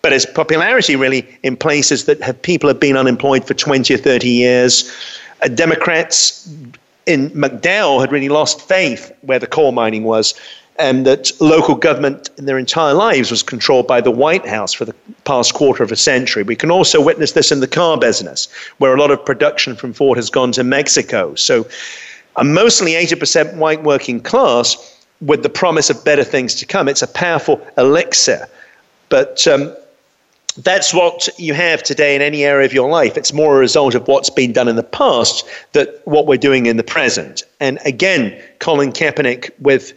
But 0.00 0.12
his 0.12 0.24
popularity 0.24 0.96
really 0.96 1.26
in 1.42 1.56
places 1.56 2.06
that 2.06 2.22
have 2.22 2.40
people 2.40 2.68
have 2.68 2.80
been 2.80 2.96
unemployed 2.96 3.46
for 3.46 3.54
20 3.54 3.92
or 3.92 3.98
30 3.98 4.28
years, 4.28 4.90
uh, 5.42 5.48
Democrats 5.48 6.48
in 7.06 7.30
McDowell 7.30 8.00
had 8.00 8.10
really 8.10 8.28
lost 8.28 8.62
faith 8.62 9.12
where 9.22 9.38
the 9.38 9.46
coal 9.46 9.72
mining 9.72 10.04
was 10.04 10.34
and 10.78 11.06
that 11.06 11.32
local 11.40 11.74
government 11.74 12.30
in 12.38 12.46
their 12.46 12.58
entire 12.58 12.94
lives 12.94 13.30
was 13.30 13.42
controlled 13.42 13.86
by 13.86 14.00
the 14.00 14.10
White 14.10 14.46
House 14.46 14.72
for 14.72 14.84
the 14.84 14.94
past 15.24 15.54
quarter 15.54 15.82
of 15.82 15.92
a 15.92 15.96
century. 15.96 16.42
We 16.42 16.56
can 16.56 16.70
also 16.70 17.02
witness 17.02 17.32
this 17.32 17.52
in 17.52 17.60
the 17.60 17.68
car 17.68 17.98
business, 17.98 18.48
where 18.78 18.94
a 18.94 19.00
lot 19.00 19.10
of 19.10 19.24
production 19.24 19.76
from 19.76 19.92
Ford 19.92 20.16
has 20.16 20.30
gone 20.30 20.52
to 20.52 20.64
Mexico. 20.64 21.34
So, 21.34 21.66
a 22.36 22.44
mostly 22.44 22.92
80% 22.92 23.56
white 23.56 23.82
working 23.82 24.20
class 24.20 24.76
with 25.20 25.42
the 25.42 25.48
promise 25.48 25.88
of 25.88 26.04
better 26.04 26.24
things 26.24 26.54
to 26.56 26.66
come. 26.66 26.88
It's 26.88 27.02
a 27.02 27.06
powerful 27.06 27.66
elixir. 27.78 28.46
But 29.08 29.46
um, 29.46 29.74
that's 30.58 30.94
what 30.94 31.28
you 31.38 31.54
have 31.54 31.82
today 31.82 32.14
in 32.14 32.22
any 32.22 32.44
area 32.44 32.66
of 32.66 32.72
your 32.72 32.90
life. 32.90 33.16
It's 33.16 33.32
more 33.32 33.56
a 33.56 33.58
result 33.58 33.94
of 33.94 34.08
what's 34.08 34.30
been 34.30 34.52
done 34.52 34.68
in 34.68 34.76
the 34.76 34.82
past 34.82 35.46
than 35.72 35.86
what 36.04 36.26
we're 36.26 36.38
doing 36.38 36.66
in 36.66 36.76
the 36.76 36.82
present. 36.82 37.42
And 37.60 37.78
again, 37.84 38.38
Colin 38.58 38.92
Kaepernick 38.92 39.50
with 39.60 39.94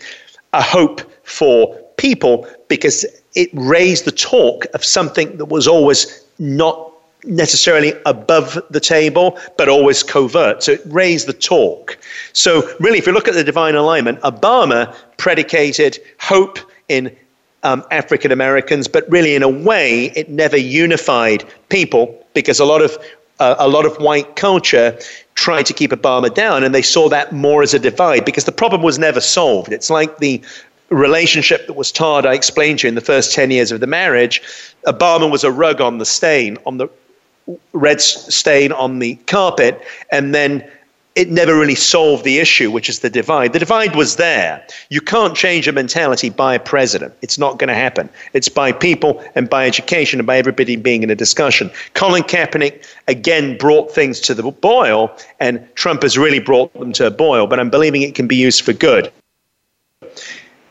a 0.54 0.62
hope 0.62 1.02
for 1.24 1.76
people 1.97 2.47
because 2.68 3.06
it 3.36 3.50
raised 3.54 4.06
the 4.06 4.12
talk 4.12 4.66
of 4.74 4.84
something 4.84 5.38
that 5.38 5.45
was 5.45 5.68
always 5.68 6.26
not 6.39 6.89
necessarily 7.26 7.93
above 8.06 8.60
the 8.70 8.80
table, 8.80 9.38
but 9.58 9.68
always 9.68 10.04
covert. 10.04 10.64
So 10.64 10.74
it 10.74 10.82
raised 10.86 11.28
the 11.28 11.34
talk. 11.34 11.97
So, 12.34 12.70
really, 12.80 12.97
if 12.97 13.06
you 13.06 13.14
look 13.14 13.28
at 13.28 13.34
the 13.34 13.43
divine 13.43 13.76
alignment, 13.76 14.22
Obama 14.22 14.95
predicated 15.18 16.00
hope 16.20 16.60
in 16.88 17.16
um, 17.64 17.84
African 17.91 18.32
Americans, 18.32 18.88
but 18.88 19.10
really, 19.12 19.36
in 19.36 19.43
a 19.43 19.50
way, 19.50 20.06
it 20.16 20.30
never 20.30 20.58
unified 20.58 21.43
people 21.68 22.26
because 22.34 22.60
a 22.60 22.66
lot 22.66 22.82
of 22.82 22.97
uh, 23.40 23.56
a 23.60 23.68
lot 23.68 23.86
of 23.86 23.96
white 23.98 24.36
culture 24.36 24.98
tried 25.36 25.66
to 25.66 25.74
keep 25.74 25.92
Obama 25.92 26.34
down, 26.34 26.64
and 26.64 26.76
they 26.76 26.82
saw 26.82 27.10
that 27.10 27.32
more 27.32 27.64
as 27.64 27.74
a 27.74 27.80
divide 27.80 28.26
because 28.26 28.44
the 28.44 28.52
problem 28.52 28.82
was 28.82 29.00
never 29.00 29.22
solved. 29.22 29.72
It's 29.72 29.90
like 29.90 30.18
the 30.18 30.42
relationship 30.90 31.68
that 31.68 31.74
was 31.74 31.92
tarred, 31.92 32.26
I 32.26 32.34
explained 32.34 32.80
to 32.80 32.88
you 32.88 32.90
in 32.90 32.96
the 32.96 33.02
first 33.02 33.34
10 33.34 33.52
years 33.52 33.72
of 33.72 33.80
the 33.80 33.88
marriage. 33.88 34.42
Obama 34.86 35.30
was 35.30 35.44
a 35.44 35.52
rug 35.52 35.82
on 35.82 35.98
the 36.00 36.06
stain, 36.06 36.58
on 36.66 36.78
the 36.78 36.90
red 37.74 38.02
stain 38.02 38.72
on 38.72 39.00
the 39.00 39.16
carpet, 39.28 39.82
and 40.12 40.34
then 40.36 40.70
it 41.20 41.30
never 41.30 41.53
really 41.53 41.76
solved 41.76 42.24
the 42.24 42.39
issue, 42.39 42.72
which 42.72 42.88
is 42.88 42.99
the 42.99 43.09
divide. 43.09 43.51
The 43.51 43.59
divide 43.59 43.93
was 43.93 44.15
there. 44.15 44.65
You 44.89 45.01
can't 45.01 45.36
change 45.36 45.67
a 45.67 45.74
mentality 45.74 46.30
by 46.30 46.55
a 46.55 46.59
president. 46.61 47.13
It's 47.22 47.38
not 47.38 47.59
going 47.59 47.67
to 47.67 47.74
happen. 47.74 48.09
It's 48.32 48.47
by 48.47 48.72
people 48.72 49.22
and 49.36 49.49
by 49.49 49.67
education 49.67 50.22
and 50.22 50.26
by 50.26 50.38
everybody 50.38 50.78
being 50.78 51.03
in 51.03 51.09
a 51.09 51.15
discussion. 51.15 51.72
Colin 51.93 52.24
Kaepernick 52.24 52.86
again 53.09 53.57
brought 53.57 53.91
things 53.91 54.22
to 54.22 54.34
the 54.34 54.49
boil, 54.49 55.11
and 55.41 55.67
Trump 55.76 56.03
has 56.03 56.17
really 56.17 56.39
brought 56.39 56.72
them 56.72 56.93
to 56.93 57.07
a 57.07 57.11
boil, 57.11 57.47
but 57.47 57.59
I'm 57.59 57.70
believing 57.70 58.01
it 58.01 58.15
can 58.15 58.28
be 58.28 58.38
used 58.38 58.61
for 58.61 58.72
good. 58.72 59.11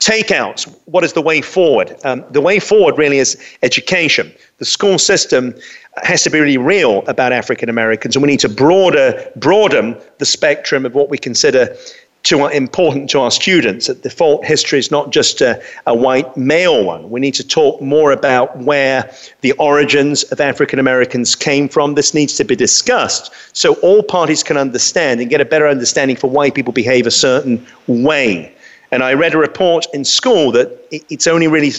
Takeouts, 0.09 0.75
what 0.87 1.05
is 1.05 1.13
the 1.13 1.21
way 1.21 1.43
forward? 1.43 1.95
Um, 2.03 2.25
the 2.31 2.41
way 2.41 2.61
forward 2.61 2.97
really 2.97 3.19
is 3.19 3.37
education. 3.63 4.33
The 4.57 4.65
school 4.65 4.99
system 4.99 5.55
has 6.03 6.23
to 6.23 6.31
be 6.31 6.41
really 6.41 6.57
real 6.57 7.07
about 7.09 7.31
African 7.31 7.69
Americans, 7.69 8.17
and 8.17 8.23
we 8.23 8.29
need 8.31 8.41
to 8.41 8.49
broader, 8.49 9.31
broaden 9.37 10.01
the 10.17 10.25
spectrum 10.25 10.87
of 10.87 10.95
what 10.95 11.11
we 11.11 11.19
consider 11.19 11.77
to 12.23 12.41
our, 12.41 12.53
important 12.53 13.11
to 13.11 13.21
our 13.21 13.31
students 13.31 13.87
that 13.89 14.03
default 14.03 14.47
history 14.47 14.79
is 14.79 14.91
not 14.91 15.11
just 15.11 15.43
a, 15.43 15.63
a 15.87 15.95
white 15.95 16.35
male 16.39 16.87
one. 16.87 17.11
We 17.11 17.21
need 17.21 17.35
to 17.35 17.47
talk 17.47 17.83
more 17.83 18.11
about 18.11 18.57
where 18.57 19.13
the 19.43 19.53
origins 19.53 20.23
of 20.33 20.41
African 20.41 20.79
Americans 20.79 21.37
came 21.37 21.69
from. 21.69 21.97
This 21.97 22.15
needs 22.15 22.35
to 22.39 22.45
be 22.45 22.57
discussed 22.57 23.31
so 23.53 23.75
all 23.81 24.03
parties 24.03 24.43
can 24.43 24.57
understand 24.57 25.21
and 25.21 25.29
get 25.29 25.43
a 25.43 25.45
better 25.45 25.69
understanding 25.69 26.17
for 26.17 26.31
why 26.31 26.49
people 26.49 26.73
behave 26.73 27.07
a 27.07 27.11
certain 27.11 27.67
way. 27.87 28.55
And 28.91 29.03
I 29.03 29.14
read 29.14 29.34
a 29.34 29.39
report 29.39 29.86
in 29.93 30.05
school 30.05 30.53
that 30.53 30.78
it's 30.91 31.26
only 31.26 31.47
really 31.47 31.72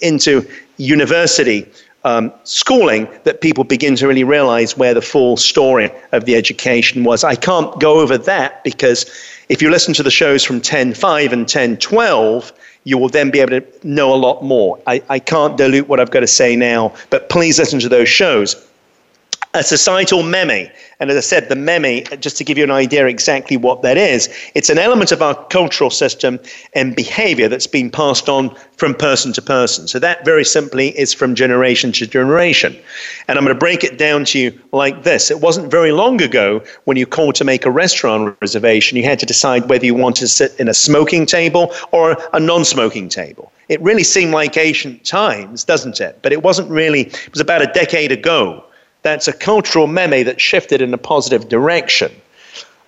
into 0.00 0.48
university 0.76 1.66
um, 2.04 2.32
schooling 2.44 3.08
that 3.24 3.40
people 3.40 3.64
begin 3.64 3.96
to 3.96 4.06
really 4.06 4.24
realize 4.24 4.76
where 4.76 4.92
the 4.92 5.02
full 5.02 5.36
story 5.36 5.90
of 6.12 6.26
the 6.26 6.36
education 6.36 7.02
was. 7.02 7.24
I 7.24 7.34
can't 7.34 7.78
go 7.80 8.00
over 8.00 8.18
that 8.18 8.62
because 8.62 9.06
if 9.48 9.62
you 9.62 9.70
listen 9.70 9.94
to 9.94 10.02
the 10.02 10.10
shows 10.10 10.44
from 10.44 10.60
10.5 10.60 11.32
and 11.32 11.46
10.12, 11.46 12.52
you 12.84 12.98
will 12.98 13.08
then 13.08 13.30
be 13.30 13.40
able 13.40 13.60
to 13.60 13.64
know 13.82 14.12
a 14.12 14.16
lot 14.16 14.42
more. 14.42 14.78
I, 14.86 15.02
I 15.08 15.18
can't 15.18 15.56
dilute 15.56 15.88
what 15.88 15.98
I've 15.98 16.10
got 16.10 16.20
to 16.20 16.26
say 16.26 16.54
now, 16.54 16.94
but 17.08 17.30
please 17.30 17.58
listen 17.58 17.80
to 17.80 17.88
those 17.88 18.08
shows 18.08 18.63
a 19.54 19.62
societal 19.62 20.24
meme. 20.24 20.68
And 20.98 21.10
as 21.10 21.16
I 21.16 21.20
said, 21.20 21.48
the 21.48 21.56
meme, 21.56 22.04
just 22.20 22.36
to 22.38 22.44
give 22.44 22.58
you 22.58 22.64
an 22.64 22.72
idea 22.72 23.06
exactly 23.06 23.56
what 23.56 23.82
that 23.82 23.96
is, 23.96 24.28
it's 24.54 24.68
an 24.68 24.78
element 24.78 25.12
of 25.12 25.22
our 25.22 25.34
cultural 25.46 25.90
system 25.90 26.40
and 26.74 26.96
behavior 26.96 27.48
that's 27.48 27.68
been 27.68 27.88
passed 27.88 28.28
on 28.28 28.54
from 28.76 28.94
person 28.94 29.32
to 29.34 29.42
person. 29.42 29.86
So 29.86 30.00
that 30.00 30.24
very 30.24 30.44
simply 30.44 30.88
is 30.98 31.14
from 31.14 31.36
generation 31.36 31.92
to 31.92 32.06
generation. 32.06 32.76
And 33.28 33.38
I'm 33.38 33.44
going 33.44 33.54
to 33.54 33.58
break 33.58 33.84
it 33.84 33.96
down 33.96 34.24
to 34.26 34.38
you 34.38 34.60
like 34.72 35.04
this. 35.04 35.30
It 35.30 35.40
wasn't 35.40 35.70
very 35.70 35.92
long 35.92 36.20
ago 36.20 36.60
when 36.84 36.96
you 36.96 37.06
called 37.06 37.36
to 37.36 37.44
make 37.44 37.64
a 37.64 37.70
restaurant 37.70 38.36
reservation, 38.40 38.98
you 38.98 39.04
had 39.04 39.20
to 39.20 39.26
decide 39.26 39.68
whether 39.68 39.86
you 39.86 39.94
wanted 39.94 40.22
to 40.22 40.28
sit 40.28 40.58
in 40.58 40.68
a 40.68 40.74
smoking 40.74 41.26
table 41.26 41.72
or 41.92 42.16
a 42.32 42.40
non 42.40 42.64
smoking 42.64 43.08
table. 43.08 43.52
It 43.68 43.80
really 43.80 44.04
seemed 44.04 44.32
like 44.32 44.56
ancient 44.56 45.04
times, 45.04 45.62
doesn't 45.62 46.00
it? 46.00 46.18
But 46.22 46.32
it 46.32 46.42
wasn't 46.42 46.70
really, 46.70 47.02
it 47.02 47.30
was 47.30 47.40
about 47.40 47.62
a 47.62 47.66
decade 47.66 48.10
ago 48.10 48.64
that's 49.04 49.28
a 49.28 49.32
cultural 49.32 49.86
meme 49.86 50.24
that 50.24 50.40
shifted 50.40 50.82
in 50.82 50.92
a 50.92 50.98
positive 50.98 51.48
direction. 51.48 52.10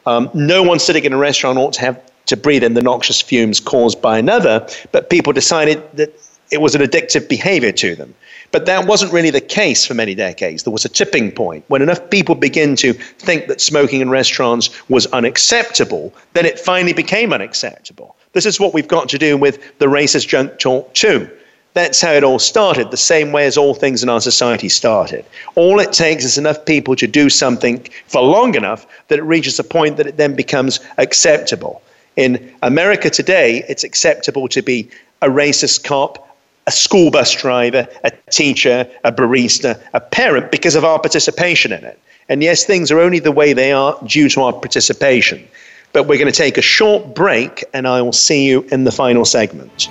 Um, 0.06 0.30
no 0.34 0.62
one 0.62 0.80
sitting 0.80 1.04
in 1.04 1.12
a 1.12 1.16
restaurant 1.16 1.58
ought 1.58 1.74
to 1.74 1.80
have 1.82 2.00
to 2.26 2.36
breathe 2.36 2.64
in 2.64 2.74
the 2.74 2.82
noxious 2.82 3.20
fumes 3.20 3.60
caused 3.60 4.02
by 4.02 4.18
another, 4.18 4.66
but 4.90 5.10
people 5.10 5.32
decided 5.32 5.80
that 5.96 6.12
it 6.50 6.60
was 6.60 6.74
an 6.74 6.80
addictive 6.80 7.28
behavior 7.28 7.72
to 7.72 7.94
them. 7.94 8.14
But 8.52 8.66
that 8.66 8.86
wasn't 8.86 9.12
really 9.12 9.30
the 9.30 9.40
case 9.40 9.84
for 9.84 9.94
many 9.94 10.14
decades. 10.14 10.62
There 10.62 10.72
was 10.72 10.84
a 10.84 10.88
tipping 10.88 11.32
point. 11.32 11.64
When 11.68 11.82
enough 11.82 12.10
people 12.10 12.34
begin 12.34 12.76
to 12.76 12.92
think 12.92 13.48
that 13.48 13.60
smoking 13.60 14.00
in 14.00 14.08
restaurants 14.08 14.70
was 14.88 15.06
unacceptable, 15.08 16.14
then 16.32 16.46
it 16.46 16.58
finally 16.58 16.92
became 16.92 17.32
unacceptable. 17.32 18.16
This 18.32 18.46
is 18.46 18.60
what 18.60 18.72
we've 18.72 18.88
got 18.88 19.08
to 19.10 19.18
do 19.18 19.36
with 19.36 19.78
the 19.78 19.86
racist 19.86 20.28
junk 20.28 20.58
talk, 20.58 20.94
too. 20.94 21.28
That's 21.76 22.00
how 22.00 22.12
it 22.12 22.24
all 22.24 22.38
started, 22.38 22.90
the 22.90 22.96
same 22.96 23.32
way 23.32 23.44
as 23.44 23.58
all 23.58 23.74
things 23.74 24.02
in 24.02 24.08
our 24.08 24.22
society 24.22 24.70
started. 24.70 25.26
All 25.56 25.78
it 25.78 25.92
takes 25.92 26.24
is 26.24 26.38
enough 26.38 26.64
people 26.64 26.96
to 26.96 27.06
do 27.06 27.28
something 27.28 27.86
for 28.06 28.22
long 28.22 28.54
enough 28.54 28.86
that 29.08 29.18
it 29.18 29.24
reaches 29.24 29.58
a 29.58 29.62
point 29.62 29.98
that 29.98 30.06
it 30.06 30.16
then 30.16 30.34
becomes 30.34 30.80
acceptable. 30.96 31.82
In 32.16 32.50
America 32.62 33.10
today, 33.10 33.62
it's 33.68 33.84
acceptable 33.84 34.48
to 34.48 34.62
be 34.62 34.88
a 35.20 35.26
racist 35.28 35.84
cop, 35.84 36.38
a 36.66 36.72
school 36.72 37.10
bus 37.10 37.32
driver, 37.32 37.86
a 38.04 38.10
teacher, 38.30 38.88
a 39.04 39.12
barista, 39.12 39.78
a 39.92 40.00
parent 40.00 40.50
because 40.50 40.76
of 40.76 40.84
our 40.86 40.98
participation 40.98 41.74
in 41.74 41.84
it. 41.84 42.00
And 42.30 42.42
yes, 42.42 42.64
things 42.64 42.90
are 42.90 43.00
only 43.00 43.18
the 43.18 43.32
way 43.32 43.52
they 43.52 43.72
are 43.72 43.98
due 44.06 44.30
to 44.30 44.40
our 44.44 44.54
participation. 44.54 45.46
But 45.92 46.04
we're 46.04 46.18
going 46.18 46.32
to 46.32 46.38
take 46.38 46.56
a 46.56 46.62
short 46.62 47.14
break, 47.14 47.64
and 47.74 47.86
I 47.86 48.00
will 48.00 48.14
see 48.14 48.46
you 48.46 48.62
in 48.70 48.84
the 48.84 48.92
final 48.92 49.26
segment. 49.26 49.90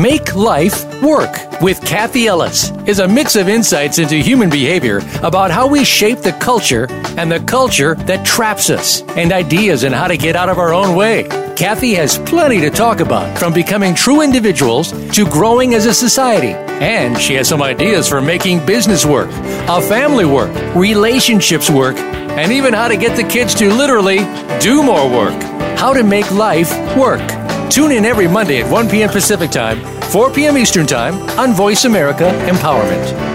Make 0.00 0.34
Life 0.34 1.02
Work 1.02 1.60
with 1.60 1.80
Kathy 1.80 2.26
Ellis 2.26 2.72
is 2.84 2.98
a 2.98 3.06
mix 3.06 3.36
of 3.36 3.48
insights 3.48 4.00
into 4.00 4.16
human 4.16 4.50
behavior 4.50 4.98
about 5.22 5.52
how 5.52 5.68
we 5.68 5.84
shape 5.84 6.18
the 6.18 6.32
culture 6.32 6.88
and 7.16 7.30
the 7.30 7.38
culture 7.38 7.94
that 7.94 8.26
traps 8.26 8.70
us, 8.70 9.02
and 9.10 9.32
ideas 9.32 9.84
on 9.84 9.92
how 9.92 10.08
to 10.08 10.16
get 10.16 10.34
out 10.34 10.48
of 10.48 10.58
our 10.58 10.74
own 10.74 10.96
way. 10.96 11.22
Kathy 11.54 11.94
has 11.94 12.18
plenty 12.18 12.60
to 12.62 12.70
talk 12.70 12.98
about, 12.98 13.38
from 13.38 13.52
becoming 13.52 13.94
true 13.94 14.20
individuals 14.20 14.90
to 15.12 15.26
growing 15.26 15.74
as 15.74 15.86
a 15.86 15.94
society. 15.94 16.54
And 16.82 17.16
she 17.16 17.34
has 17.34 17.46
some 17.48 17.62
ideas 17.62 18.08
for 18.08 18.20
making 18.20 18.66
business 18.66 19.06
work, 19.06 19.28
a 19.68 19.80
family 19.80 20.24
work, 20.24 20.50
relationships 20.74 21.70
work, 21.70 21.96
and 21.96 22.50
even 22.50 22.74
how 22.74 22.88
to 22.88 22.96
get 22.96 23.16
the 23.16 23.22
kids 23.22 23.54
to 23.56 23.72
literally 23.72 24.18
do 24.58 24.82
more 24.82 25.08
work. 25.08 25.40
How 25.78 25.92
to 25.94 26.02
make 26.02 26.28
life 26.32 26.72
work. 26.96 27.22
Tune 27.70 27.92
in 27.92 28.04
every 28.04 28.28
Monday 28.28 28.62
at 28.62 28.70
1 28.70 28.88
p.m. 28.88 29.10
Pacific 29.10 29.50
Time, 29.50 29.80
4 30.10 30.30
p.m. 30.32 30.56
Eastern 30.56 30.86
Time 30.86 31.14
on 31.38 31.52
Voice 31.52 31.84
America 31.84 32.24
Empowerment. 32.46 33.34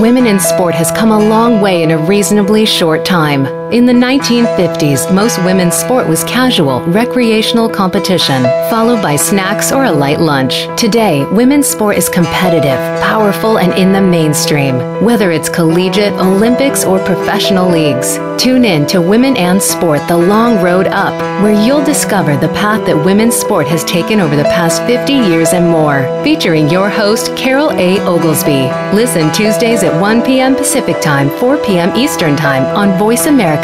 Women 0.00 0.26
in 0.26 0.40
sport 0.40 0.74
has 0.74 0.90
come 0.90 1.12
a 1.12 1.18
long 1.18 1.60
way 1.60 1.82
in 1.82 1.90
a 1.90 1.98
reasonably 1.98 2.66
short 2.66 3.04
time. 3.04 3.63
In 3.72 3.86
the 3.86 3.92
1950s, 3.92 5.12
most 5.12 5.42
women's 5.42 5.74
sport 5.74 6.06
was 6.06 6.22
casual, 6.24 6.82
recreational 6.82 7.68
competition, 7.68 8.42
followed 8.70 9.02
by 9.02 9.16
snacks 9.16 9.72
or 9.72 9.86
a 9.86 9.90
light 9.90 10.20
lunch. 10.20 10.68
Today, 10.78 11.24
women's 11.32 11.66
sport 11.66 11.96
is 11.96 12.08
competitive, 12.08 12.78
powerful, 13.02 13.58
and 13.58 13.72
in 13.72 13.92
the 13.92 14.00
mainstream, 14.00 15.02
whether 15.02 15.32
it's 15.32 15.48
collegiate, 15.48 16.12
Olympics, 16.14 16.84
or 16.84 16.98
professional 17.04 17.68
leagues. 17.68 18.18
Tune 18.40 18.64
in 18.64 18.86
to 18.88 19.00
Women 19.00 19.36
and 19.36 19.60
Sport 19.60 20.06
The 20.08 20.16
Long 20.16 20.62
Road 20.62 20.86
Up, 20.88 21.14
where 21.42 21.52
you'll 21.66 21.84
discover 21.84 22.36
the 22.36 22.48
path 22.48 22.84
that 22.86 23.04
women's 23.04 23.34
sport 23.34 23.66
has 23.68 23.82
taken 23.84 24.20
over 24.20 24.36
the 24.36 24.44
past 24.44 24.82
50 24.82 25.12
years 25.12 25.52
and 25.52 25.66
more. 25.68 26.02
Featuring 26.22 26.68
your 26.68 26.90
host, 26.90 27.34
Carole 27.36 27.72
A. 27.72 27.98
Oglesby. 28.00 28.68
Listen 28.94 29.32
Tuesdays 29.32 29.82
at 29.82 29.98
1 30.00 30.22
p.m. 30.22 30.54
Pacific 30.54 31.00
Time, 31.00 31.30
4 31.38 31.56
p.m. 31.64 31.96
Eastern 31.96 32.36
Time 32.36 32.64
on 32.76 32.98
Voice 32.98 33.26
America 33.26 33.63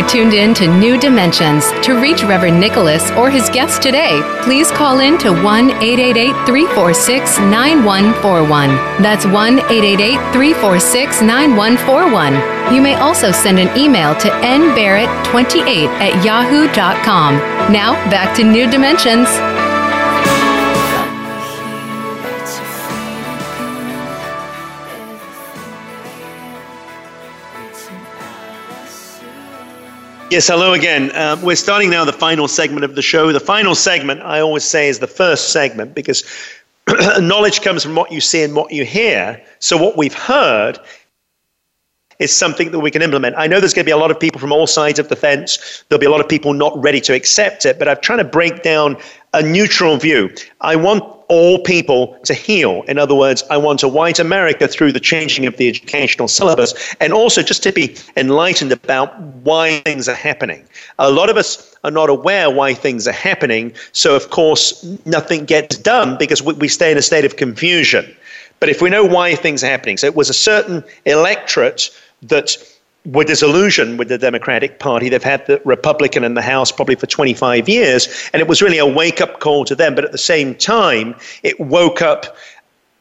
Are 0.00 0.08
tuned 0.08 0.32
in 0.32 0.54
to 0.54 0.66
New 0.66 0.98
Dimensions. 0.98 1.64
To 1.82 2.00
reach 2.00 2.22
Reverend 2.22 2.58
Nicholas 2.58 3.10
or 3.12 3.30
his 3.30 3.48
guest 3.50 3.82
today, 3.82 4.20
please 4.42 4.70
call 4.70 5.00
in 5.00 5.18
to 5.18 5.30
1 5.30 5.70
888 5.70 6.32
346 6.46 7.38
9141. 7.38 8.68
That's 9.02 9.26
1 9.26 9.58
888 9.58 10.16
346 10.32 11.22
9141. 11.22 12.74
You 12.74 12.80
may 12.80 12.94
also 12.94 13.32
send 13.32 13.58
an 13.58 13.76
email 13.76 14.14
to 14.14 14.28
nbarrett28 14.28 15.86
at 16.00 16.24
yahoo.com. 16.24 17.36
Now, 17.72 17.92
back 18.10 18.34
to 18.36 18.44
New 18.44 18.70
Dimensions. 18.70 19.28
Yes, 30.30 30.46
hello 30.46 30.74
again. 30.74 31.10
Uh, 31.10 31.36
we're 31.42 31.56
starting 31.56 31.90
now 31.90 32.04
the 32.04 32.12
final 32.12 32.46
segment 32.46 32.84
of 32.84 32.94
the 32.94 33.02
show. 33.02 33.32
The 33.32 33.40
final 33.40 33.74
segment, 33.74 34.22
I 34.22 34.38
always 34.38 34.62
say, 34.62 34.88
is 34.88 35.00
the 35.00 35.08
first 35.08 35.52
segment 35.52 35.92
because 35.92 36.22
knowledge 37.18 37.62
comes 37.62 37.82
from 37.82 37.96
what 37.96 38.12
you 38.12 38.20
see 38.20 38.44
and 38.44 38.54
what 38.54 38.70
you 38.70 38.84
hear. 38.84 39.44
So, 39.58 39.76
what 39.76 39.96
we've 39.96 40.14
heard 40.14 40.78
is 42.20 42.32
something 42.32 42.70
that 42.70 42.78
we 42.78 42.92
can 42.92 43.02
implement. 43.02 43.34
I 43.38 43.48
know 43.48 43.58
there's 43.58 43.74
going 43.74 43.82
to 43.82 43.88
be 43.88 43.90
a 43.90 43.96
lot 43.96 44.12
of 44.12 44.20
people 44.20 44.40
from 44.40 44.52
all 44.52 44.68
sides 44.68 45.00
of 45.00 45.08
the 45.08 45.16
fence. 45.16 45.82
There'll 45.88 45.98
be 45.98 46.06
a 46.06 46.10
lot 46.10 46.20
of 46.20 46.28
people 46.28 46.52
not 46.52 46.80
ready 46.80 47.00
to 47.00 47.12
accept 47.12 47.66
it, 47.66 47.80
but 47.80 47.88
I'm 47.88 48.00
trying 48.00 48.18
to 48.18 48.24
break 48.24 48.62
down 48.62 48.98
a 49.34 49.42
neutral 49.42 49.96
view. 49.96 50.32
I 50.60 50.76
want 50.76 51.19
all 51.30 51.60
people 51.60 52.18
to 52.24 52.34
heal. 52.34 52.82
In 52.88 52.98
other 52.98 53.14
words, 53.14 53.44
I 53.50 53.56
want 53.56 53.84
a 53.84 53.88
white 53.88 54.18
America 54.18 54.66
through 54.66 54.90
the 54.92 55.00
changing 55.00 55.46
of 55.46 55.56
the 55.56 55.68
educational 55.68 56.26
syllabus 56.26 56.94
and 57.00 57.12
also 57.12 57.40
just 57.40 57.62
to 57.62 57.72
be 57.72 57.96
enlightened 58.16 58.72
about 58.72 59.18
why 59.44 59.78
things 59.86 60.08
are 60.08 60.14
happening. 60.14 60.66
A 60.98 61.10
lot 61.10 61.30
of 61.30 61.36
us 61.36 61.76
are 61.84 61.90
not 61.92 62.10
aware 62.10 62.50
why 62.50 62.74
things 62.74 63.06
are 63.06 63.12
happening, 63.12 63.72
so 63.92 64.16
of 64.16 64.30
course, 64.30 64.84
nothing 65.06 65.44
gets 65.44 65.78
done 65.78 66.18
because 66.18 66.42
we, 66.42 66.52
we 66.54 66.68
stay 66.68 66.90
in 66.90 66.98
a 66.98 67.02
state 67.02 67.24
of 67.24 67.36
confusion. 67.36 68.04
But 68.58 68.68
if 68.68 68.82
we 68.82 68.90
know 68.90 69.04
why 69.04 69.36
things 69.36 69.62
are 69.62 69.68
happening, 69.68 69.96
so 69.96 70.06
it 70.08 70.16
was 70.16 70.28
a 70.28 70.34
certain 70.34 70.84
electorate 71.06 71.90
that 72.22 72.56
were 73.06 73.24
disillusioned 73.24 73.98
with 73.98 74.08
the 74.08 74.18
Democratic 74.18 74.78
Party. 74.78 75.08
They've 75.08 75.22
had 75.22 75.46
the 75.46 75.60
Republican 75.64 76.24
in 76.24 76.34
the 76.34 76.42
House 76.42 76.70
probably 76.70 76.96
for 76.96 77.06
25 77.06 77.68
years, 77.68 78.30
and 78.32 78.40
it 78.40 78.48
was 78.48 78.60
really 78.60 78.78
a 78.78 78.86
wake 78.86 79.20
up 79.20 79.40
call 79.40 79.64
to 79.64 79.74
them. 79.74 79.94
But 79.94 80.04
at 80.04 80.12
the 80.12 80.18
same 80.18 80.54
time, 80.54 81.14
it 81.42 81.58
woke 81.58 82.02
up 82.02 82.36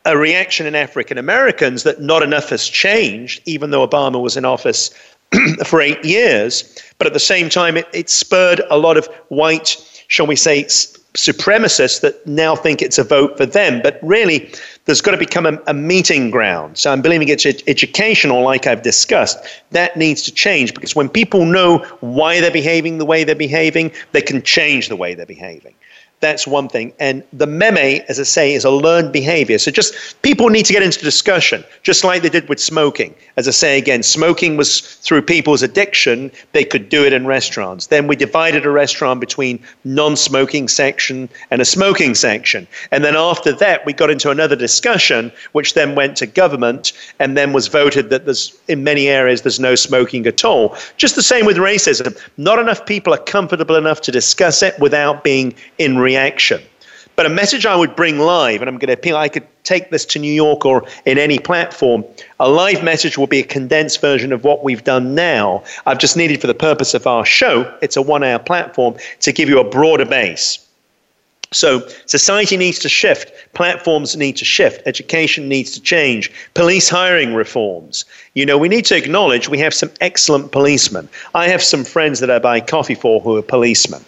a 0.05 0.17
reaction 0.17 0.65
in 0.65 0.75
African 0.75 1.17
Americans 1.17 1.83
that 1.83 2.01
not 2.01 2.23
enough 2.23 2.49
has 2.49 2.67
changed, 2.67 3.41
even 3.45 3.71
though 3.71 3.85
Obama 3.85 4.21
was 4.21 4.37
in 4.37 4.45
office 4.45 4.91
for 5.65 5.81
eight 5.81 6.03
years. 6.03 6.81
But 6.97 7.07
at 7.07 7.13
the 7.13 7.19
same 7.19 7.49
time, 7.49 7.75
it, 7.75 7.87
it 7.93 8.09
spurred 8.09 8.61
a 8.69 8.77
lot 8.77 8.97
of 8.97 9.07
white, 9.27 9.75
shall 10.07 10.27
we 10.27 10.35
say, 10.35 10.65
supremacists 11.15 12.01
that 12.01 12.25
now 12.27 12.55
think 12.55 12.81
it's 12.81 12.97
a 12.97 13.03
vote 13.03 13.37
for 13.37 13.45
them. 13.45 13.81
But 13.81 13.99
really, 14.03 14.51
there's 14.85 15.01
got 15.01 15.11
to 15.11 15.17
become 15.17 15.45
a, 15.45 15.59
a 15.67 15.73
meeting 15.73 16.29
ground. 16.29 16.77
So 16.77 16.91
I'm 16.91 17.01
believing 17.01 17.27
it's 17.29 17.45
ed- 17.45 17.63
educational, 17.67 18.43
like 18.43 18.67
I've 18.67 18.83
discussed. 18.83 19.37
That 19.71 19.97
needs 19.97 20.21
to 20.23 20.31
change 20.31 20.73
because 20.73 20.95
when 20.95 21.09
people 21.09 21.45
know 21.45 21.79
why 22.01 22.41
they're 22.41 22.51
behaving 22.51 22.99
the 22.99 23.05
way 23.05 23.23
they're 23.23 23.35
behaving, 23.35 23.91
they 24.11 24.21
can 24.21 24.41
change 24.43 24.87
the 24.87 24.95
way 24.95 25.15
they're 25.15 25.25
behaving. 25.25 25.73
That's 26.21 26.45
one 26.45 26.67
thing. 26.67 26.91
And 26.99 27.23
the 27.31 27.47
meme, 27.47 27.77
as 28.09 28.19
I 28.19 28.23
say, 28.23 28.53
is 28.53 28.65
a 28.65 28.69
learned 28.69 29.13
behavior. 29.13 29.57
So 29.57 29.71
just 29.71 30.21
people 30.21 30.49
need 30.49 30.65
to 30.65 30.73
get 30.73 30.83
into 30.83 31.01
discussion, 31.01 31.63
just 31.81 32.03
like 32.03 32.21
they 32.21 32.29
did 32.29 32.49
with 32.49 32.59
smoking. 32.59 33.15
As 33.37 33.47
I 33.47 33.51
say 33.51 33.77
again, 33.77 34.03
smoking 34.03 34.57
was 34.57 34.81
through 34.81 35.21
people's 35.21 35.63
addiction. 35.63 36.29
They 36.51 36.65
could 36.65 36.89
do 36.89 37.05
it 37.05 37.13
in 37.13 37.25
restaurants. 37.25 37.87
Then 37.87 38.07
we 38.07 38.17
divided 38.17 38.65
a 38.65 38.69
restaurant 38.69 39.21
between 39.21 39.63
non-smoking 39.85 40.67
section 40.67 41.29
and 41.51 41.61
a 41.61 41.65
smoking 41.65 42.15
section. 42.15 42.67
And 42.91 43.05
then 43.05 43.15
after 43.15 43.53
that, 43.53 43.85
we 43.85 43.93
got 43.93 44.09
into 44.09 44.29
another 44.29 44.57
discussion, 44.57 45.31
which 45.53 45.73
then 45.73 45.95
went 45.95 46.17
to 46.17 46.25
government 46.25 46.91
and 47.19 47.37
then 47.37 47.53
was 47.53 47.67
voted 47.67 48.09
that 48.09 48.25
there's 48.25 48.59
in 48.67 48.83
many 48.83 49.07
areas 49.07 49.43
there's 49.43 49.59
no 49.59 49.75
smoking 49.75 50.27
at 50.27 50.43
all. 50.43 50.75
Just 50.97 51.15
the 51.15 51.23
same 51.23 51.45
with 51.45 51.55
racism. 51.55 52.19
Not 52.35 52.59
enough 52.59 52.85
people 52.85 53.13
are 53.13 53.23
comfortable 53.23 53.77
enough 53.77 54.01
to 54.01 54.11
discuss 54.11 54.61
it 54.61 54.77
without 54.79 55.23
being 55.23 55.55
in 55.77 55.95
reaction. 56.11 56.61
But 57.15 57.25
a 57.25 57.29
message 57.41 57.65
I 57.65 57.75
would 57.75 57.97
bring 57.97 58.17
live, 58.17 58.61
and 58.61 58.69
I'm 58.69 58.77
going 58.77 58.87
to 58.87 58.93
appeal, 58.93 59.17
I 59.17 59.27
could 59.27 59.45
take 59.63 59.89
this 59.89 60.05
to 60.05 60.19
New 60.19 60.31
York 60.31 60.65
or 60.65 60.77
in 61.05 61.17
any 61.17 61.37
platform. 61.37 62.05
A 62.39 62.47
live 62.47 62.81
message 62.81 63.17
will 63.17 63.27
be 63.27 63.41
a 63.41 63.43
condensed 63.57 63.99
version 63.99 64.31
of 64.31 64.45
what 64.45 64.63
we've 64.63 64.85
done 64.85 65.15
now. 65.15 65.63
I've 65.85 65.99
just 66.05 66.15
needed, 66.15 66.39
for 66.39 66.47
the 66.47 66.61
purpose 66.69 66.93
of 66.93 67.05
our 67.05 67.25
show, 67.25 67.53
it's 67.81 67.97
a 67.97 68.01
one 68.01 68.23
hour 68.23 68.39
platform, 68.39 68.95
to 69.19 69.33
give 69.33 69.49
you 69.49 69.59
a 69.59 69.69
broader 69.69 70.05
base. 70.05 70.65
So, 71.51 71.69
society 72.05 72.55
needs 72.55 72.79
to 72.79 72.89
shift, 72.89 73.33
platforms 73.53 74.15
need 74.15 74.37
to 74.37 74.45
shift, 74.45 74.81
education 74.85 75.49
needs 75.49 75.71
to 75.71 75.81
change, 75.81 76.31
police 76.53 76.87
hiring 76.87 77.33
reforms. 77.33 78.05
You 78.33 78.45
know, 78.45 78.57
we 78.57 78.69
need 78.69 78.85
to 78.85 78.95
acknowledge 78.95 79.49
we 79.49 79.57
have 79.65 79.73
some 79.73 79.91
excellent 79.99 80.51
policemen. 80.51 81.09
I 81.33 81.49
have 81.49 81.63
some 81.63 81.83
friends 81.83 82.19
that 82.21 82.31
I 82.31 82.39
buy 82.39 82.61
coffee 82.61 82.95
for 82.95 83.19
who 83.19 83.35
are 83.35 83.41
policemen 83.41 84.05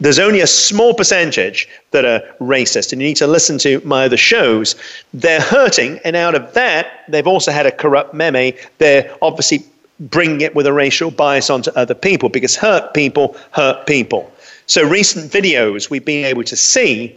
there's 0.00 0.18
only 0.18 0.40
a 0.40 0.46
small 0.46 0.94
percentage 0.94 1.68
that 1.90 2.04
are 2.04 2.22
racist, 2.40 2.92
and 2.92 3.00
you 3.00 3.08
need 3.08 3.16
to 3.16 3.26
listen 3.26 3.58
to 3.58 3.80
my 3.84 4.06
other 4.06 4.16
shows. 4.16 4.74
They're 5.12 5.40
hurting, 5.40 6.00
and 6.04 6.16
out 6.16 6.34
of 6.34 6.52
that, 6.54 7.04
they've 7.08 7.26
also 7.26 7.52
had 7.52 7.66
a 7.66 7.72
corrupt 7.72 8.14
meme. 8.14 8.52
They're 8.78 9.14
obviously 9.22 9.64
bringing 10.00 10.40
it 10.40 10.54
with 10.54 10.66
a 10.66 10.72
racial 10.72 11.10
bias 11.10 11.50
onto 11.50 11.70
other 11.72 11.94
people 11.94 12.30
because 12.30 12.56
hurt 12.56 12.94
people 12.94 13.36
hurt 13.50 13.86
people. 13.86 14.32
So, 14.66 14.88
recent 14.88 15.30
videos 15.30 15.90
we've 15.90 16.04
been 16.04 16.24
able 16.24 16.44
to 16.44 16.56
see 16.56 17.16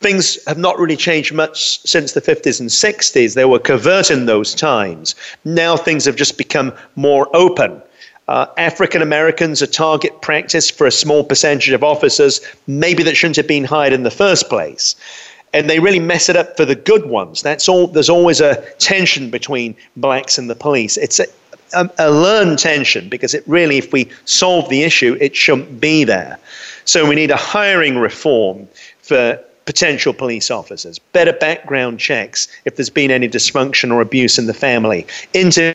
things 0.00 0.38
have 0.46 0.58
not 0.58 0.78
really 0.78 0.96
changed 0.96 1.32
much 1.32 1.80
since 1.80 2.12
the 2.12 2.20
50s 2.20 2.60
and 2.60 2.68
60s. 2.68 3.34
They 3.34 3.44
were 3.44 3.58
covert 3.58 4.10
in 4.10 4.26
those 4.26 4.54
times. 4.54 5.14
Now 5.44 5.76
things 5.76 6.04
have 6.04 6.16
just 6.16 6.36
become 6.36 6.74
more 6.96 7.34
open. 7.34 7.80
Uh, 8.26 8.46
African 8.56 9.02
Americans 9.02 9.60
a 9.60 9.66
target 9.66 10.22
practice 10.22 10.70
for 10.70 10.86
a 10.86 10.90
small 10.90 11.24
percentage 11.24 11.70
of 11.70 11.84
officers, 11.84 12.40
maybe 12.66 13.02
that 13.02 13.16
shouldn't 13.16 13.36
have 13.36 13.46
been 13.46 13.64
hired 13.64 13.92
in 13.92 14.02
the 14.02 14.10
first 14.10 14.48
place. 14.48 14.96
And 15.52 15.68
they 15.68 15.78
really 15.78 16.00
mess 16.00 16.28
it 16.28 16.36
up 16.36 16.56
for 16.56 16.64
the 16.64 16.74
good 16.74 17.06
ones. 17.06 17.42
That's 17.42 17.68
all. 17.68 17.86
There's 17.86 18.08
always 18.08 18.40
a 18.40 18.56
tension 18.78 19.30
between 19.30 19.76
blacks 19.96 20.38
and 20.38 20.50
the 20.50 20.56
police. 20.56 20.96
It's 20.96 21.20
a, 21.20 21.26
a, 21.74 21.88
a 21.98 22.10
learned 22.10 22.58
tension 22.58 23.08
because 23.08 23.34
it 23.34 23.44
really, 23.46 23.76
if 23.76 23.92
we 23.92 24.08
solve 24.24 24.68
the 24.68 24.82
issue, 24.82 25.16
it 25.20 25.36
shouldn't 25.36 25.80
be 25.80 26.02
there. 26.02 26.38
So 26.86 27.08
we 27.08 27.14
need 27.14 27.30
a 27.30 27.36
hiring 27.36 27.98
reform 27.98 28.66
for 29.00 29.38
potential 29.66 30.12
police 30.12 30.50
officers, 30.50 30.98
better 30.98 31.32
background 31.32 32.00
checks 32.00 32.48
if 32.64 32.76
there's 32.76 32.90
been 32.90 33.10
any 33.10 33.28
dysfunction 33.28 33.92
or 33.92 34.00
abuse 34.00 34.38
in 34.38 34.46
the 34.46 34.54
family, 34.54 35.06
into 35.32 35.74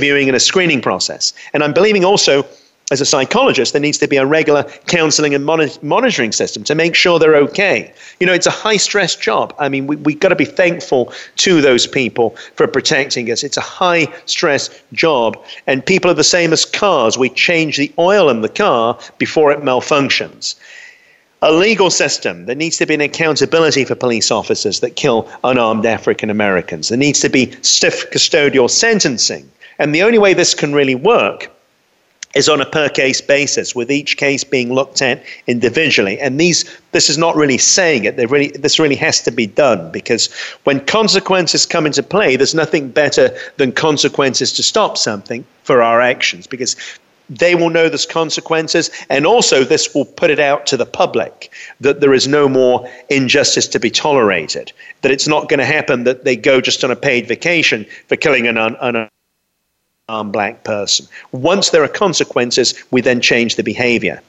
interviewing 0.00 0.28
and 0.28 0.36
a 0.36 0.40
screening 0.40 0.80
process. 0.80 1.34
And 1.52 1.62
I'm 1.62 1.72
believing 1.72 2.04
also, 2.04 2.46
as 2.90 3.00
a 3.00 3.04
psychologist, 3.04 3.72
there 3.72 3.82
needs 3.82 3.98
to 3.98 4.08
be 4.08 4.16
a 4.16 4.24
regular 4.24 4.62
counseling 4.86 5.34
and 5.34 5.44
monitoring 5.44 6.32
system 6.32 6.64
to 6.64 6.74
make 6.74 6.94
sure 6.94 7.18
they're 7.18 7.36
okay. 7.36 7.92
You 8.18 8.26
know, 8.26 8.32
it's 8.32 8.46
a 8.46 8.50
high 8.50 8.78
stress 8.78 9.14
job. 9.14 9.54
I 9.58 9.68
mean, 9.68 9.86
we, 9.86 9.96
we've 9.96 10.18
got 10.18 10.30
to 10.30 10.36
be 10.36 10.44
thankful 10.44 11.12
to 11.36 11.60
those 11.60 11.86
people 11.86 12.30
for 12.54 12.66
protecting 12.66 13.30
us. 13.30 13.44
It's 13.44 13.56
a 13.56 13.62
high 13.62 14.06
stress 14.26 14.70
job. 14.92 15.36
And 15.66 15.84
people 15.84 16.10
are 16.10 16.14
the 16.14 16.24
same 16.24 16.52
as 16.52 16.64
cars. 16.64 17.18
We 17.18 17.28
change 17.28 17.76
the 17.76 17.92
oil 17.98 18.30
in 18.30 18.40
the 18.40 18.48
car 18.48 18.98
before 19.18 19.52
it 19.52 19.60
malfunctions 19.60 20.54
a 21.42 21.50
legal 21.50 21.88
system. 21.88 22.44
There 22.44 22.54
needs 22.54 22.76
to 22.76 22.86
be 22.86 22.92
an 22.92 23.00
accountability 23.00 23.86
for 23.86 23.94
police 23.94 24.30
officers 24.30 24.80
that 24.80 24.96
kill 24.96 25.26
unarmed 25.42 25.86
African 25.86 26.28
Americans. 26.28 26.90
There 26.90 26.98
needs 26.98 27.20
to 27.20 27.30
be 27.30 27.50
stiff 27.62 28.10
custodial 28.10 28.68
sentencing. 28.68 29.50
And 29.80 29.94
the 29.94 30.02
only 30.02 30.18
way 30.18 30.34
this 30.34 30.52
can 30.52 30.74
really 30.74 30.94
work 30.94 31.50
is 32.34 32.50
on 32.50 32.60
a 32.60 32.66
per 32.66 32.88
case 32.90 33.22
basis, 33.22 33.74
with 33.74 33.90
each 33.90 34.18
case 34.18 34.44
being 34.44 34.72
looked 34.72 35.00
at 35.00 35.22
individually. 35.46 36.20
And 36.20 36.38
these, 36.38 36.64
this 36.92 37.08
is 37.08 37.16
not 37.16 37.34
really 37.34 37.56
saying 37.56 38.04
it. 38.04 38.16
Really, 38.30 38.48
this 38.48 38.78
really 38.78 38.94
has 38.96 39.22
to 39.22 39.30
be 39.30 39.46
done 39.46 39.90
because 39.90 40.30
when 40.64 40.84
consequences 40.84 41.64
come 41.64 41.86
into 41.86 42.02
play, 42.02 42.36
there's 42.36 42.54
nothing 42.54 42.90
better 42.90 43.34
than 43.56 43.72
consequences 43.72 44.52
to 44.52 44.62
stop 44.62 44.98
something 44.98 45.44
for 45.64 45.82
our 45.82 46.02
actions 46.02 46.46
because 46.46 46.76
they 47.30 47.54
will 47.54 47.70
know 47.70 47.88
there's 47.88 48.06
consequences, 48.06 48.90
and 49.08 49.24
also 49.24 49.64
this 49.64 49.94
will 49.94 50.04
put 50.04 50.30
it 50.30 50.40
out 50.40 50.66
to 50.66 50.76
the 50.76 50.84
public 50.84 51.52
that 51.80 52.00
there 52.00 52.12
is 52.12 52.26
no 52.28 52.48
more 52.48 52.86
injustice 53.08 53.68
to 53.68 53.78
be 53.78 53.88
tolerated. 53.88 54.72
That 55.02 55.12
it's 55.12 55.28
not 55.28 55.48
going 55.48 55.60
to 55.60 55.64
happen 55.64 56.04
that 56.04 56.24
they 56.24 56.36
go 56.36 56.60
just 56.60 56.84
on 56.84 56.90
a 56.90 56.96
paid 56.96 57.28
vacation 57.28 57.86
for 58.08 58.16
killing 58.16 58.46
an, 58.48 58.58
un, 58.58 58.76
unarmed 60.10 60.32
black 60.32 60.64
person. 60.64 61.06
Once 61.32 61.70
there 61.70 61.82
are 61.82 61.88
consequences, 61.88 62.74
we 62.90 63.00
then 63.00 63.20
change 63.20 63.56
the 63.56 63.62
behavior. 63.62 64.20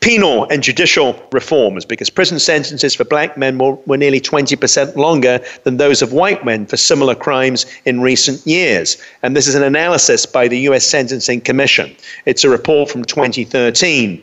Penal 0.00 0.48
and 0.50 0.64
judicial 0.64 1.14
reforms, 1.30 1.84
because 1.84 2.10
prison 2.10 2.40
sentences 2.40 2.92
for 2.94 3.04
black 3.04 3.38
men 3.38 3.56
were, 3.58 3.74
were 3.86 3.96
nearly 3.96 4.20
20% 4.20 4.96
longer 4.96 5.40
than 5.62 5.76
those 5.76 6.02
of 6.02 6.12
white 6.12 6.44
men 6.44 6.66
for 6.66 6.76
similar 6.76 7.14
crimes 7.14 7.66
in 7.84 8.00
recent 8.00 8.44
years. 8.44 9.00
And 9.22 9.36
this 9.36 9.46
is 9.46 9.54
an 9.54 9.62
analysis 9.62 10.26
by 10.26 10.48
the 10.48 10.58
US 10.70 10.84
Sentencing 10.84 11.42
Commission. 11.42 11.94
It's 12.26 12.42
a 12.42 12.50
report 12.50 12.90
from 12.90 13.04
2013 13.04 14.22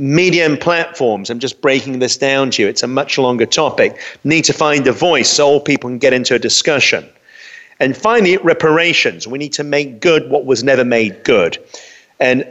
media 0.00 0.46
and 0.46 0.60
platforms, 0.60 1.28
I'm 1.28 1.40
just 1.40 1.60
breaking 1.60 1.98
this 1.98 2.16
down 2.16 2.52
to 2.52 2.62
you, 2.62 2.68
it's 2.68 2.84
a 2.84 2.86
much 2.86 3.18
longer 3.18 3.46
topic, 3.46 3.98
need 4.22 4.44
to 4.44 4.52
find 4.52 4.86
a 4.86 4.92
voice 4.92 5.28
so 5.28 5.44
all 5.44 5.60
people 5.60 5.90
can 5.90 5.98
get 5.98 6.12
into 6.12 6.36
a 6.36 6.38
discussion. 6.38 7.04
And 7.80 7.96
finally, 7.96 8.36
reparations. 8.38 9.26
We 9.26 9.38
need 9.38 9.52
to 9.54 9.64
make 9.64 10.00
good 10.00 10.30
what 10.30 10.44
was 10.44 10.64
never 10.64 10.84
made 10.84 11.22
good. 11.24 11.58
And 12.18 12.46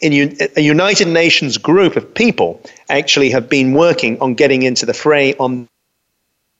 in 0.00 0.36
a 0.56 0.60
United 0.60 1.08
Nations 1.08 1.58
group 1.58 1.96
of 1.96 2.12
people 2.14 2.60
actually 2.88 3.30
have 3.30 3.48
been 3.48 3.72
working 3.72 4.18
on 4.20 4.34
getting 4.34 4.62
into 4.62 4.86
the 4.86 4.94
fray 4.94 5.34
on 5.34 5.68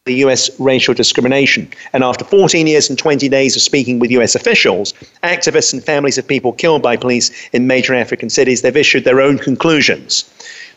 the 0.04 0.14
US 0.24 0.50
racial 0.58 0.94
discrimination. 0.94 1.70
And 1.92 2.02
after 2.02 2.24
14 2.24 2.66
years 2.66 2.88
and 2.88 2.98
20 2.98 3.28
days 3.28 3.54
of 3.54 3.62
speaking 3.62 3.98
with 3.98 4.10
US 4.12 4.34
officials, 4.34 4.94
activists 5.22 5.72
and 5.72 5.84
families 5.84 6.18
of 6.18 6.26
people 6.26 6.52
killed 6.52 6.82
by 6.82 6.96
police 6.96 7.30
in 7.52 7.66
major 7.66 7.94
African 7.94 8.30
cities, 8.30 8.62
they've 8.62 8.76
issued 8.76 9.04
their 9.04 9.20
own 9.20 9.38
conclusions. 9.38 10.24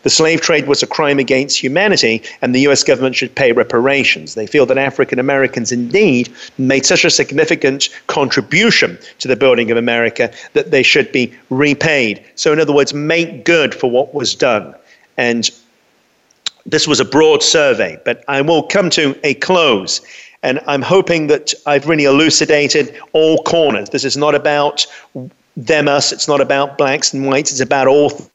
The 0.04 0.10
slave 0.10 0.42
trade 0.42 0.68
was 0.68 0.82
a 0.82 0.88
crime 0.88 1.20
against 1.20 1.60
humanity, 1.60 2.24
and 2.42 2.56
the 2.56 2.62
US 2.62 2.84
government 2.84 3.16
should 3.16 3.36
pay 3.36 3.52
reparations. 3.52 4.36
They 4.36 4.48
feel 4.48 4.66
that 4.66 4.78
African 4.78 5.20
Americans 5.20 5.72
indeed 5.72 6.34
made 6.58 6.86
such 6.86 7.06
a 7.06 7.10
significant 7.10 7.90
contribution 8.08 8.98
to 9.20 9.28
the 9.28 9.36
building 9.36 9.72
of 9.72 9.78
America 9.78 10.32
that 10.54 10.72
they 10.72 10.84
should 10.84 11.12
be 11.12 11.34
repaid. 11.50 12.24
So, 12.36 12.52
in 12.52 12.60
other 12.60 12.74
words, 12.74 12.94
make 12.94 13.46
good 13.46 13.76
for 13.76 13.90
what 13.90 14.14
was 14.14 14.34
done. 14.34 14.74
And 15.18 15.50
this 16.66 16.88
was 16.88 17.00
a 17.00 17.06
broad 17.06 17.44
survey, 17.44 18.00
but 18.06 18.24
I 18.28 18.42
will 18.42 18.64
come 18.64 18.90
to 18.92 19.18
a 19.24 19.34
close. 19.36 20.02
And 20.44 20.60
I'm 20.66 20.82
hoping 20.82 21.28
that 21.28 21.54
I've 21.68 21.88
really 21.88 22.06
elucidated 22.06 23.00
all 23.14 23.44
corners. 23.44 23.90
This 23.90 24.04
is 24.04 24.18
not 24.18 24.34
about 24.34 24.88
them, 25.56 25.88
us. 25.88 26.12
It's 26.12 26.28
not 26.28 26.42
about 26.42 26.78
blacks 26.78 27.14
and 27.14 27.28
whites. 27.28 27.52
It's 27.52 27.62
about 27.62 27.88
all 27.88 28.31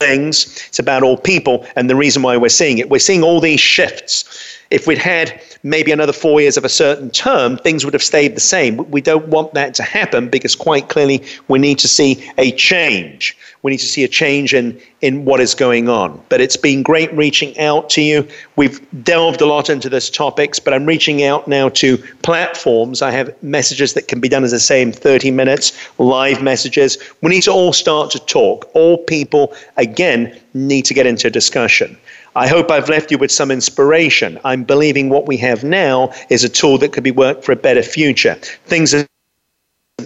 things. 0.00 0.62
It's 0.68 0.78
about 0.78 1.02
all 1.02 1.16
people. 1.16 1.66
And 1.76 1.88
the 1.88 1.96
reason 1.96 2.22
why 2.22 2.36
we're 2.36 2.48
seeing 2.48 2.78
it, 2.78 2.90
we're 2.90 2.98
seeing 2.98 3.22
all 3.22 3.40
these 3.40 3.60
shifts. 3.60 4.55
If 4.70 4.86
we'd 4.86 4.98
had 4.98 5.40
maybe 5.62 5.92
another 5.92 6.12
four 6.12 6.40
years 6.40 6.56
of 6.56 6.64
a 6.64 6.68
certain 6.68 7.10
term, 7.10 7.56
things 7.58 7.84
would 7.84 7.94
have 7.94 8.02
stayed 8.02 8.34
the 8.34 8.40
same. 8.40 8.78
We 8.90 9.00
don't 9.00 9.28
want 9.28 9.54
that 9.54 9.74
to 9.74 9.82
happen 9.82 10.28
because 10.28 10.56
quite 10.56 10.88
clearly 10.88 11.22
we 11.48 11.58
need 11.58 11.78
to 11.78 11.88
see 11.88 12.28
a 12.38 12.52
change. 12.52 13.36
We 13.62 13.70
need 13.70 13.78
to 13.78 13.86
see 13.86 14.04
a 14.04 14.08
change 14.08 14.54
in, 14.54 14.80
in 15.00 15.24
what 15.24 15.40
is 15.40 15.54
going 15.54 15.88
on. 15.88 16.20
But 16.28 16.40
it's 16.40 16.56
been 16.56 16.82
great 16.82 17.12
reaching 17.12 17.58
out 17.58 17.90
to 17.90 18.02
you. 18.02 18.26
We've 18.56 18.80
delved 19.02 19.40
a 19.40 19.46
lot 19.46 19.70
into 19.70 19.88
this 19.88 20.08
topics, 20.10 20.58
but 20.58 20.72
I'm 20.72 20.86
reaching 20.86 21.24
out 21.24 21.48
now 21.48 21.68
to 21.70 21.98
platforms. 22.22 23.02
I 23.02 23.10
have 23.10 23.34
messages 23.42 23.94
that 23.94 24.08
can 24.08 24.20
be 24.20 24.28
done, 24.28 24.44
as 24.44 24.64
say, 24.64 24.82
in 24.82 24.92
30 24.92 25.30
minutes, 25.30 25.72
live 25.98 26.42
messages. 26.42 26.98
We 27.22 27.30
need 27.30 27.42
to 27.42 27.52
all 27.52 27.72
start 27.72 28.10
to 28.12 28.18
talk. 28.20 28.70
All 28.74 28.98
people, 28.98 29.54
again, 29.76 30.38
need 30.54 30.84
to 30.86 30.94
get 30.94 31.06
into 31.06 31.28
a 31.28 31.30
discussion. 31.30 31.96
I 32.36 32.48
hope 32.48 32.70
I've 32.70 32.90
left 32.90 33.10
you 33.10 33.16
with 33.16 33.32
some 33.32 33.50
inspiration. 33.50 34.38
I'm 34.44 34.64
believing 34.64 35.08
what 35.08 35.26
we 35.26 35.38
have 35.38 35.64
now 35.64 36.12
is 36.28 36.44
a 36.44 36.50
tool 36.50 36.76
that 36.78 36.92
could 36.92 37.02
be 37.02 37.10
worked 37.10 37.44
for 37.44 37.52
a 37.52 37.56
better 37.56 37.82
future. 37.82 38.34
Things 38.66 38.92
are 38.92 39.06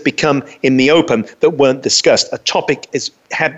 become 0.05 0.45
in 0.63 0.77
the 0.77 0.89
open 0.89 1.27
that 1.41 1.51
weren't 1.51 1.83
discussed. 1.83 2.29
A 2.33 2.39
topic 2.39 2.87
is 2.93 3.11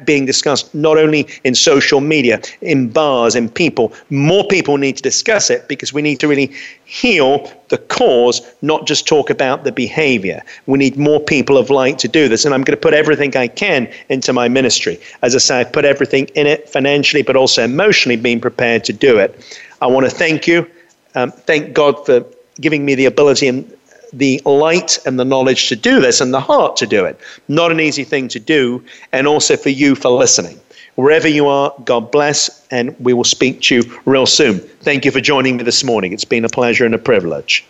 being 0.06 0.24
discussed 0.24 0.74
not 0.74 0.96
only 0.96 1.28
in 1.44 1.54
social 1.54 2.00
media, 2.00 2.40
in 2.62 2.88
bars, 2.88 3.34
in 3.34 3.50
people. 3.50 3.92
More 4.08 4.42
people 4.48 4.78
need 4.78 4.96
to 4.96 5.02
discuss 5.02 5.50
it 5.50 5.68
because 5.68 5.92
we 5.92 6.00
need 6.00 6.20
to 6.20 6.28
really 6.28 6.50
heal 6.86 7.52
the 7.68 7.76
cause, 7.76 8.40
not 8.62 8.86
just 8.86 9.06
talk 9.06 9.28
about 9.28 9.64
the 9.64 9.72
behavior. 9.72 10.42
We 10.64 10.78
need 10.78 10.96
more 10.96 11.20
people 11.20 11.58
of 11.58 11.68
light 11.68 11.98
to 11.98 12.08
do 12.08 12.30
this. 12.30 12.46
And 12.46 12.54
I'm 12.54 12.62
going 12.62 12.78
to 12.78 12.80
put 12.80 12.94
everything 12.94 13.36
I 13.36 13.48
can 13.48 13.92
into 14.08 14.32
my 14.32 14.48
ministry. 14.48 14.98
As 15.20 15.34
I 15.34 15.38
say, 15.38 15.60
I've 15.60 15.72
put 15.72 15.84
everything 15.84 16.28
in 16.34 16.46
it 16.46 16.66
financially, 16.66 17.22
but 17.22 17.36
also 17.36 17.62
emotionally 17.62 18.16
being 18.16 18.40
prepared 18.40 18.84
to 18.84 18.94
do 18.94 19.18
it. 19.18 19.38
I 19.82 19.86
want 19.86 20.08
to 20.08 20.10
thank 20.10 20.46
you. 20.46 20.66
Um, 21.14 21.30
thank 21.30 21.74
God 21.74 22.06
for 22.06 22.24
giving 22.58 22.86
me 22.86 22.94
the 22.94 23.04
ability 23.04 23.48
and 23.48 23.70
the 24.12 24.40
light 24.44 24.98
and 25.06 25.18
the 25.18 25.24
knowledge 25.24 25.68
to 25.68 25.76
do 25.76 26.00
this 26.00 26.20
and 26.20 26.32
the 26.32 26.40
heart 26.40 26.76
to 26.76 26.86
do 26.86 27.04
it. 27.04 27.18
Not 27.48 27.72
an 27.72 27.80
easy 27.80 28.04
thing 28.04 28.28
to 28.28 28.38
do, 28.38 28.84
and 29.12 29.26
also 29.26 29.56
for 29.56 29.70
you 29.70 29.94
for 29.94 30.10
listening. 30.10 30.60
Wherever 30.94 31.28
you 31.28 31.48
are, 31.48 31.72
God 31.84 32.10
bless, 32.10 32.66
and 32.70 32.94
we 33.00 33.14
will 33.14 33.24
speak 33.24 33.62
to 33.62 33.76
you 33.76 34.00
real 34.04 34.26
soon. 34.26 34.58
Thank 34.58 35.04
you 35.06 35.10
for 35.10 35.20
joining 35.20 35.56
me 35.56 35.64
this 35.64 35.82
morning. 35.82 36.12
It's 36.12 36.24
been 36.24 36.44
a 36.44 36.50
pleasure 36.50 36.84
and 36.84 36.94
a 36.94 36.98
privilege. 36.98 37.64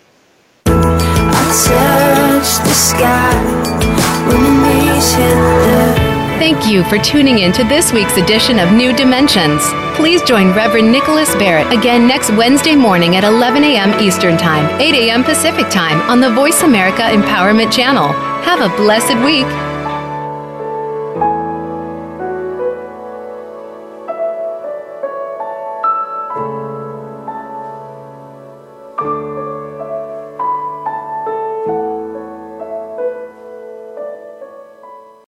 Thank 6.43 6.66
you 6.66 6.82
for 6.82 6.99
tuning 6.99 7.38
in 7.38 7.53
to 7.53 7.62
this 7.62 7.93
week's 7.93 8.16
edition 8.16 8.59
of 8.59 8.72
New 8.72 8.93
Dimensions. 8.93 9.62
Please 9.95 10.20
join 10.24 10.53
Reverend 10.53 10.90
Nicholas 10.90 11.32
Barrett 11.36 11.72
again 11.72 12.09
next 12.09 12.32
Wednesday 12.32 12.74
morning 12.74 13.14
at 13.14 13.22
11 13.22 13.62
a.m. 13.62 14.01
Eastern 14.01 14.36
Time, 14.36 14.68
8 14.80 14.93
a.m. 14.93 15.22
Pacific 15.22 15.70
Time 15.70 16.01
on 16.11 16.20
the 16.20 16.32
Voice 16.32 16.62
America 16.62 17.03
Empowerment 17.03 17.72
Channel. 17.72 18.09
Have 18.43 18.61
a 18.61 18.76
blessed 18.76 19.24
week. 19.24 19.72